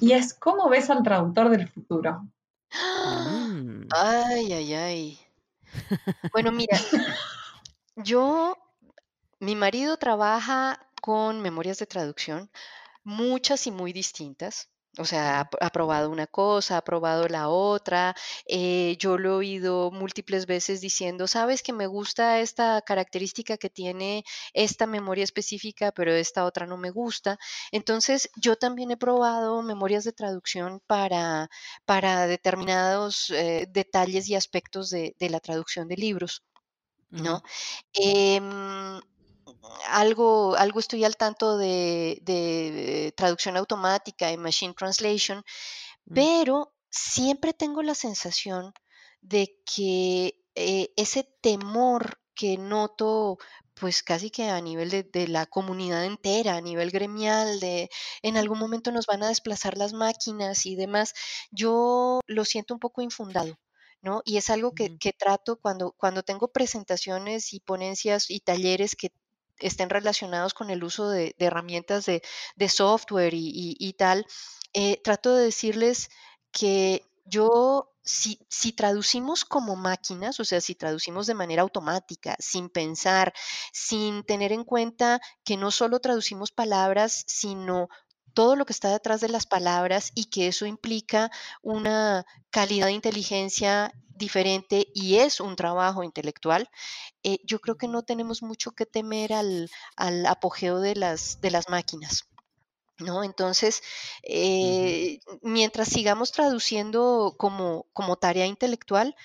Y 0.00 0.12
es, 0.12 0.32
¿cómo 0.32 0.68
ves 0.70 0.88
al 0.88 1.02
traductor 1.02 1.50
del 1.50 1.68
futuro? 1.68 2.24
mm, 2.72 3.73
Ay, 3.90 4.52
ay, 4.52 4.74
ay. 4.74 5.18
Bueno, 6.32 6.52
mira, 6.52 6.76
yo, 7.96 8.56
mi 9.40 9.56
marido 9.56 9.96
trabaja 9.98 10.90
con 11.02 11.40
memorias 11.42 11.78
de 11.78 11.86
traducción, 11.86 12.50
muchas 13.04 13.66
y 13.68 13.72
muy 13.72 13.92
distintas. 13.94 14.70
O 14.98 15.04
sea, 15.04 15.48
ha, 15.60 15.70
probado 15.70 16.08
una 16.10 16.26
cosa, 16.26 16.76
ha 16.76 16.84
probado 16.84 17.26
la 17.28 17.48
otra. 17.48 18.14
eh, 18.46 18.96
yo 18.98 19.18
lo 19.18 19.30
he 19.30 19.32
oído 19.36 19.90
múltiples 19.90 20.46
veces 20.46 20.80
diciendo, 20.80 21.26
sabes 21.26 21.62
que 21.62 21.72
me 21.72 21.86
gusta 21.86 22.40
esta 22.40 22.80
característica 22.82 23.56
que 23.56 23.70
tiene 23.70 24.24
esta 24.52 24.86
memoria 24.86 25.24
específica, 25.24 25.92
pero 25.92 26.12
esta 26.12 26.44
otra 26.44 26.66
no 26.66 26.76
me 26.76 26.90
gusta. 26.90 27.38
Entonces, 27.72 28.30
yo 28.36 28.56
también 28.56 28.90
he 28.92 28.96
probado 28.96 29.62
memorias 29.62 30.04
de 30.04 30.12
traducción 30.12 30.80
para, 30.86 31.50
para 31.84 32.26
determinados 32.26 33.30
eh, 33.30 33.66
detalles 33.70 34.28
y 34.28 34.34
aspectos 34.36 34.90
de, 34.90 35.16
de 35.18 35.30
la 35.30 35.40
traducción 35.40 35.88
de 35.88 35.96
libros. 35.96 36.42
¿no? 37.10 37.42
Algo, 39.88 40.56
algo 40.56 40.80
estoy 40.80 41.04
al 41.04 41.16
tanto 41.16 41.56
de, 41.58 42.18
de 42.22 43.12
traducción 43.16 43.56
automática 43.56 44.30
y 44.32 44.36
machine 44.36 44.74
translation, 44.74 45.44
Mm. 46.06 46.14
pero 46.14 46.74
siempre 46.90 47.52
tengo 47.54 47.82
la 47.82 47.94
sensación 47.94 48.72
de 49.20 49.58
que 49.64 50.40
eh, 50.54 50.92
ese 50.96 51.24
temor 51.40 52.20
que 52.34 52.58
noto 52.58 53.38
pues 53.74 54.02
casi 54.02 54.30
que 54.30 54.48
a 54.50 54.60
nivel 54.60 54.90
de, 54.90 55.02
de 55.02 55.28
la 55.28 55.46
comunidad 55.46 56.04
entera, 56.04 56.56
a 56.56 56.60
nivel 56.60 56.90
gremial, 56.90 57.58
de 57.60 57.90
en 58.22 58.36
algún 58.36 58.58
momento 58.58 58.92
nos 58.92 59.06
van 59.06 59.22
a 59.24 59.28
desplazar 59.28 59.76
las 59.78 59.92
máquinas 59.92 60.66
y 60.66 60.76
demás, 60.76 61.14
yo 61.50 62.20
lo 62.26 62.44
siento 62.44 62.74
un 62.74 62.80
poco 62.80 63.02
infundado. 63.02 63.56
¿no? 64.02 64.20
Y 64.24 64.36
es 64.36 64.50
algo 64.50 64.72
que, 64.72 64.96
que 64.98 65.12
trato 65.12 65.56
cuando, 65.56 65.92
cuando 65.92 66.22
tengo 66.22 66.48
presentaciones 66.52 67.52
y 67.54 67.60
ponencias 67.60 68.30
y 68.30 68.40
talleres 68.40 68.96
que 68.96 69.10
estén 69.58 69.90
relacionados 69.90 70.54
con 70.54 70.70
el 70.70 70.84
uso 70.84 71.08
de, 71.08 71.34
herramientas 71.38 72.06
de, 72.06 72.22
software 72.68 73.34
y 73.34 73.92
tal, 73.98 74.26
eh, 74.74 75.00
trato 75.02 75.34
de 75.34 75.44
decirles 75.44 76.10
que 76.50 77.06
yo, 77.24 77.92
si, 78.02 78.38
si 78.50 78.72
traducimos 78.72 79.44
como 79.44 79.76
máquinas, 79.76 80.40
o 80.40 80.44
sea, 80.44 80.60
si 80.60 80.74
traducimos 80.74 81.26
de 81.26 81.34
manera 81.34 81.62
automática, 81.62 82.36
sin 82.40 82.68
pensar, 82.68 83.32
sin 83.72 84.24
tener 84.24 84.52
en 84.52 84.64
cuenta 84.64 85.20
que 85.44 85.56
no 85.56 85.70
solo 85.70 86.00
traducimos 86.00 86.50
palabras, 86.50 87.24
sino 87.26 87.88
todo 88.34 88.56
lo 88.56 88.66
que 88.66 88.72
está 88.72 88.90
detrás 88.90 89.20
de 89.20 89.28
las 89.28 89.46
palabras 89.46 90.10
y 90.14 90.26
que 90.26 90.48
eso 90.48 90.66
implica 90.66 91.30
una 91.62 92.26
calidad 92.50 92.86
de 92.86 92.92
inteligencia 92.92 93.92
diferente 94.16 94.88
y 94.94 95.16
es 95.16 95.40
un 95.40 95.56
trabajo 95.56 96.02
intelectual, 96.02 96.68
eh, 97.22 97.38
yo 97.44 97.60
creo 97.60 97.76
que 97.76 97.88
no 97.88 98.02
tenemos 98.02 98.42
mucho 98.42 98.72
que 98.72 98.86
temer 98.86 99.32
al, 99.32 99.70
al 99.96 100.26
apogeo 100.26 100.80
de 100.80 100.94
las, 100.94 101.40
de 101.40 101.50
las 101.50 101.68
máquinas. 101.68 102.28
¿No? 102.98 103.24
Entonces, 103.24 103.82
eh, 104.22 105.18
mientras 105.42 105.88
sigamos 105.88 106.30
traduciendo 106.30 107.34
como, 107.36 107.86
como 107.92 108.14
tarea 108.14 108.46
intelectual, 108.46 109.16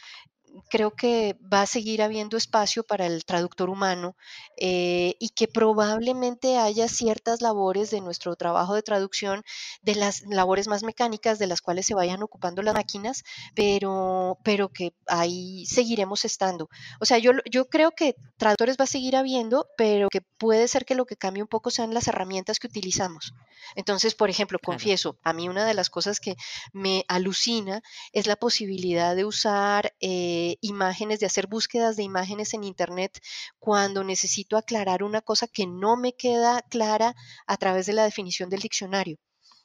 creo 0.70 0.92
que 0.92 1.38
va 1.52 1.62
a 1.62 1.66
seguir 1.66 2.02
habiendo 2.02 2.38
espacio 2.38 2.84
para 2.84 3.06
el 3.06 3.26
traductor 3.26 3.70
humano 3.70 4.16
eh, 4.58 5.16
y 5.20 5.30
que 5.30 5.48
probablemente 5.48 6.58
haya 6.58 6.88
ciertas 6.88 7.42
labores 7.42 7.92
de 7.92 8.02
nuestro 8.02 8.36
trabajo 8.36 8.76
de 8.76 8.84
traducción, 8.84 9.44
de 9.82 9.96
las 9.96 10.22
labores 10.24 10.68
más 10.68 10.84
mecánicas 10.84 11.40
de 11.40 11.48
las 11.48 11.62
cuales 11.62 11.86
se 11.86 11.96
vayan 11.96 12.24
ocupando 12.24 12.62
las 12.62 12.74
máquinas, 12.74 13.24
pero, 13.56 14.38
pero 14.44 14.70
que 14.70 14.94
ahí 15.08 15.66
seguiremos 15.66 16.26
estando. 16.26 16.70
O 17.00 17.06
sea, 17.06 17.18
yo, 17.18 17.32
yo 17.50 17.66
creo 17.70 17.92
que 17.92 18.16
traductores 18.38 18.78
va 18.80 18.84
a 18.84 18.88
seguir 18.88 19.16
habiendo, 19.16 19.68
pero 19.78 20.08
que 20.10 20.22
puede 20.38 20.68
ser 20.68 20.86
que 20.86 20.96
lo 20.96 21.06
que 21.06 21.16
cambie 21.16 21.44
un 21.44 21.50
poco 21.50 21.72
sean 21.72 21.94
las 21.94 22.08
herramientas 22.08 22.60
que 22.60 22.68
utilizamos. 22.68 23.34
Entonces, 23.76 24.16
por 24.16 24.30
ejemplo, 24.30 24.60
confieso, 24.64 25.18
a 25.24 25.34
mí 25.34 25.50
una 25.50 25.66
de 25.66 25.74
las 25.74 25.90
cosas 25.90 26.20
que 26.20 26.36
me 26.74 27.06
alucina 27.08 27.82
es 28.14 28.28
la 28.28 28.36
posibilidad 28.36 29.16
de 29.16 29.26
usar 29.26 29.94
eh, 30.00 30.39
imágenes, 30.62 31.20
de 31.20 31.26
hacer 31.26 31.48
búsquedas 31.48 31.96
de 31.96 32.04
imágenes 32.04 32.54
en 32.54 32.64
Internet 32.64 33.20
cuando 33.60 34.04
necesito 34.04 34.58
aclarar 34.58 35.04
una 35.04 35.22
cosa 35.22 35.48
que 35.48 35.68
no 35.68 35.98
me 35.98 36.14
queda 36.14 36.62
clara 36.70 37.16
a 37.48 37.58
través 37.58 37.86
de 37.86 37.94
la 37.94 38.04
definición 38.04 38.50
del 38.50 38.62
diccionario. 38.62 39.18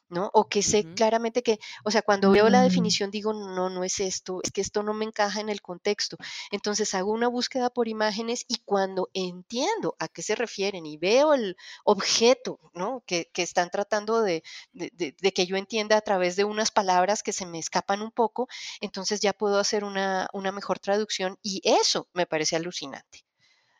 ¿No? 0.09 0.29
O 0.33 0.47
que 0.47 0.61
sé 0.61 0.83
claramente 0.93 1.41
que, 1.41 1.59
o 1.83 1.91
sea, 1.91 2.01
cuando 2.01 2.31
veo 2.31 2.49
la 2.49 2.61
mm. 2.61 2.63
definición 2.63 3.11
digo, 3.11 3.33
no, 3.33 3.69
no 3.69 3.83
es 3.83 3.99
esto, 3.99 4.39
es 4.43 4.51
que 4.51 4.61
esto 4.61 4.83
no 4.83 4.93
me 4.93 5.05
encaja 5.05 5.39
en 5.39 5.49
el 5.49 5.61
contexto. 5.61 6.17
Entonces 6.51 6.93
hago 6.93 7.11
una 7.11 7.27
búsqueda 7.27 7.69
por 7.69 7.87
imágenes 7.87 8.45
y 8.47 8.57
cuando 8.65 9.09
entiendo 9.13 9.95
a 9.99 10.07
qué 10.07 10.21
se 10.21 10.35
refieren 10.35 10.85
y 10.85 10.97
veo 10.97 11.33
el 11.33 11.57
objeto, 11.83 12.59
¿no? 12.73 13.03
Que, 13.05 13.29
están 13.35 13.69
tratando 13.69 14.21
de, 14.21 14.43
que 14.73 15.45
yo 15.45 15.55
entienda 15.55 15.97
a 15.97 16.01
través 16.01 16.35
de 16.35 16.43
unas 16.43 16.71
palabras 16.71 17.21
que 17.21 17.31
se 17.31 17.45
me 17.45 17.59
escapan 17.59 18.01
un 18.01 18.11
poco, 18.11 18.47
entonces 18.81 19.19
ya 19.19 19.33
puedo 19.33 19.59
hacer 19.59 19.83
una, 19.83 20.29
mejor 20.33 20.79
traducción 20.79 21.37
y 21.41 21.61
eso 21.63 22.07
me 22.13 22.25
parece 22.25 22.55
alucinante. 22.55 23.25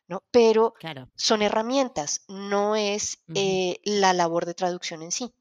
¿no? 0.07 0.23
Pero 0.29 0.75
son 1.15 1.41
herramientas, 1.41 2.25
no 2.27 2.75
es 2.75 3.23
eh, 3.33 3.79
la 3.83 4.13
labor 4.13 4.45
de 4.45 4.53
traducción 4.53 5.01
en 5.01 5.11
sí. 5.11 5.33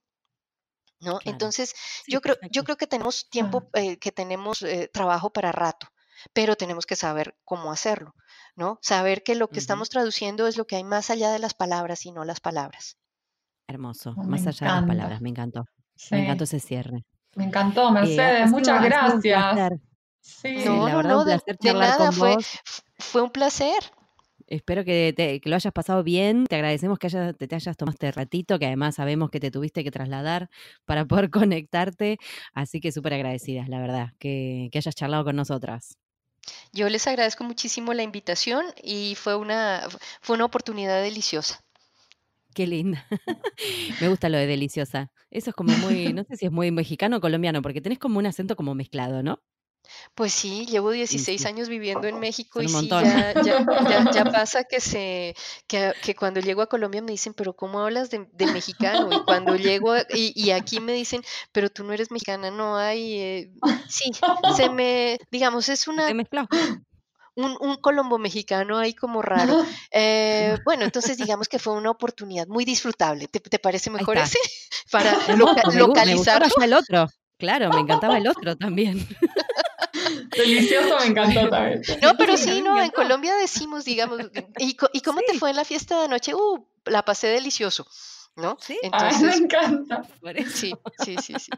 ¿No? 1.00 1.18
Entonces, 1.24 1.74
yo, 2.06 2.20
creo, 2.20 2.36
yo 2.50 2.64
creo 2.64 2.76
que 2.76 2.86
tenemos 2.86 3.28
tiempo, 3.28 3.68
eh, 3.74 3.98
que 3.98 4.12
tenemos 4.12 4.62
eh, 4.62 4.90
trabajo 4.92 5.30
para 5.30 5.52
rato, 5.52 5.88
pero 6.32 6.56
tenemos 6.56 6.86
que 6.86 6.96
saber 6.96 7.36
cómo 7.44 7.70
hacerlo, 7.72 8.14
¿no? 8.56 8.78
Saber 8.82 9.22
que 9.22 9.34
lo 9.34 9.48
que 9.48 9.58
estamos 9.58 9.90
traduciendo 9.90 10.46
es 10.46 10.56
lo 10.56 10.66
que 10.66 10.76
hay 10.76 10.84
más 10.84 11.10
allá 11.10 11.30
de 11.30 11.38
las 11.38 11.54
palabras 11.54 12.06
y 12.06 12.12
no 12.12 12.24
las 12.24 12.40
palabras. 12.40 12.96
Hermoso, 13.66 14.14
más 14.14 14.46
allá 14.46 14.66
de 14.66 14.80
las 14.80 14.84
palabras, 14.84 15.20
me 15.20 15.30
encantó. 15.30 15.64
Me 16.10 16.24
encantó 16.24 16.44
ese 16.44 16.60
cierre. 16.60 17.04
Me 17.36 17.44
encantó, 17.44 17.88
eh, 17.88 17.92
Mercedes, 17.92 18.50
muchas 18.50 18.82
gracias. 18.82 19.72
Sí. 20.20 20.64
No, 20.64 20.88
la 20.88 20.96
verdad, 20.96 21.42
de, 21.60 21.74
nada, 21.74 22.12
fue, 22.12 22.36
fue 22.98 23.22
un 23.22 23.30
placer. 23.30 23.92
Espero 24.46 24.84
que, 24.84 25.40
lo 25.44 25.56
hayas 25.56 25.72
pasado 25.72 26.02
bien. 26.02 26.46
Te 26.46 26.56
agradecemos 26.56 26.98
que 26.98 27.08
te, 27.08 27.54
hayas 27.54 27.76
tomado 27.76 27.94
este 27.94 28.12
ratito, 28.12 28.58
que 28.58 28.66
además 28.66 28.96
sabemos 28.96 29.30
que 29.30 29.40
te 29.40 29.50
tuviste 29.50 29.84
que 29.84 29.90
trasladar 29.90 30.50
para 30.84 31.04
poder 31.06 31.30
conectarte. 31.30 32.18
Así 32.52 32.80
que 32.80 32.92
súper 32.92 33.14
agradecidas, 33.14 33.68
la 33.68 33.80
verdad, 33.80 34.10
que, 34.18 34.70
hayas 34.74 34.94
charlado 34.94 35.24
con 35.24 35.36
nosotras. 35.36 35.96
Yo 36.72 36.88
les 36.88 37.06
agradezco 37.06 37.44
muchísimo 37.44 37.94
la 37.94 38.02
invitación 38.02 38.66
y 38.82 39.14
fue 39.14 39.34
una, 39.34 39.88
fue 40.20 40.36
una 40.36 40.44
oportunidad 40.44 41.02
deliciosa. 41.02 41.60
Qué 42.54 42.66
linda. 42.66 43.06
Me 44.00 44.08
gusta 44.08 44.28
lo 44.28 44.38
de 44.38 44.46
deliciosa. 44.46 45.10
Eso 45.30 45.50
es 45.50 45.56
como 45.56 45.74
muy, 45.78 46.12
no 46.12 46.22
sé 46.24 46.36
si 46.36 46.46
es 46.46 46.52
muy 46.52 46.70
mexicano 46.70 47.16
o 47.16 47.20
colombiano, 47.20 47.62
porque 47.62 47.80
tenés 47.80 47.98
como 47.98 48.18
un 48.18 48.26
acento 48.26 48.56
como 48.56 48.74
mezclado, 48.74 49.22
¿no? 49.22 49.40
Pues 50.14 50.32
sí, 50.32 50.66
llevo 50.66 50.90
16 50.90 51.44
años 51.46 51.68
viviendo 51.68 52.06
en 52.06 52.20
México 52.20 52.62
y 52.62 52.68
sí, 52.68 52.88
ya, 52.88 53.34
ya, 53.42 54.10
ya, 54.12 54.24
pasa 54.32 54.64
que, 54.64 54.80
se, 54.80 55.34
que, 55.66 55.92
que, 56.02 56.14
cuando 56.14 56.40
llego 56.40 56.62
a 56.62 56.68
Colombia 56.68 57.02
me 57.02 57.12
dicen, 57.12 57.34
pero 57.34 57.54
¿cómo 57.54 57.80
hablas 57.80 58.10
de, 58.10 58.26
de 58.32 58.46
mexicano? 58.46 59.08
Y 59.12 59.24
cuando 59.24 59.56
llego, 59.56 59.96
y, 60.14 60.32
y, 60.34 60.50
aquí 60.50 60.80
me 60.80 60.92
dicen, 60.92 61.22
pero 61.52 61.70
tú 61.70 61.84
no 61.84 61.92
eres 61.92 62.10
mexicana, 62.10 62.50
no 62.50 62.76
hay, 62.76 63.18
eh, 63.20 63.52
sí, 63.88 64.12
se 64.56 64.68
me, 64.70 65.18
digamos, 65.30 65.68
es 65.68 65.88
una... 65.88 66.08
Un, 67.36 67.56
un, 67.58 67.74
colombo 67.78 68.16
mexicano 68.16 68.78
ahí 68.78 68.94
como 68.94 69.20
raro. 69.20 69.64
Eh, 69.96 70.56
bueno, 70.64 70.84
entonces 70.84 71.16
digamos 71.16 71.48
que 71.48 71.58
fue 71.58 71.72
una 71.72 71.90
oportunidad 71.90 72.46
muy 72.46 72.64
disfrutable. 72.64 73.28
¿Te, 73.28 73.38
te 73.38 73.58
parece 73.58 73.90
mejor 73.90 74.18
ese? 74.18 74.38
Para 74.90 75.16
localizar. 75.74 76.44
el 76.62 76.72
otro. 76.74 77.08
Claro, 77.38 77.70
me 77.70 77.80
encantaba 77.80 78.18
el 78.18 78.28
otro 78.28 78.56
también. 78.56 79.06
Delicioso, 80.36 80.98
me 80.98 81.06
encantó 81.06 81.48
también. 81.48 81.82
No, 82.02 82.16
pero 82.16 82.36
sí, 82.36 82.62
no, 82.62 82.80
en 82.80 82.90
Colombia 82.90 83.34
decimos, 83.36 83.84
digamos, 83.84 84.20
¿y, 84.58 84.76
y 84.92 85.00
cómo 85.00 85.20
te 85.26 85.38
fue 85.38 85.50
en 85.50 85.56
la 85.56 85.64
fiesta 85.64 85.98
de 85.98 86.04
anoche? 86.06 86.34
Uh, 86.34 86.66
la 86.86 87.04
pasé 87.04 87.28
delicioso. 87.28 87.86
¿no? 88.36 88.56
Sí, 88.60 88.78
Entonces, 88.82 89.22
me 89.22 89.34
encanta. 89.36 90.02
Sí, 90.52 90.74
sí, 91.04 91.16
sí, 91.22 91.34
sí. 91.38 91.50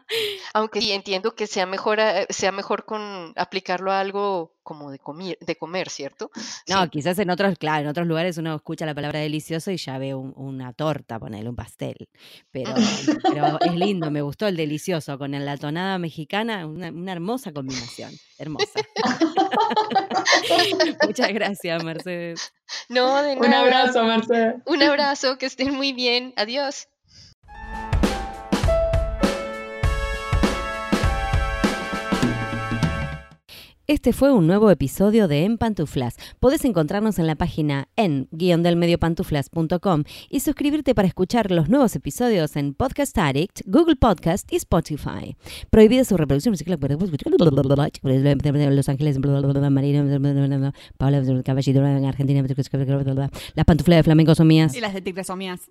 Aunque 0.53 0.81
sí 0.81 0.91
entiendo 0.91 1.33
que 1.33 1.47
sea 1.47 1.65
mejor, 1.65 1.99
eh, 1.99 2.27
sea 2.29 2.51
mejor 2.51 2.85
con 2.85 3.33
aplicarlo 3.35 3.91
a 3.91 3.99
algo 3.99 4.55
como 4.67 4.91
de 4.91 4.99
comer, 4.99 5.37
de 5.39 5.55
comer 5.55 5.89
¿cierto? 5.89 6.29
No, 6.67 6.89
quizás 6.89 7.17
en 7.19 7.29
otros, 7.29 7.57
claro, 7.57 7.83
en 7.83 7.87
otros 7.87 8.05
lugares 8.05 8.37
uno 8.37 8.53
escucha 8.53 8.85
la 8.85 8.93
palabra 8.93 9.19
delicioso 9.19 9.71
y 9.71 9.77
ya 9.77 9.97
ve 9.97 10.13
una 10.13 10.73
torta, 10.73 11.17
ponerle 11.17 11.49
un 11.49 11.55
pastel. 11.55 12.09
Pero, 12.51 12.73
pero 13.33 13.57
es 13.61 13.73
lindo, 13.73 14.11
me 14.11 14.21
gustó 14.21 14.45
el 14.47 14.57
delicioso, 14.57 15.17
con 15.17 15.31
la 15.31 15.55
tonada 15.55 15.97
mexicana, 15.99 16.67
una, 16.67 16.89
una 16.89 17.13
hermosa 17.13 17.53
combinación, 17.53 18.11
hermosa. 18.37 18.81
Muchas 21.07 21.29
gracias, 21.29 21.83
Mercedes. 21.85 22.51
No, 22.89 23.23
de 23.23 23.37
nada. 23.37 23.47
Un 23.47 23.53
abrazo, 23.53 24.03
Mercedes. 24.03 24.55
Un 24.65 24.83
abrazo, 24.83 25.37
que 25.37 25.45
estén 25.45 25.73
muy 25.73 25.93
bien. 25.93 26.33
Adiós. 26.35 26.89
Este 33.89 34.11
fue 34.11 34.33
un 34.33 34.47
nuevo 34.47 34.69
episodio 34.69 35.29
de 35.29 35.45
En 35.45 35.57
Pantuflas. 35.57 36.17
Podés 36.41 36.65
encontrarnos 36.65 37.19
en 37.19 37.25
la 37.25 37.35
página 37.35 37.87
en 37.95 38.27
guiondelmediopantuflas.com 38.31 40.03
y 40.29 40.41
suscribirte 40.41 40.93
para 40.93 41.07
escuchar 41.07 41.51
los 41.51 41.69
nuevos 41.69 41.95
episodios 41.95 42.57
en 42.57 42.73
Podcast 42.73 43.17
Addict, 43.17 43.61
Google 43.65 43.95
Podcast 43.95 44.51
y 44.51 44.57
Spotify. 44.57 45.37
Prohibida 45.69 46.03
su 46.03 46.17
reproducción 46.17 46.51
Los 46.51 46.63
Ángeles, 48.89 49.19
Paula 50.97 51.43
Caballito, 51.45 51.85
Argentina, 51.85 52.43
las 53.55 53.65
pantuflas 53.65 53.99
de 53.99 54.03
flamenco 54.03 54.35
son 54.35 54.47
mías. 54.47 54.75
Y 54.75 54.81
las 54.81 54.93
de 54.93 54.99
tigre 54.99 55.23
son 55.23 55.39
mías. 55.39 55.61